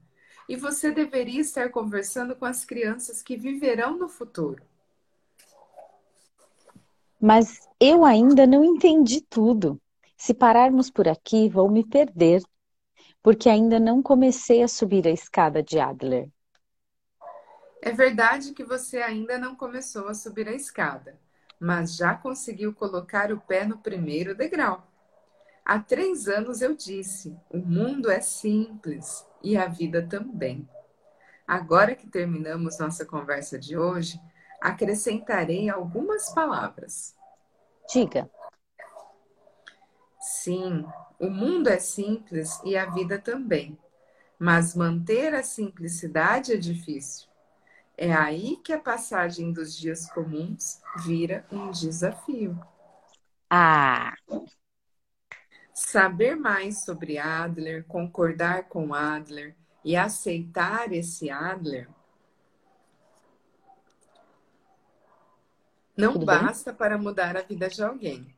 E 0.49 0.55
você 0.55 0.91
deveria 0.91 1.39
estar 1.39 1.69
conversando 1.69 2.35
com 2.35 2.43
as 2.43 2.65
crianças 2.65 3.21
que 3.21 3.37
viverão 3.37 3.97
no 3.97 4.09
futuro. 4.09 4.63
Mas 7.19 7.69
eu 7.79 8.03
ainda 8.03 8.47
não 8.47 8.65
entendi 8.65 9.21
tudo. 9.21 9.79
Se 10.17 10.33
pararmos 10.33 10.89
por 10.89 11.07
aqui, 11.07 11.47
vou 11.47 11.69
me 11.69 11.85
perder, 11.85 12.41
porque 13.21 13.47
ainda 13.47 13.79
não 13.79 14.01
comecei 14.01 14.63
a 14.63 14.67
subir 14.67 15.07
a 15.07 15.11
escada 15.11 15.61
de 15.61 15.79
Adler. 15.79 16.27
É 17.81 17.91
verdade 17.91 18.53
que 18.53 18.63
você 18.63 19.01
ainda 19.01 19.39
não 19.39 19.55
começou 19.55 20.07
a 20.07 20.13
subir 20.13 20.47
a 20.47 20.53
escada, 20.53 21.19
mas 21.59 21.95
já 21.95 22.13
conseguiu 22.13 22.73
colocar 22.75 23.31
o 23.31 23.41
pé 23.41 23.65
no 23.65 23.79
primeiro 23.79 24.35
degrau. 24.35 24.87
Há 25.65 25.79
três 25.79 26.27
anos 26.27 26.61
eu 26.61 26.75
disse: 26.75 27.35
o 27.49 27.57
mundo 27.57 28.11
é 28.11 28.21
simples 28.21 29.25
e 29.43 29.57
a 29.57 29.65
vida 29.67 30.05
também. 30.07 30.69
Agora 31.47 31.95
que 31.95 32.07
terminamos 32.07 32.77
nossa 32.77 33.03
conversa 33.03 33.57
de 33.57 33.75
hoje, 33.75 34.21
acrescentarei 34.61 35.67
algumas 35.67 36.29
palavras. 36.33 37.15
Diga. 37.91 38.29
Sim, 40.19 40.85
o 41.19 41.31
mundo 41.31 41.67
é 41.67 41.79
simples 41.79 42.61
e 42.63 42.77
a 42.77 42.85
vida 42.85 43.17
também. 43.17 43.77
Mas 44.37 44.75
manter 44.75 45.33
a 45.33 45.41
simplicidade 45.41 46.53
é 46.53 46.57
difícil. 46.57 47.30
É 48.01 48.11
aí 48.11 48.57
que 48.57 48.73
a 48.73 48.79
passagem 48.79 49.53
dos 49.53 49.77
dias 49.77 50.07
comuns 50.11 50.81
vira 51.05 51.45
um 51.51 51.69
desafio. 51.69 52.59
Ah! 53.47 54.15
Saber 55.75 56.35
mais 56.35 56.83
sobre 56.83 57.19
Adler, 57.19 57.85
concordar 57.85 58.63
com 58.69 58.95
Adler 58.95 59.55
e 59.85 59.95
aceitar 59.95 60.91
esse 60.91 61.29
Adler 61.29 61.87
não 65.95 66.13
Tudo 66.13 66.25
basta 66.25 66.71
bem? 66.71 66.77
para 66.79 66.97
mudar 66.97 67.37
a 67.37 67.41
vida 67.43 67.69
de 67.69 67.83
alguém. 67.83 68.35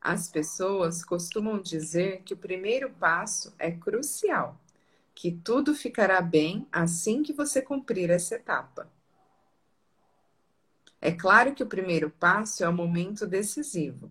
As 0.00 0.28
pessoas 0.28 1.04
costumam 1.04 1.60
dizer 1.60 2.22
que 2.22 2.34
o 2.34 2.36
primeiro 2.36 2.88
passo 2.90 3.52
é 3.58 3.72
crucial, 3.72 4.60
que 5.14 5.32
tudo 5.32 5.74
ficará 5.74 6.20
bem 6.20 6.66
assim 6.72 7.22
que 7.22 7.32
você 7.32 7.60
cumprir 7.60 8.10
essa 8.10 8.34
etapa. 8.34 8.90
É 11.00 11.10
claro 11.10 11.54
que 11.54 11.62
o 11.62 11.68
primeiro 11.68 12.10
passo 12.10 12.62
é 12.62 12.68
o 12.68 12.72
momento 12.72 13.26
decisivo. 13.26 14.10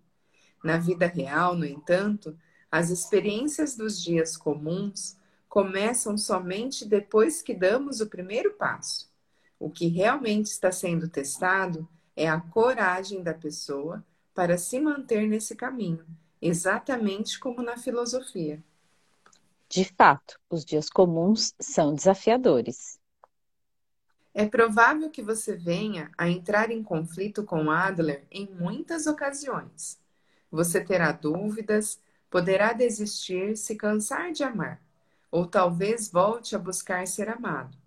Na 0.63 0.77
vida 0.77 1.07
real, 1.07 1.55
no 1.55 1.65
entanto, 1.65 2.37
as 2.71 2.89
experiências 2.89 3.75
dos 3.75 4.01
dias 4.01 4.37
comuns 4.37 5.17
começam 5.47 6.17
somente 6.17 6.85
depois 6.85 7.41
que 7.41 7.53
damos 7.53 7.99
o 7.99 8.07
primeiro 8.07 8.53
passo. 8.53 9.09
O 9.59 9.69
que 9.69 9.87
realmente 9.87 10.47
está 10.47 10.71
sendo 10.71 11.07
testado 11.07 11.87
é 12.15 12.27
a 12.29 12.39
coragem 12.39 13.23
da 13.23 13.33
pessoa 13.33 14.03
para 14.33 14.57
se 14.57 14.79
manter 14.79 15.27
nesse 15.27 15.55
caminho, 15.55 16.05
exatamente 16.41 17.39
como 17.39 17.61
na 17.61 17.77
filosofia. 17.77 18.63
De 19.71 19.85
fato, 19.85 20.37
os 20.49 20.65
dias 20.65 20.89
comuns 20.89 21.53
são 21.57 21.95
desafiadores. 21.95 22.99
É 24.33 24.45
provável 24.45 25.09
que 25.09 25.21
você 25.21 25.55
venha 25.55 26.11
a 26.17 26.27
entrar 26.27 26.69
em 26.69 26.83
conflito 26.83 27.45
com 27.45 27.71
Adler 27.71 28.27
em 28.29 28.49
muitas 28.49 29.07
ocasiões. 29.07 29.97
Você 30.51 30.83
terá 30.83 31.13
dúvidas, 31.13 32.01
poderá 32.29 32.73
desistir, 32.73 33.55
se 33.55 33.77
cansar 33.77 34.33
de 34.33 34.43
amar, 34.43 34.81
ou 35.31 35.45
talvez 35.45 36.11
volte 36.11 36.53
a 36.53 36.59
buscar 36.59 37.07
ser 37.07 37.29
amado. 37.29 37.77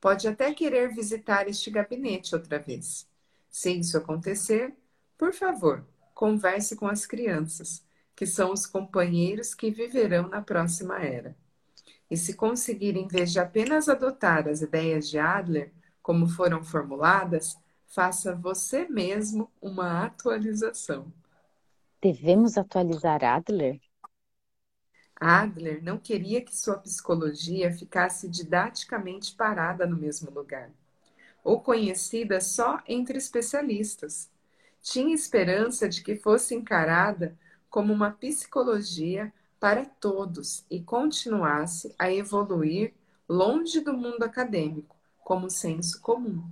Pode 0.00 0.26
até 0.26 0.52
querer 0.52 0.92
visitar 0.92 1.46
este 1.46 1.70
gabinete 1.70 2.34
outra 2.34 2.58
vez. 2.58 3.06
Se 3.48 3.70
isso 3.70 3.96
acontecer, 3.96 4.74
por 5.16 5.32
favor, 5.32 5.86
converse 6.14 6.74
com 6.74 6.88
as 6.88 7.06
crianças, 7.06 7.84
que 8.18 8.26
são 8.26 8.52
os 8.52 8.66
companheiros 8.66 9.54
que 9.54 9.70
viverão 9.70 10.28
na 10.28 10.42
próxima 10.42 10.98
era. 10.98 11.36
E 12.10 12.16
se 12.16 12.34
conseguir, 12.34 12.96
em 12.96 13.06
vez 13.06 13.30
de 13.30 13.38
apenas 13.38 13.88
adotar 13.88 14.48
as 14.48 14.60
ideias 14.60 15.08
de 15.08 15.20
Adler, 15.20 15.70
como 16.02 16.26
foram 16.26 16.64
formuladas, 16.64 17.56
faça 17.86 18.34
você 18.34 18.88
mesmo 18.88 19.48
uma 19.62 20.04
atualização. 20.04 21.12
Devemos 22.02 22.58
atualizar 22.58 23.22
Adler? 23.22 23.80
Adler 25.14 25.80
não 25.80 25.96
queria 25.96 26.42
que 26.42 26.56
sua 26.56 26.76
psicologia 26.76 27.72
ficasse 27.72 28.28
didaticamente 28.28 29.32
parada 29.36 29.86
no 29.86 29.96
mesmo 29.96 30.28
lugar, 30.32 30.72
ou 31.44 31.60
conhecida 31.60 32.40
só 32.40 32.82
entre 32.88 33.16
especialistas 33.16 34.28
tinha 34.82 35.14
esperança 35.14 35.88
de 35.88 36.02
que 36.02 36.16
fosse 36.16 36.54
encarada 36.54 37.36
como 37.70 37.92
uma 37.92 38.10
psicologia 38.10 39.32
para 39.60 39.84
todos 39.84 40.64
e 40.70 40.80
continuasse 40.80 41.94
a 41.98 42.12
evoluir 42.12 42.94
longe 43.28 43.80
do 43.80 43.92
mundo 43.92 44.22
acadêmico, 44.22 44.96
como 45.24 45.50
senso 45.50 46.00
comum. 46.00 46.42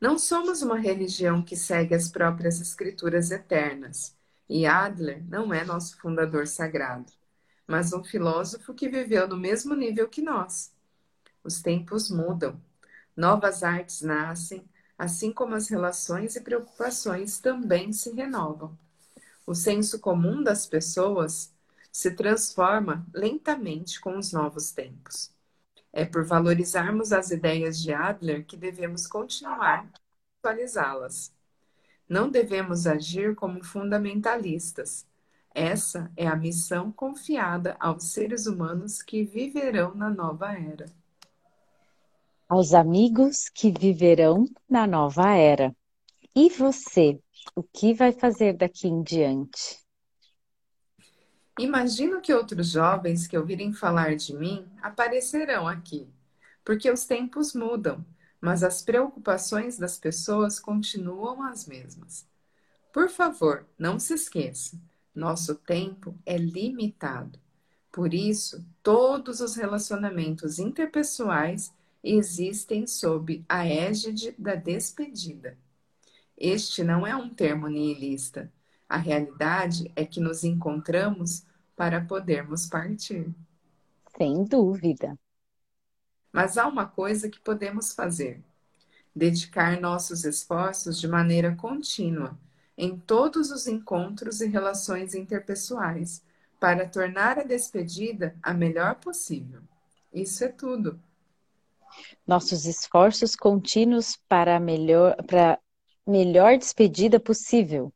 Não 0.00 0.18
somos 0.18 0.62
uma 0.62 0.78
religião 0.78 1.42
que 1.42 1.56
segue 1.56 1.94
as 1.94 2.08
próprias 2.08 2.60
escrituras 2.60 3.30
eternas, 3.32 4.14
e 4.48 4.64
Adler 4.64 5.24
não 5.28 5.52
é 5.52 5.64
nosso 5.64 5.98
fundador 5.98 6.46
sagrado, 6.46 7.12
mas 7.66 7.92
um 7.92 8.04
filósofo 8.04 8.72
que 8.72 8.88
viveu 8.88 9.26
no 9.26 9.36
mesmo 9.36 9.74
nível 9.74 10.08
que 10.08 10.22
nós. 10.22 10.72
Os 11.42 11.60
tempos 11.60 12.10
mudam, 12.10 12.60
novas 13.16 13.64
artes 13.64 14.00
nascem, 14.02 14.64
assim 14.96 15.32
como 15.32 15.54
as 15.54 15.68
relações 15.68 16.36
e 16.36 16.40
preocupações 16.40 17.40
também 17.40 17.92
se 17.92 18.12
renovam. 18.12 18.78
O 19.48 19.54
senso 19.54 19.98
comum 19.98 20.42
das 20.42 20.66
pessoas 20.66 21.50
se 21.90 22.10
transforma 22.10 23.06
lentamente 23.14 23.98
com 23.98 24.18
os 24.18 24.30
novos 24.30 24.72
tempos. 24.72 25.32
É 25.90 26.04
por 26.04 26.22
valorizarmos 26.22 27.14
as 27.14 27.30
ideias 27.30 27.80
de 27.80 27.90
Adler 27.90 28.44
que 28.44 28.58
devemos 28.58 29.06
continuar 29.06 29.86
a 29.86 29.88
atualizá-las. 30.38 31.32
Não 32.06 32.28
devemos 32.28 32.86
agir 32.86 33.34
como 33.34 33.64
fundamentalistas. 33.64 35.06
Essa 35.54 36.12
é 36.14 36.26
a 36.26 36.36
missão 36.36 36.92
confiada 36.92 37.74
aos 37.80 38.12
seres 38.12 38.46
humanos 38.46 39.00
que 39.00 39.24
viverão 39.24 39.94
na 39.94 40.10
nova 40.10 40.52
era 40.52 40.84
aos 42.46 42.74
amigos 42.74 43.48
que 43.48 43.70
viverão 43.70 44.44
na 44.68 44.86
nova 44.86 45.34
era. 45.34 45.74
E 46.34 46.48
você, 46.50 47.20
o 47.54 47.62
que 47.62 47.94
vai 47.94 48.12
fazer 48.12 48.56
daqui 48.56 48.88
em 48.88 49.02
diante? 49.02 49.78
Imagino 51.58 52.20
que 52.20 52.32
outros 52.32 52.68
jovens 52.70 53.26
que 53.26 53.36
ouvirem 53.36 53.72
falar 53.72 54.14
de 54.14 54.32
mim 54.34 54.66
aparecerão 54.80 55.66
aqui, 55.66 56.08
porque 56.64 56.90
os 56.90 57.04
tempos 57.04 57.52
mudam, 57.52 58.04
mas 58.40 58.62
as 58.62 58.80
preocupações 58.82 59.76
das 59.76 59.98
pessoas 59.98 60.60
continuam 60.60 61.42
as 61.42 61.66
mesmas. 61.66 62.26
Por 62.92 63.08
favor, 63.08 63.66
não 63.76 63.98
se 63.98 64.14
esqueça: 64.14 64.80
nosso 65.14 65.56
tempo 65.56 66.14
é 66.24 66.36
limitado. 66.36 67.38
Por 67.90 68.14
isso, 68.14 68.64
todos 68.82 69.40
os 69.40 69.56
relacionamentos 69.56 70.60
interpessoais 70.60 71.72
existem 72.04 72.86
sob 72.86 73.44
a 73.48 73.66
égide 73.66 74.32
da 74.38 74.54
despedida. 74.54 75.58
Este 76.40 76.84
não 76.84 77.04
é 77.04 77.16
um 77.16 77.28
termo 77.28 77.66
nihilista. 77.66 78.52
A 78.88 78.96
realidade 78.96 79.90
é 79.96 80.04
que 80.04 80.20
nos 80.20 80.44
encontramos 80.44 81.44
para 81.76 82.00
podermos 82.00 82.66
partir. 82.66 83.28
Sem 84.16 84.44
dúvida. 84.44 85.18
Mas 86.32 86.56
há 86.56 86.68
uma 86.68 86.86
coisa 86.86 87.28
que 87.28 87.40
podemos 87.40 87.92
fazer: 87.92 88.40
dedicar 89.14 89.80
nossos 89.80 90.24
esforços 90.24 91.00
de 91.00 91.08
maneira 91.08 91.56
contínua 91.56 92.38
em 92.76 92.96
todos 92.96 93.50
os 93.50 93.66
encontros 93.66 94.40
e 94.40 94.46
relações 94.46 95.14
interpessoais 95.14 96.22
para 96.60 96.88
tornar 96.88 97.38
a 97.38 97.42
despedida 97.42 98.36
a 98.40 98.54
melhor 98.54 98.94
possível. 98.94 99.60
Isso 100.12 100.44
é 100.44 100.48
tudo 100.48 101.00
nossos 102.26 102.66
esforços 102.66 103.34
contínuos 103.34 104.16
para 104.28 104.60
melhor 104.60 105.16
para 105.26 105.58
melhor 106.08 106.56
despedida 106.56 107.20
possível. 107.20 107.92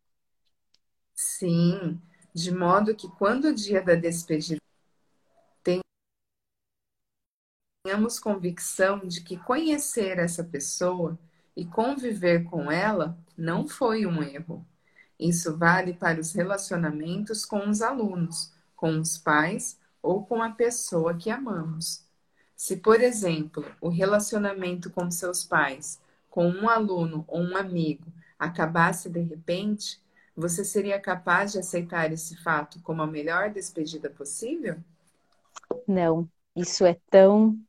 Sim, 1.14 2.00
de 2.34 2.52
modo 2.52 2.94
que 2.94 3.08
quando 3.08 3.46
o 3.46 3.54
dia 3.54 3.82
da 3.82 3.94
despedida 3.94 4.60
tenhamos 7.82 8.18
convicção 8.18 8.98
de 8.98 9.22
que 9.22 9.36
conhecer 9.36 10.18
essa 10.18 10.44
pessoa 10.44 11.18
e 11.56 11.64
conviver 11.64 12.44
com 12.44 12.70
ela 12.70 13.18
não 13.36 13.66
foi 13.66 14.06
um 14.06 14.22
erro. 14.22 14.64
Isso 15.18 15.56
vale 15.56 15.94
para 15.94 16.20
os 16.20 16.32
relacionamentos 16.32 17.44
com 17.44 17.68
os 17.68 17.80
alunos, 17.80 18.52
com 18.76 19.00
os 19.00 19.16
pais 19.16 19.78
ou 20.02 20.24
com 20.24 20.42
a 20.42 20.50
pessoa 20.50 21.16
que 21.16 21.30
amamos. 21.30 22.04
Se, 22.56 22.76
por 22.76 23.00
exemplo, 23.00 23.64
o 23.80 23.88
relacionamento 23.88 24.90
com 24.90 25.10
seus 25.10 25.44
pais, 25.44 26.00
com 26.32 26.48
um 26.48 26.66
aluno 26.66 27.26
ou 27.28 27.42
um 27.42 27.54
amigo 27.54 28.10
acabasse 28.38 29.10
de 29.10 29.20
repente, 29.20 30.00
você 30.34 30.64
seria 30.64 30.98
capaz 30.98 31.52
de 31.52 31.58
aceitar 31.58 32.10
esse 32.10 32.34
fato 32.42 32.80
como 32.80 33.02
a 33.02 33.06
melhor 33.06 33.50
despedida 33.50 34.08
possível? 34.08 34.82
Não, 35.86 36.26
isso 36.56 36.86
é 36.86 36.98
tão 37.10 37.60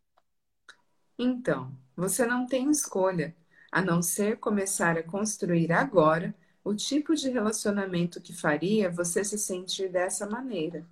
então, 1.20 1.72
você 1.96 2.26
não 2.26 2.48
tem 2.48 2.72
escolha, 2.72 3.36
a 3.70 3.82
não 3.82 4.02
ser 4.02 4.38
começar 4.38 4.98
a 4.98 5.04
construir 5.04 5.72
agora 5.74 6.34
o 6.64 6.74
tipo 6.74 7.14
de 7.16 7.30
relacionamento 7.30 8.22
que 8.22 8.32
faria 8.34 8.90
você 8.90 9.26
se 9.26 9.38
sentir 9.38 9.90
dessa 9.90 10.26
maneira. 10.26 10.86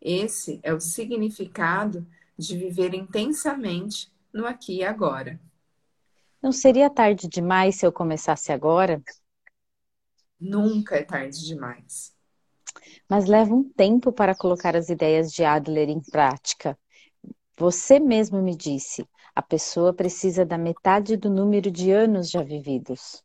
Esse 0.00 0.60
é 0.62 0.74
o 0.74 0.80
significado 0.80 2.06
de 2.38 2.56
viver 2.56 2.94
intensamente 2.94 4.12
no 4.32 4.46
aqui 4.46 4.76
e 4.76 4.84
agora. 4.84 5.40
Não 6.46 6.52
seria 6.52 6.88
tarde 6.88 7.26
demais 7.26 7.74
se 7.74 7.84
eu 7.84 7.90
começasse 7.90 8.52
agora? 8.52 9.02
Nunca 10.40 10.94
é 10.94 11.02
tarde 11.02 11.44
demais. 11.44 12.14
Mas 13.10 13.26
leva 13.26 13.52
um 13.52 13.64
tempo 13.64 14.12
para 14.12 14.32
colocar 14.32 14.76
as 14.76 14.88
ideias 14.88 15.32
de 15.32 15.44
Adler 15.44 15.88
em 15.88 16.00
prática. 16.00 16.78
Você 17.58 17.98
mesmo 17.98 18.40
me 18.40 18.54
disse, 18.54 19.04
a 19.34 19.42
pessoa 19.42 19.92
precisa 19.92 20.46
da 20.46 20.56
metade 20.56 21.16
do 21.16 21.28
número 21.28 21.68
de 21.68 21.90
anos 21.90 22.30
já 22.30 22.44
vividos. 22.44 23.24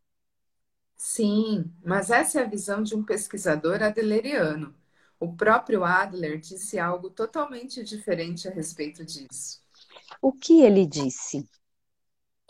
Sim, 0.97 1.71
mas 1.83 2.09
essa 2.09 2.39
é 2.39 2.43
a 2.43 2.49
visão 2.49 2.81
de 2.81 2.95
um 2.95 3.03
pesquisador 3.03 3.83
adleriano. 3.83 4.75
O 5.19 5.31
próprio 5.35 5.83
Adler 5.83 6.39
disse 6.39 6.79
algo 6.79 7.11
totalmente 7.11 7.83
diferente 7.83 8.47
a 8.47 8.51
respeito 8.51 9.05
disso. 9.05 9.61
O 10.21 10.31
que 10.31 10.61
ele 10.63 10.87
disse? 10.87 11.47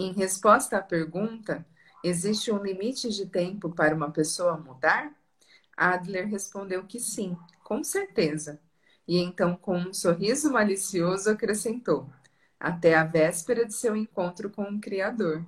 Em 0.02 0.14
resposta 0.14 0.78
à 0.78 0.82
pergunta, 0.82 1.64
existe 2.04 2.52
um 2.52 2.58
limite 2.58 3.08
de 3.10 3.28
tempo 3.28 3.70
para 3.70 3.94
uma 3.94 4.10
pessoa 4.10 4.58
mudar? 4.58 5.16
Adler 5.78 6.28
respondeu 6.28 6.84
que 6.88 7.00
sim, 7.00 7.38
com 7.64 7.84
certeza. 7.84 8.60
E 9.08 9.20
então, 9.20 9.56
com 9.56 9.78
um 9.78 9.94
sorriso 9.94 10.52
malicioso, 10.52 11.30
acrescentou: 11.30 12.10
até 12.60 12.96
a 12.96 13.04
véspera 13.04 13.64
de 13.64 13.76
seu 13.76 13.96
encontro 13.96 14.50
com 14.50 14.64
o 14.64 14.82
Criador. 14.82 15.46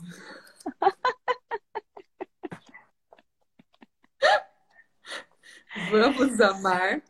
Vamos 5.89 6.39
amar 6.39 7.01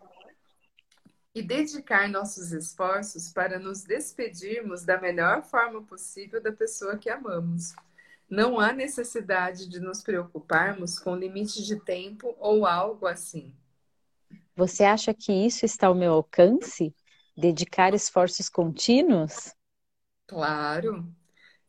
e 1.35 1.41
dedicar 1.41 2.07
nossos 2.07 2.51
esforços 2.51 3.31
para 3.31 3.57
nos 3.57 3.83
despedirmos 3.83 4.83
da 4.83 4.99
melhor 4.99 5.43
forma 5.43 5.81
possível 5.81 6.41
da 6.41 6.51
pessoa 6.51 6.97
que 6.97 7.09
amamos. 7.09 7.73
Não 8.29 8.59
há 8.59 8.71
necessidade 8.71 9.67
de 9.67 9.79
nos 9.79 10.01
preocuparmos 10.01 10.99
com 10.99 11.15
limite 11.15 11.63
de 11.63 11.79
tempo 11.79 12.35
ou 12.39 12.65
algo 12.65 13.07
assim. 13.07 13.53
Você 14.55 14.83
acha 14.83 15.13
que 15.13 15.31
isso 15.31 15.65
está 15.65 15.87
ao 15.87 15.95
meu 15.95 16.13
alcance? 16.13 16.95
Dedicar 17.35 17.93
esforços 17.93 18.47
contínuos? 18.47 19.53
Claro. 20.27 21.07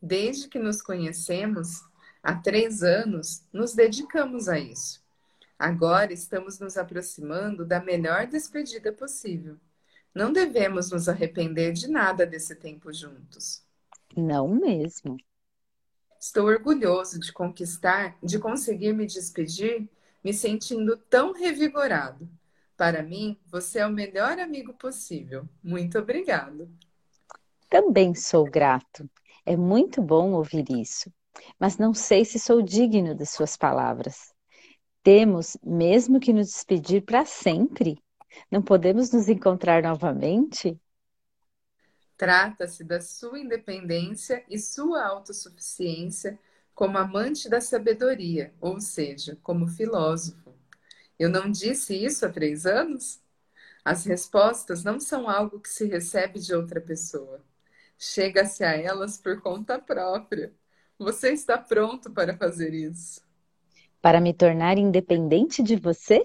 Desde 0.00 0.48
que 0.48 0.58
nos 0.58 0.82
conhecemos, 0.82 1.80
há 2.22 2.34
três 2.34 2.82
anos, 2.82 3.46
nos 3.52 3.74
dedicamos 3.74 4.48
a 4.48 4.58
isso. 4.58 5.03
Agora 5.58 6.12
estamos 6.12 6.58
nos 6.58 6.76
aproximando 6.76 7.64
da 7.64 7.80
melhor 7.80 8.26
despedida 8.26 8.92
possível. 8.92 9.58
Não 10.14 10.32
devemos 10.32 10.90
nos 10.90 11.08
arrepender 11.08 11.72
de 11.72 11.88
nada 11.88 12.26
desse 12.26 12.54
tempo 12.56 12.92
juntos. 12.92 13.64
Não 14.16 14.48
mesmo. 14.48 15.16
Estou 16.18 16.46
orgulhoso 16.46 17.20
de 17.20 17.32
conquistar, 17.32 18.16
de 18.22 18.38
conseguir 18.38 18.92
me 18.92 19.06
despedir, 19.06 19.88
me 20.24 20.32
sentindo 20.32 20.96
tão 20.96 21.32
revigorado. 21.32 22.28
Para 22.76 23.02
mim, 23.02 23.38
você 23.46 23.78
é 23.78 23.86
o 23.86 23.92
melhor 23.92 24.38
amigo 24.38 24.72
possível. 24.74 25.48
Muito 25.62 25.98
obrigado. 25.98 26.68
Também 27.68 28.14
sou 28.14 28.44
grato. 28.44 29.08
É 29.46 29.56
muito 29.56 30.00
bom 30.02 30.32
ouvir 30.32 30.64
isso, 30.70 31.12
mas 31.60 31.76
não 31.76 31.92
sei 31.92 32.24
se 32.24 32.38
sou 32.38 32.62
digno 32.62 33.14
de 33.14 33.26
suas 33.26 33.56
palavras. 33.56 34.33
Temos 35.04 35.56
mesmo 35.62 36.18
que 36.18 36.32
nos 36.32 36.48
despedir 36.48 37.02
para 37.04 37.24
sempre? 37.24 38.02
Não 38.50 38.60
podemos 38.60 39.12
nos 39.12 39.28
encontrar 39.28 39.84
novamente? 39.84 40.76
Trata-se 42.16 42.82
da 42.82 43.00
sua 43.00 43.38
independência 43.38 44.44
e 44.48 44.58
sua 44.58 45.06
autossuficiência 45.06 46.36
como 46.74 46.98
amante 46.98 47.48
da 47.48 47.60
sabedoria, 47.60 48.52
ou 48.60 48.80
seja, 48.80 49.38
como 49.44 49.68
filósofo. 49.68 50.52
Eu 51.18 51.28
não 51.28 51.48
disse 51.48 51.94
isso 51.94 52.26
há 52.26 52.28
três 52.28 52.66
anos? 52.66 53.20
As 53.84 54.06
respostas 54.06 54.82
não 54.82 54.98
são 54.98 55.28
algo 55.30 55.60
que 55.60 55.68
se 55.68 55.86
recebe 55.86 56.40
de 56.40 56.54
outra 56.54 56.80
pessoa 56.80 57.40
chega-se 57.98 58.64
a 58.64 58.72
elas 58.74 59.18
por 59.18 59.40
conta 59.40 59.78
própria. 59.78 60.52
Você 60.98 61.32
está 61.32 61.58
pronto 61.58 62.10
para 62.10 62.36
fazer 62.36 62.72
isso? 62.74 63.22
Para 64.04 64.20
me 64.20 64.34
tornar 64.34 64.76
independente 64.76 65.62
de 65.62 65.76
você? 65.76 66.22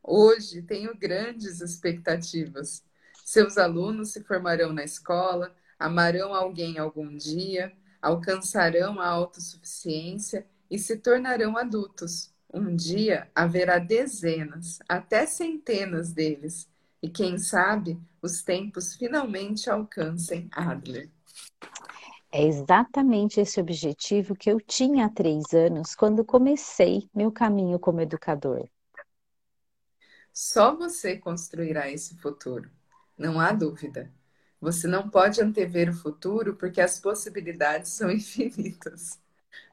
Hoje 0.00 0.62
tenho 0.62 0.96
grandes 0.96 1.60
expectativas. 1.60 2.84
Seus 3.24 3.58
alunos 3.58 4.12
se 4.12 4.22
formarão 4.22 4.72
na 4.72 4.84
escola, 4.84 5.52
amarão 5.76 6.32
alguém 6.32 6.78
algum 6.78 7.16
dia, 7.16 7.72
alcançarão 8.00 9.00
a 9.00 9.08
autossuficiência 9.08 10.46
e 10.70 10.78
se 10.78 10.96
tornarão 10.98 11.56
adultos. 11.56 12.32
Um 12.54 12.76
dia 12.76 13.28
haverá 13.34 13.80
dezenas, 13.80 14.78
até 14.88 15.26
centenas 15.26 16.12
deles, 16.12 16.68
e 17.02 17.08
quem 17.10 17.38
sabe 17.38 17.98
os 18.22 18.40
tempos 18.40 18.94
finalmente 18.94 19.68
alcancem 19.68 20.48
Adler. 20.52 21.10
É 22.30 22.44
exatamente 22.44 23.40
esse 23.40 23.60
objetivo 23.60 24.36
que 24.36 24.48
eu 24.48 24.60
tinha 24.60 25.06
há 25.06 25.08
três 25.08 25.52
anos 25.52 25.96
quando 25.96 26.24
comecei 26.24 27.10
meu 27.12 27.32
caminho 27.32 27.80
como 27.80 28.00
educador. 28.00 28.68
Só 30.32 30.76
você 30.76 31.16
construirá 31.16 31.90
esse 31.90 32.16
futuro, 32.18 32.70
não 33.18 33.40
há 33.40 33.52
dúvida. 33.52 34.12
Você 34.60 34.86
não 34.86 35.08
pode 35.10 35.40
antever 35.42 35.90
o 35.90 35.94
futuro 35.94 36.54
porque 36.56 36.80
as 36.80 36.98
possibilidades 37.00 37.90
são 37.92 38.10
infinitas. 38.12 39.18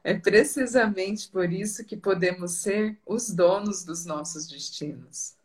É 0.04 0.14
precisamente 0.14 1.28
por 1.30 1.52
isso 1.52 1.84
que 1.84 1.96
podemos 1.96 2.52
ser 2.62 2.98
os 3.06 3.30
donos 3.30 3.84
dos 3.84 4.04
nossos 4.06 4.48
destinos. 4.48 5.36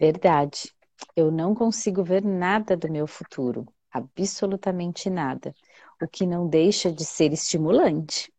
Verdade. 0.00 0.72
Eu 1.16 1.30
não 1.30 1.54
consigo 1.54 2.02
ver 2.02 2.24
nada 2.24 2.76
do 2.76 2.90
meu 2.90 3.06
futuro, 3.06 3.66
absolutamente 3.92 5.08
nada, 5.08 5.54
o 6.00 6.08
que 6.08 6.26
não 6.26 6.48
deixa 6.48 6.92
de 6.92 7.04
ser 7.04 7.32
estimulante. 7.32 8.32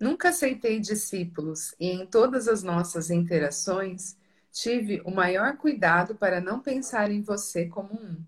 Nunca 0.00 0.28
aceitei 0.28 0.80
discípulos 0.80 1.74
e 1.78 1.88
em 1.88 2.06
todas 2.06 2.48
as 2.48 2.62
nossas 2.62 3.10
interações 3.10 4.16
tive 4.52 5.00
o 5.04 5.10
maior 5.10 5.56
cuidado 5.56 6.14
para 6.14 6.40
não 6.40 6.60
pensar 6.60 7.10
em 7.10 7.22
você 7.22 7.66
como 7.66 7.94
um. 7.94 8.24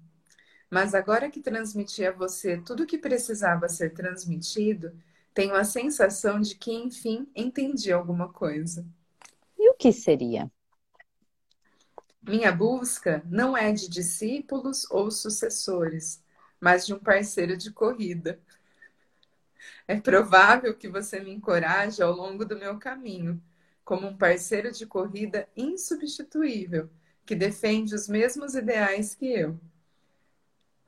Mas 0.71 0.95
agora 0.95 1.31
que 1.31 1.41
transmiti 1.41 2.05
a 2.05 2.13
você 2.13 2.59
tudo 2.59 2.83
o 2.85 2.87
que 2.87 2.99
precisava 2.99 3.69
ser 3.69 3.95
transmitido, 3.95 4.93
tenho 5.35 5.55
a 5.55 5.65
sensação 5.65 6.41
de 6.41 6.55
que, 6.57 6.73
enfim, 6.73 7.29
entendi 7.35 7.93
alguma 7.93 8.33
coisa. 8.33 8.87
E 9.59 9.71
o 9.71 9.75
que 9.75 9.93
seria? 9.93 10.51
Minha 12.23 12.53
busca 12.53 13.23
não 13.27 13.57
é 13.57 13.73
de 13.73 13.89
discípulos 13.89 14.87
ou 14.91 15.11
sucessores, 15.11 16.23
mas 16.61 16.87
de 16.87 16.95
um 16.95 16.99
parceiro 16.99 17.57
de 17.57 17.71
corrida. 17.71 18.41
É 19.89 20.01
provável 20.01 20.75
que 20.75 20.89
você 20.89 21.21
me 21.21 21.33
encoraje 21.33 22.03
ao 22.03 22.13
longo 22.13 22.45
do 22.45 22.59
meu 22.59 22.79
caminho, 22.79 23.43
como 23.85 24.07
um 24.07 24.17
parceiro 24.17 24.73
de 24.73 24.87
corrida 24.87 25.49
insubstituível, 25.57 26.91
que 27.25 27.35
defende 27.35 27.95
os 27.95 28.09
mesmos 28.09 28.55
ideais 28.55 29.15
que 29.15 29.27
eu. 29.27 29.61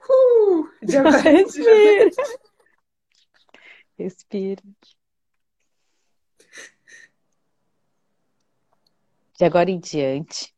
Uh! 0.00 0.68
Respira. 0.82 2.10
Respira. 3.98 4.62
de 9.38 9.44
agora 9.44 9.70
em 9.70 9.78
diante, 9.78 10.52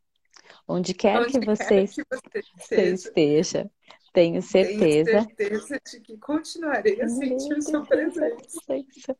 onde 0.66 0.94
quer 0.94 1.20
Onde 1.20 1.32
que 1.32 1.40
quer 1.40 1.56
você, 1.56 1.86
que 1.86 2.02
você 2.08 2.42
esteja, 2.56 2.94
esteja, 2.94 3.70
tenho 4.12 4.32
tenho 4.32 4.42
certeza. 4.42 5.22
certeza 5.22 5.80
de 5.90 6.00
que 6.00 6.18
continuarei 6.18 7.00
a 7.00 7.08
sentir 7.08 7.62
sua 7.62 7.84
presença. 7.84 9.16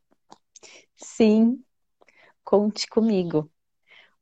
Sim, 0.95 1.63
conte 2.43 2.87
comigo. 2.87 3.51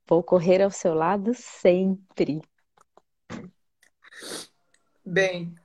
Vou 0.07 0.23
correr 0.23 0.61
ao 0.61 0.71
seu 0.71 0.93
lado 0.93 1.33
sempre. 1.33 2.41
Bem, 5.05 5.55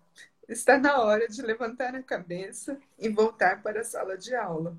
está 0.49 0.79
na 0.79 1.01
hora 1.01 1.29
de 1.29 1.43
levantar 1.43 1.95
a 1.95 2.03
cabeça 2.03 2.79
e 2.99 3.09
voltar 3.09 3.63
para 3.63 3.81
a 3.81 3.85
sala 3.85 4.17
de 4.17 4.35
aula. 4.35 4.77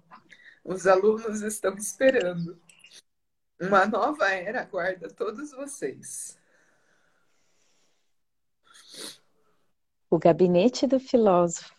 Os 0.63 0.87
alunos 0.87 1.41
estão 1.41 1.75
esperando. 1.75 2.59
Uma 3.59 3.85
nova 3.85 4.29
era 4.29 4.61
aguarda 4.61 5.07
todos 5.09 5.51
vocês. 5.51 6.37
O 10.09 10.19
gabinete 10.19 10.85
do 10.85 10.99
filósofo, 10.99 11.75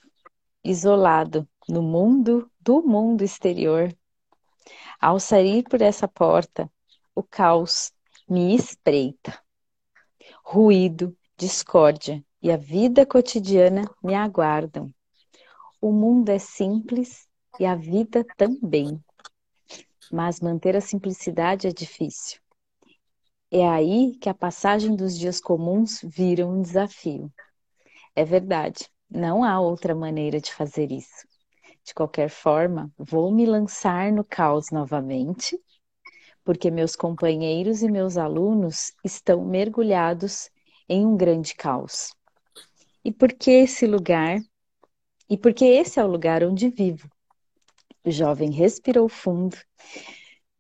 isolado 0.65 1.49
no 1.69 1.81
mundo 1.81 2.51
do 2.61 2.83
mundo 2.83 3.23
exterior. 3.23 3.97
Ao 5.01 5.21
sair 5.21 5.63
por 5.63 5.81
essa 5.81 6.09
porta, 6.09 6.71
o 7.15 7.23
caos 7.23 7.93
me 8.29 8.55
espreita. 8.55 9.39
Ruído, 10.45 11.17
discórdia 11.37 12.25
e 12.43 12.51
a 12.51 12.57
vida 12.57 13.07
cotidiana 13.07 13.83
me 14.03 14.15
aguardam. 14.15 14.93
O 15.81 15.93
mundo 15.93 16.31
é 16.31 16.39
simples 16.39 17.29
e 17.61 17.65
a 17.65 17.77
vida 17.77 18.25
também. 18.37 19.03
Mas 20.11 20.41
manter 20.41 20.77
a 20.77 20.81
simplicidade 20.81 21.67
é 21.67 21.71
difícil. 21.71 22.41
É 23.51 23.67
aí 23.69 24.17
que 24.21 24.29
a 24.29 24.35
passagem 24.35 24.97
dos 24.97 25.17
dias 25.17 25.41
comuns 25.41 26.01
vira 26.03 26.47
um 26.47 26.61
desafio. 26.61 27.33
É 28.17 28.25
verdade, 28.25 28.89
não 29.09 29.45
há 29.45 29.61
outra 29.61 29.95
maneira 29.95 30.41
de 30.41 30.53
fazer 30.53 30.91
isso. 30.91 31.25
De 31.85 31.95
qualquer 31.95 32.29
forma, 32.31 32.93
vou 32.99 33.31
me 33.33 33.47
lançar 33.47 34.13
no 34.13 34.25
caos 34.25 34.71
novamente, 34.73 35.59
porque 36.45 36.71
meus 36.71 36.97
companheiros 36.97 37.83
e 37.83 37.91
meus 37.91 38.17
alunos 38.17 38.93
estão 39.05 39.45
mergulhados 39.45 40.51
em 40.89 41.07
um 41.07 41.17
grande 41.17 41.55
caos. 41.55 42.13
E 43.05 43.13
porque 43.13 43.51
esse 43.51 43.87
lugar, 43.87 44.41
e 45.31 45.39
porque 45.39 45.65
esse 45.65 46.01
é 46.01 46.05
o 46.05 46.09
lugar 46.09 46.45
onde 46.45 46.69
vivo. 46.71 47.09
O 48.05 48.11
jovem 48.11 48.51
respirou 48.51 49.09
fundo 49.09 49.57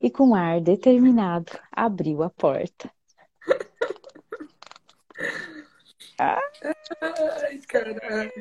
e, 0.00 0.10
com 0.10 0.34
ar 0.34 0.60
determinado, 0.60 1.52
abriu 1.72 2.22
a 2.22 2.30
porta. 2.30 2.90
Ai, 6.18 7.58
caraca. 7.68 8.32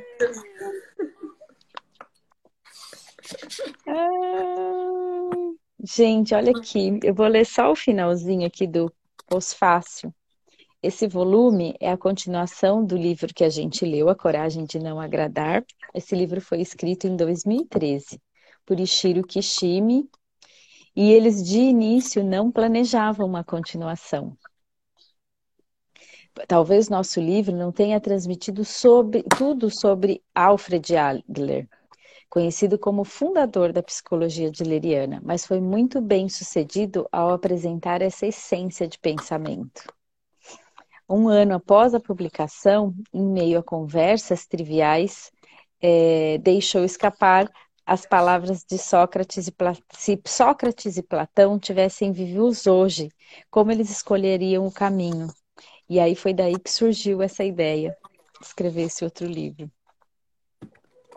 Ah, 3.87 5.29
gente, 5.83 6.33
olha 6.33 6.51
aqui, 6.51 6.99
eu 7.03 7.13
vou 7.13 7.27
ler 7.27 7.45
só 7.45 7.71
o 7.71 7.75
finalzinho 7.75 8.47
aqui 8.47 8.67
do 8.67 8.93
pós-fácil. 9.27 10.13
Esse 10.81 11.07
volume 11.07 11.75
é 11.79 11.91
a 11.91 11.97
continuação 11.97 12.85
do 12.85 12.95
livro 12.95 13.33
que 13.33 13.43
a 13.43 13.49
gente 13.49 13.83
leu, 13.83 14.07
A 14.07 14.15
Coragem 14.15 14.65
de 14.65 14.77
Não 14.77 14.99
Agradar. 14.99 15.65
Esse 15.93 16.15
livro 16.15 16.39
foi 16.39 16.61
escrito 16.61 17.07
em 17.07 17.15
2013 17.15 18.21
por 18.65 18.79
Ishiro 18.79 19.25
Kishimi 19.25 20.07
e 20.95 21.11
eles 21.11 21.43
de 21.43 21.57
início 21.57 22.23
não 22.23 22.51
planejavam 22.51 23.25
uma 23.27 23.43
continuação. 23.43 24.37
Talvez 26.47 26.89
nosso 26.89 27.19
livro 27.19 27.55
não 27.55 27.71
tenha 27.71 27.99
transmitido 27.99 28.65
sobre, 28.65 29.23
tudo 29.37 29.69
sobre 29.69 30.21
Alfred 30.33 30.95
Adler, 30.95 31.67
conhecido 32.29 32.77
como 32.77 33.05
fundador 33.05 33.71
da 33.71 33.81
psicologia 33.81 34.49
adleriana, 34.49 35.21
mas 35.23 35.45
foi 35.45 35.61
muito 35.61 36.01
bem 36.01 36.27
sucedido 36.27 37.07
ao 37.11 37.33
apresentar 37.33 38.01
essa 38.01 38.27
essência 38.27 38.87
de 38.87 38.99
pensamento. 38.99 39.83
Um 41.07 41.29
ano 41.29 41.55
após 41.55 41.93
a 41.93 41.99
publicação, 41.99 42.93
em 43.13 43.23
meio 43.23 43.59
a 43.59 43.63
conversas 43.63 44.45
triviais, 44.45 45.31
é, 45.81 46.37
deixou 46.39 46.83
escapar 46.83 47.49
as 47.85 48.05
palavras 48.05 48.65
de 48.67 48.77
Sócrates 48.77 49.47
e 49.47 49.51
Platão. 49.51 49.83
Se 49.93 50.19
Sócrates 50.25 50.97
e 50.97 51.03
Platão 51.03 51.59
tivessem 51.59 52.11
vivos 52.11 52.65
hoje, 52.65 53.09
como 53.51 53.71
eles 53.71 53.91
escolheriam 53.91 54.65
o 54.65 54.71
caminho? 54.71 55.27
E 55.89 55.99
aí 55.99 56.15
foi 56.15 56.33
daí 56.33 56.59
que 56.59 56.71
surgiu 56.71 57.21
essa 57.21 57.43
ideia 57.43 57.95
de 58.39 58.47
escrever 58.47 58.83
esse 58.83 59.03
outro 59.03 59.25
livro. 59.25 59.71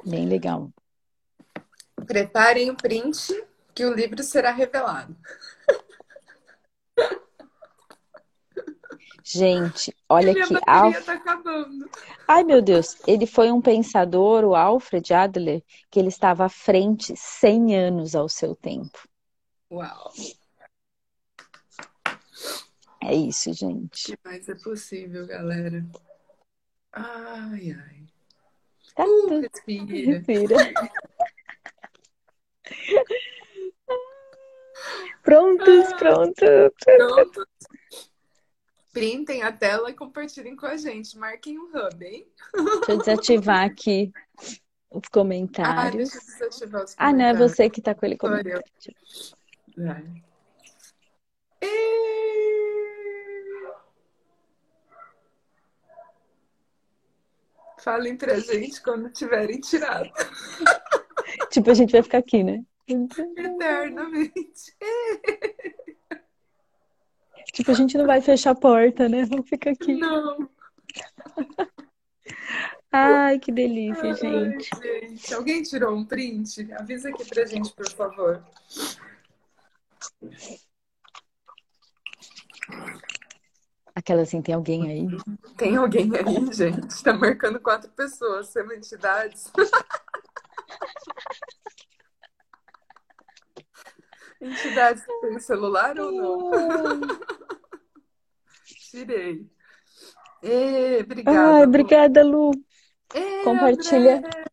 Bem 0.05 0.27
legal. 0.27 0.71
Preparem 2.07 2.71
o 2.71 2.77
print 2.77 3.45
que 3.75 3.85
o 3.85 3.95
livro 3.95 4.23
será 4.23 4.51
revelado. 4.51 5.17
Gente, 9.31 9.95
olha 10.09 10.33
Minha 10.33 10.61
Alf... 10.67 11.05
tá 11.05 11.13
acabando. 11.13 11.91
Ai, 12.27 12.43
meu 12.45 12.63
Deus, 12.63 12.97
ele 13.07 13.27
foi 13.27 13.53
um 13.53 13.61
pensador, 13.61 14.43
o 14.43 14.55
Alfred 14.55 15.13
Adler, 15.13 15.63
que 15.91 15.99
ele 15.99 16.09
estava 16.09 16.47
à 16.47 16.49
frente 16.49 17.15
100 17.15 17.77
anos 17.77 18.15
ao 18.15 18.29
seu 18.29 18.57
tempo. 18.57 18.99
Uau. 19.71 20.13
É 23.03 23.15
isso, 23.15 23.53
gente. 23.53 24.19
Mais 24.25 24.49
é 24.49 24.55
possível, 24.55 25.27
galera? 25.27 25.85
Ai, 26.93 27.73
ai. 27.73 28.07
Tá 28.95 29.05
Uh, 29.05 29.29
tudo. 29.29 29.41
respira. 29.41 29.87
Respira. 29.95 30.57
Prontos, 35.23 35.93
prontos. 35.95 36.49
Pronto. 36.85 37.47
Printem 38.93 39.43
a 39.43 39.53
tela 39.53 39.91
e 39.91 39.95
compartilhem 39.95 40.57
com 40.57 40.67
a 40.67 40.77
gente. 40.77 41.17
Marquem 41.19 41.59
o 41.59 41.65
hub, 41.67 42.05
hein? 42.05 42.27
Deixa 42.55 42.93
eu 42.93 42.99
desativar 42.99 43.65
aqui 43.65 44.13
os 44.91 45.03
Ah, 45.05 45.11
comentários. 45.13 46.11
deixa 46.11 46.17
eu 46.45 46.49
desativar 46.49 46.85
os 46.85 46.95
Ah, 46.97 47.13
não, 47.13 47.21
é 47.21 47.29
comentários. 47.33 47.53
você 47.53 47.71
que 47.71 47.83
tá 47.83 47.95
com 47.95 48.07
ele 48.07 48.17
comentário. 48.17 48.63
Vai. 49.77 50.05
E... 51.63 52.58
Falem 57.79 58.17
pra 58.17 58.39
gente 58.39 58.83
quando 58.83 59.11
tiverem 59.11 59.61
tirado. 59.61 60.11
Tipo, 61.51 61.71
a 61.71 61.75
gente 61.75 61.93
vai 61.93 62.03
ficar 62.03 62.19
aqui, 62.19 62.43
né? 62.43 62.65
Eternamente. 62.87 64.75
Tipo, 67.53 67.71
a 67.71 67.75
gente 67.75 67.99
não 67.99 68.07
vai 68.07 68.21
fechar 68.21 68.51
a 68.51 68.55
porta, 68.55 69.09
né? 69.09 69.25
Vamos 69.25 69.49
ficar 69.49 69.71
aqui. 69.71 69.95
Não. 69.95 70.49
Ai, 72.93 73.39
que 73.39 73.51
delícia, 73.53 74.15
gente. 74.15 74.71
Ai, 74.75 75.09
gente. 75.09 75.35
Alguém 75.35 75.63
tirou 75.63 75.95
um 75.95 76.05
print? 76.05 76.73
Avisa 76.75 77.09
aqui 77.09 77.25
pra 77.25 77.45
gente, 77.47 77.73
por 77.73 77.89
favor. 77.91 78.45
Aquela 83.99 84.23
assim, 84.23 84.41
tem 84.41 84.55
alguém 84.55 84.89
aí? 84.89 85.09
Tem 85.57 85.75
alguém 85.75 86.09
aí, 86.15 86.53
gente? 86.53 87.03
Tá 87.03 87.13
marcando 87.13 87.59
quatro 87.59 87.91
pessoas, 87.91 88.47
sendo 88.47 88.73
entidades. 88.73 89.51
Entidades 94.41 95.05
que 95.05 95.21
tem 95.21 95.41
celular 95.41 95.99
ou 95.99 96.13
não? 96.13 96.53
Tirei. 98.89 99.51
Ê, 100.45 101.01
obrigada. 101.03 101.57
Ai, 101.57 101.65
obrigada, 101.65 102.23
Lu. 102.23 102.53
Ê, 103.13 103.43
Compartilha. 103.43 104.19
André. 104.19 104.45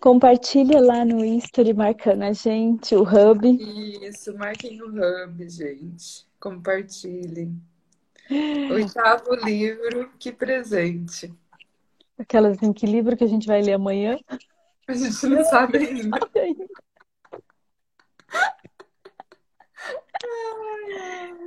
Compartilha 0.00 0.80
lá 0.80 1.04
no 1.04 1.24
History 1.24 1.72
marcando 1.72 2.24
a 2.24 2.32
gente, 2.32 2.96
o 2.96 3.04
Hub. 3.04 3.56
Isso, 4.02 4.36
marquem 4.36 4.82
o 4.82 4.88
hub, 4.88 5.48
gente. 5.48 6.26
Compartilhem. 6.40 7.62
Oitavo 8.70 9.34
livro, 9.34 10.10
que 10.18 10.32
presente. 10.32 11.32
Aquelas 12.18 12.56
assim, 12.56 12.72
que 12.72 12.86
livro 12.86 13.16
que 13.16 13.24
a 13.24 13.28
gente 13.28 13.46
vai 13.46 13.60
ler 13.60 13.74
amanhã? 13.74 14.18
A 14.86 14.92
gente 14.92 15.26
não 15.26 15.44
sabe 15.44 15.78
ainda. 15.78 16.18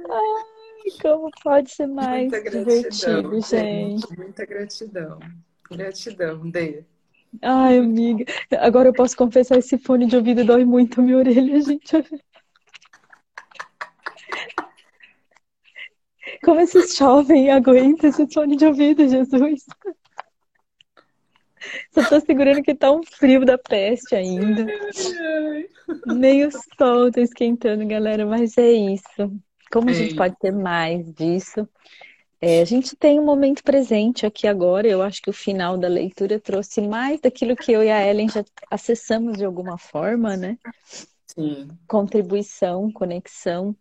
Ai, 0.09 0.91
como 1.01 1.29
pode 1.43 1.71
ser 1.71 1.87
mais 1.87 2.31
Muita 2.31 2.39
gratidão, 2.41 2.63
divertido, 2.63 3.41
gente. 3.41 4.17
Muita 4.17 4.45
gratidão. 4.45 5.19
Gratidão, 5.69 6.49
Dê. 6.49 6.83
Ai, 7.41 7.77
amiga. 7.77 8.25
Agora 8.59 8.89
eu 8.89 8.93
posso 8.93 9.15
confessar, 9.15 9.57
esse 9.57 9.77
fone 9.77 10.05
de 10.05 10.15
ouvido 10.15 10.45
dói 10.45 10.65
muito 10.65 10.99
a 10.99 11.03
minha 11.03 11.17
orelha, 11.17 11.61
gente. 11.61 11.95
Como 16.47 16.61
esses 16.61 16.95
jovens 16.95 17.49
aguentam 17.49 18.09
esse 18.09 18.25
fone 18.33 18.55
de 18.55 18.65
ouvido, 18.65 19.05
Jesus? 19.05 19.65
Só 21.91 22.07
tô 22.07 22.21
segurando 22.21 22.63
que 22.63 22.73
tá 22.73 22.89
um 22.89 23.03
frio 23.03 23.43
da 23.43 23.57
peste 23.57 24.15
ainda. 24.15 24.65
Nem 26.05 26.45
o 26.45 26.49
sol 26.77 27.11
tá 27.11 27.19
esquentando, 27.19 27.85
galera, 27.85 28.25
mas 28.25 28.57
é 28.57 28.71
isso. 28.71 29.29
Como 29.69 29.89
a 29.89 29.93
gente 29.93 30.11
Ei. 30.11 30.15
pode 30.15 30.37
ter 30.39 30.53
mais 30.53 31.13
disso? 31.13 31.67
É, 32.39 32.61
a 32.61 32.65
gente 32.65 32.95
tem 32.95 33.19
um 33.19 33.25
momento 33.25 33.61
presente 33.61 34.25
aqui 34.25 34.47
agora. 34.47 34.87
Eu 34.87 35.01
acho 35.01 35.21
que 35.21 35.29
o 35.29 35.33
final 35.33 35.77
da 35.77 35.89
leitura 35.89 36.39
trouxe 36.39 36.79
mais 36.79 37.19
daquilo 37.19 37.57
que 37.57 37.73
eu 37.73 37.83
e 37.83 37.91
a 37.91 38.07
Ellen 38.07 38.29
já 38.29 38.45
acessamos 38.71 39.37
de 39.37 39.43
alguma 39.43 39.77
forma, 39.77 40.37
né? 40.37 40.57
Sim. 41.25 41.67
Contribuição, 41.85 42.89
conexão 42.89 43.75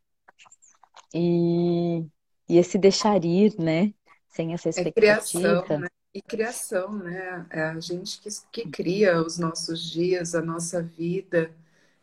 e, 1.14 2.05
e 2.48 2.59
esse 2.59 2.78
deixar 2.78 3.24
ir, 3.24 3.55
né? 3.59 3.93
Sem 4.28 4.52
essa 4.55 4.68
É 4.70 4.90
criação, 4.90 5.40
expectativa. 5.40 5.78
né? 5.78 5.89
E 6.14 6.23
criação, 6.23 6.93
né? 6.93 7.47
É 7.51 7.62
a 7.62 7.81
gente 7.81 8.20
que, 8.20 8.28
que 8.52 8.68
cria 8.70 9.20
os 9.20 9.39
nossos 9.39 9.82
dias, 9.90 10.35
a 10.35 10.43
nossa 10.43 10.82
vida. 10.82 11.51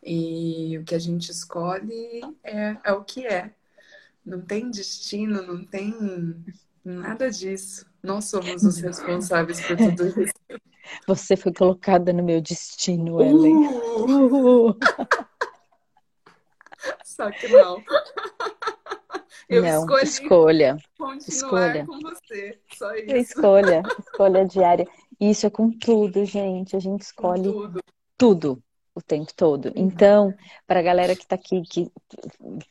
E 0.02 0.78
o 0.78 0.84
que 0.84 0.94
a 0.94 0.98
gente 0.98 1.30
escolhe 1.30 2.20
é, 2.42 2.76
é 2.84 2.92
o 2.92 3.02
que 3.04 3.26
é. 3.26 3.50
Não 4.24 4.40
tem 4.40 4.70
destino, 4.70 5.42
não 5.42 5.64
tem 5.64 5.94
nada 6.84 7.30
disso. 7.30 7.86
Nós 8.02 8.26
somos 8.26 8.62
os 8.64 8.78
responsáveis 8.78 9.60
por 9.60 9.76
tudo 9.76 10.22
isso. 10.22 10.34
Você 11.06 11.36
foi 11.36 11.52
colocada 11.52 12.12
no 12.12 12.22
meu 12.22 12.40
destino, 12.42 13.20
Ellen. 13.22 13.66
Uh, 13.66 14.68
Uh! 14.70 14.78
só 17.04 17.30
que 17.30 17.48
não. 17.48 17.82
Eu 19.48 19.62
Não, 19.62 19.80
escolhi 19.80 20.04
escolha. 20.04 20.76
escolha. 21.26 21.86
com 21.86 21.98
você. 22.00 22.58
Só 22.74 22.94
isso. 22.94 23.16
Escolha, 23.16 23.82
escolha 23.98 24.46
diária. 24.46 24.88
Isso 25.20 25.46
é 25.46 25.50
com 25.50 25.70
tudo, 25.70 26.24
gente. 26.24 26.76
A 26.76 26.80
gente 26.80 27.02
escolhe 27.02 27.42
tudo. 27.52 27.80
tudo 28.16 28.62
o 28.94 29.02
tempo 29.02 29.32
todo. 29.34 29.72
Então, 29.74 30.32
para 30.66 30.80
a 30.80 30.82
galera 30.82 31.16
que 31.16 31.22
está 31.22 31.34
aqui, 31.34 31.62
que 31.62 31.90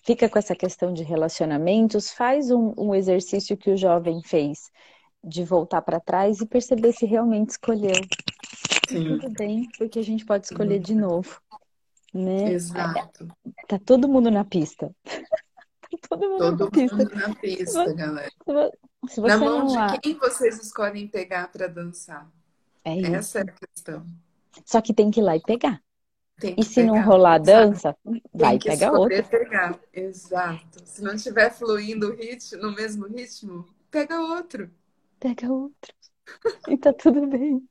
fica 0.05 0.29
com 0.29 0.39
essa 0.39 0.55
questão 0.55 0.93
de 0.93 1.03
relacionamentos, 1.03 2.11
faz 2.11 2.49
um, 2.49 2.73
um 2.77 2.95
exercício 2.95 3.57
que 3.57 3.69
o 3.69 3.77
jovem 3.77 4.21
fez, 4.23 4.71
de 5.23 5.43
voltar 5.43 5.81
para 5.81 5.99
trás 5.99 6.39
e 6.39 6.45
perceber 6.45 6.93
se 6.93 7.05
realmente 7.05 7.49
escolheu. 7.51 7.95
Sim, 8.87 9.19
tudo 9.19 9.29
bem, 9.31 9.67
porque 9.77 9.99
a 9.99 10.03
gente 10.03 10.25
pode 10.25 10.45
escolher 10.45 10.79
de 10.79 10.95
novo, 10.95 11.41
né? 12.13 12.53
exato. 12.53 13.27
Tá 13.67 13.77
todo 13.77 14.07
mundo 14.07 14.31
na 14.31 14.45
pista. 14.45 14.93
Todo 16.09 16.29
mundo 16.29 16.39
na 16.43 16.57
Todo 16.57 16.71
pista. 16.71 16.95
mundo 16.97 17.15
na 17.15 17.35
pista, 17.35 17.93
galera. 17.93 18.31
Se 18.45 18.53
vo- 18.53 18.71
se 19.09 19.21
Na 19.21 19.37
você 19.37 19.45
mão 19.45 19.65
não 19.65 19.87
de 19.91 19.99
quem 19.99 20.17
vocês 20.17 20.61
escolhem 20.61 21.07
pegar 21.07 21.51
para 21.51 21.67
dançar? 21.67 22.29
É 22.85 22.95
isso. 22.97 23.15
Essa 23.15 23.39
é 23.39 23.41
a 23.41 23.45
questão. 23.67 24.05
Só 24.65 24.81
que 24.81 24.93
tem 24.93 25.09
que 25.11 25.19
ir 25.19 25.23
lá 25.23 25.35
e 25.35 25.41
pegar. 25.41 25.81
E 26.57 26.63
se 26.63 26.83
não 26.83 26.93
pegar, 26.95 27.05
rolar 27.05 27.33
a 27.41 27.45
sabe? 27.45 27.45
dança, 27.45 27.97
Tem 28.03 28.21
vai 28.33 28.59
que 28.59 28.69
pegar 28.69 28.91
outra. 28.91 29.23
pegar. 29.23 29.79
Exato. 29.93 30.81
Se 30.85 31.01
não 31.01 31.13
estiver 31.13 31.51
fluindo 31.53 32.09
o 32.09 32.15
ritmo, 32.15 32.61
no 32.61 32.71
mesmo 32.73 33.07
ritmo, 33.07 33.65
pega 33.89 34.19
outro. 34.19 34.69
Pega 35.19 35.51
outro. 35.51 35.93
E 36.69 36.77
tá 36.77 36.93
tudo 36.93 37.27
bem. 37.27 37.61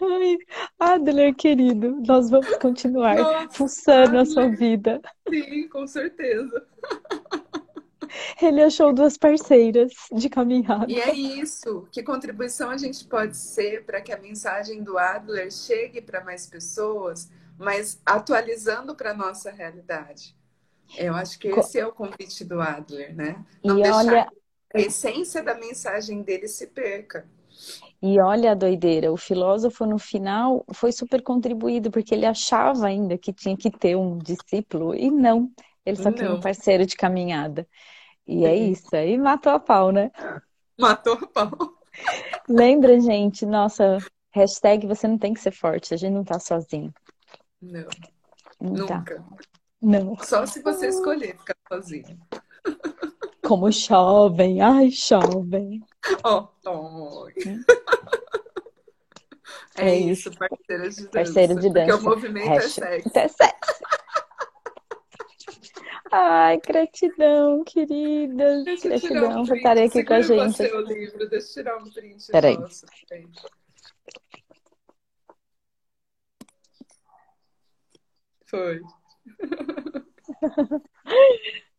Ai, 0.00 0.36
Adler, 0.78 1.34
querido, 1.34 2.00
nós 2.06 2.30
vamos 2.30 2.56
continuar 2.58 3.16
Nossa, 3.16 3.48
fuçando 3.50 4.18
a 4.18 4.24
sua 4.24 4.44
Adler. 4.44 4.58
vida. 4.58 5.00
Sim, 5.28 5.68
com 5.68 5.86
certeza. 5.86 6.66
Ele 8.40 8.62
achou 8.62 8.92
duas 8.92 9.16
parceiras 9.18 9.92
de 10.12 10.28
caminhada. 10.28 10.86
E 10.86 11.00
é 11.00 11.12
isso. 11.12 11.88
Que 11.90 12.02
contribuição 12.02 12.70
a 12.70 12.76
gente 12.76 13.04
pode 13.06 13.36
ser 13.36 13.84
para 13.84 14.00
que 14.00 14.12
a 14.12 14.18
mensagem 14.20 14.82
do 14.82 14.96
Adler 14.98 15.50
chegue 15.50 16.00
para 16.00 16.22
mais 16.24 16.46
pessoas, 16.46 17.30
mas 17.58 18.00
atualizando 18.06 18.94
para 18.94 19.10
a 19.10 19.14
nossa 19.14 19.50
realidade? 19.50 20.36
Eu 20.96 21.14
acho 21.14 21.38
que 21.38 21.48
esse 21.48 21.78
é 21.78 21.86
o 21.86 21.92
convite 21.92 22.44
do 22.44 22.60
Adler, 22.60 23.14
né? 23.16 23.44
Não 23.62 23.78
E 23.78 23.82
deixar 23.82 24.14
olha, 24.14 24.26
a 24.74 24.80
essência 24.80 25.42
da 25.42 25.54
mensagem 25.54 26.22
dele 26.22 26.48
se 26.48 26.68
perca. 26.68 27.28
e 28.02 28.20
olha 28.20 28.52
a 28.52 28.54
doideira, 28.54 29.12
o 29.12 29.16
filósofo 29.16 29.86
no 29.86 29.98
final 29.98 30.64
foi 30.74 30.92
super 30.92 31.22
contribuído, 31.22 31.90
porque 31.90 32.14
ele 32.14 32.26
achava 32.26 32.86
ainda 32.86 33.16
que 33.18 33.32
tinha 33.32 33.56
que 33.56 33.70
ter 33.70 33.96
um 33.96 34.18
discípulo, 34.18 34.94
e 34.94 35.10
não, 35.10 35.50
ele 35.84 35.96
só 35.96 36.12
queria 36.12 36.32
um 36.32 36.38
parceiro 36.40 36.86
de 36.86 36.96
caminhada. 36.96 37.66
E 38.26 38.44
é 38.44 38.54
isso, 38.56 38.94
aí 38.94 39.16
matou 39.16 39.52
a 39.52 39.60
pau, 39.60 39.92
né? 39.92 40.10
Matou 40.78 41.14
a 41.14 41.26
pau. 41.26 41.76
Lembra, 42.48 43.00
gente, 43.00 43.46
nossa, 43.46 43.98
hashtag 44.32 44.86
você 44.86 45.06
não 45.08 45.16
tem 45.18 45.32
que 45.32 45.40
ser 45.40 45.52
forte, 45.52 45.94
a 45.94 45.96
gente 45.96 46.12
não 46.12 46.24
tá 46.24 46.38
sozinho. 46.38 46.92
Não, 47.62 47.86
Não 48.60 48.86
tá, 48.86 48.98
nunca. 48.98 49.24
não. 49.80 50.16
Só 50.18 50.44
se 50.44 50.60
você 50.62 50.88
escolher 50.88 51.36
ficar 51.38 51.56
sozinho. 51.68 52.18
Como 53.46 53.70
jovem, 53.70 54.60
ai, 54.60 54.90
jovem. 54.90 55.82
Ó, 56.24 56.48
ó. 56.66 57.28
É 59.78 59.90
É 59.90 59.96
isso. 59.96 60.28
isso, 60.30 60.38
parceira 60.38 60.90
de 60.90 61.08
dança. 61.08 61.10
Parceiro 61.12 61.54
de 61.54 61.70
Porque 61.70 61.92
o 61.92 61.98
dança. 61.98 62.02
movimento 62.02 62.46
é 62.46 62.58
Hashtag 62.58 63.02
sexy. 63.02 63.08
até 63.08 63.28
sexo. 63.28 63.84
Ai, 66.12 66.60
gratidão. 66.60 67.64
Deixa 67.64 68.82
tirar 68.82 68.98
Gratidão 68.98 69.42
um 69.42 69.46
por 69.46 69.56
estarem 69.56 69.86
aqui 69.86 70.04
com 70.04 70.14
a 70.14 70.20
gente. 70.20 70.56
você 70.56 70.72
o 70.72 70.80
livro. 70.80 71.28
Deixa 71.28 71.48
eu 71.48 71.52
tirar 71.52 71.76
um 71.78 71.90
print 71.90 72.26
Peraí. 72.30 72.56
Foi. 78.46 78.80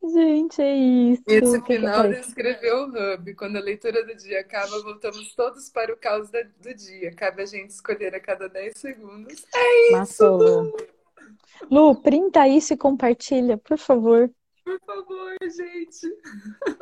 Gente, 0.03 0.61
é 0.61 0.75
isso. 0.75 1.23
Esse 1.27 1.61
final 1.63 2.07
descreveu 2.09 2.85
o 2.85 3.13
hub. 3.13 3.35
Quando 3.35 3.57
a 3.57 3.61
leitura 3.61 4.05
do 4.05 4.15
dia 4.15 4.39
acaba, 4.39 4.81
voltamos 4.81 5.33
todos 5.35 5.69
para 5.69 5.93
o 5.93 5.97
caos 5.97 6.29
do 6.29 6.73
dia. 6.73 7.13
Cabe 7.13 7.41
a 7.41 7.45
gente 7.45 7.71
escolher 7.71 8.15
a 8.15 8.19
cada 8.19 8.47
10 8.47 8.77
segundos. 8.77 9.45
É 9.53 10.01
isso, 10.03 10.23
Matou, 10.23 10.77
Lu. 11.71 11.95
Printa 12.01 12.47
isso 12.47 12.73
e 12.73 12.77
compartilha, 12.77 13.57
por 13.57 13.77
favor. 13.77 14.29
por 14.63 14.79
favor, 14.85 15.33
gente. 15.43 16.07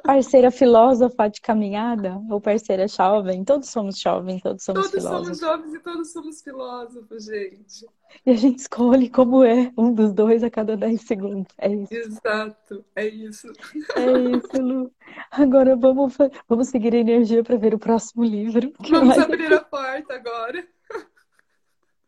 Parceira 0.03 0.49
filósofa 0.51 1.27
de 1.30 1.39
caminhada 1.39 2.19
ou 2.30 2.41
parceira 2.41 2.88
jovem, 2.88 3.43
todos 3.43 3.69
somos 3.69 3.99
jovens, 3.99 4.41
todos 4.41 4.63
somos 4.63 4.89
Todos 4.89 5.03
somos 5.03 5.27
filósofos. 5.27 5.39
jovens 5.39 5.73
e 5.76 5.80
todos 5.80 6.11
somos 6.11 6.41
filósofos, 6.41 7.26
gente. 7.26 7.85
E 8.26 8.31
a 8.31 8.35
gente 8.35 8.59
escolhe 8.59 9.09
como 9.09 9.43
é 9.43 9.72
um 9.77 9.93
dos 9.93 10.13
dois 10.13 10.43
a 10.43 10.49
cada 10.49 10.76
10 10.77 11.01
segundos. 11.01 11.53
É 11.59 11.69
isso. 11.73 11.93
Exato, 11.93 12.84
é 12.95 13.07
isso. 13.07 13.47
É 13.95 14.35
isso, 14.38 14.61
Lu. 14.61 14.91
Agora 15.31 15.76
vamos, 15.76 16.17
vamos 16.47 16.67
seguir 16.69 16.93
a 16.95 16.99
energia 16.99 17.43
para 17.43 17.57
ver 17.57 17.73
o 17.73 17.80
próximo 17.80 18.23
livro. 18.23 18.72
Vamos 18.89 19.15
vai- 19.15 19.26
abrir 19.26 19.53
a 19.53 19.61
porta 19.61 20.15
agora. 20.15 20.65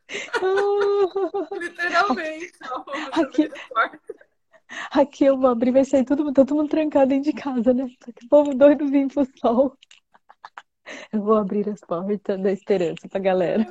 Literalmente. 1.59 2.53
Aqui. 3.11 3.49
Aqui 4.91 5.25
eu 5.25 5.37
vou 5.37 5.49
abrir, 5.49 5.71
vai 5.71 5.85
sair 5.85 6.03
todo 6.03 6.23
mundo, 6.25 6.33
todo 6.33 6.55
mundo 6.55 6.69
trancado 6.69 7.07
dentro 7.07 7.31
de 7.31 7.37
casa, 7.37 7.73
né? 7.73 7.83
O 7.85 8.29
povo 8.29 8.53
doido 8.53 8.87
vir 8.87 9.07
pro 9.07 9.25
sol. 9.39 9.77
Eu 11.11 11.21
vou 11.21 11.35
abrir 11.35 11.67
as 11.69 11.79
portas 11.81 12.41
da 12.41 12.51
esperança 12.51 13.07
pra 13.09 13.19
galera. 13.19 13.65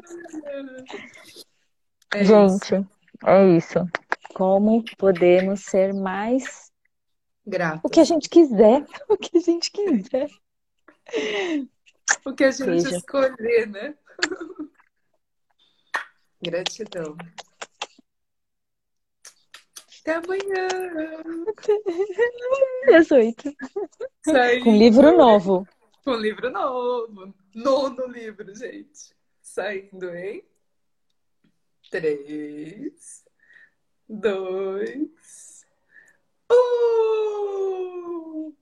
É 2.14 2.22
isso. 2.22 2.32
Gente, 2.32 2.88
é 3.24 3.56
isso. 3.56 3.86
Como 4.34 4.84
podemos 4.96 5.60
ser 5.60 5.94
mais 5.94 6.70
Grato. 7.46 7.80
o 7.84 7.88
que 7.88 8.00
a 8.00 8.04
gente 8.04 8.28
quiser, 8.28 8.84
o 9.08 9.16
que 9.16 9.38
a 9.38 9.40
gente 9.40 9.70
quiser. 9.70 10.28
O 12.24 12.32
que 12.32 12.44
a 12.44 12.50
gente 12.50 12.82
Seja. 12.82 12.96
escolher, 12.96 13.66
né? 13.68 13.94
Gratidão. 16.42 17.16
Até 20.00 20.14
amanhã. 20.14 20.68
Às 22.96 23.10
oito. 23.10 23.52
Com 24.62 24.76
livro 24.76 25.16
novo. 25.16 25.66
Com 26.04 26.14
livro 26.14 26.50
novo. 26.50 27.34
Nono 27.54 28.06
livro, 28.06 28.54
gente. 28.54 29.14
Saindo 29.42 30.14
em 30.14 30.44
três, 31.90 33.24
dois, 34.08 35.64
um. 36.50 38.54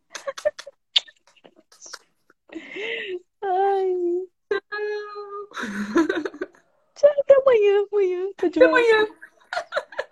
Ai, 3.42 4.26
Tchau. 4.48 4.60
Tchau, 6.94 7.10
até 7.18 7.34
amanhã, 7.40 7.86
amanhã. 7.90 8.32
Tá 8.36 8.46
até, 8.46 8.60
até 8.60 8.64
amanhã. 8.66 9.06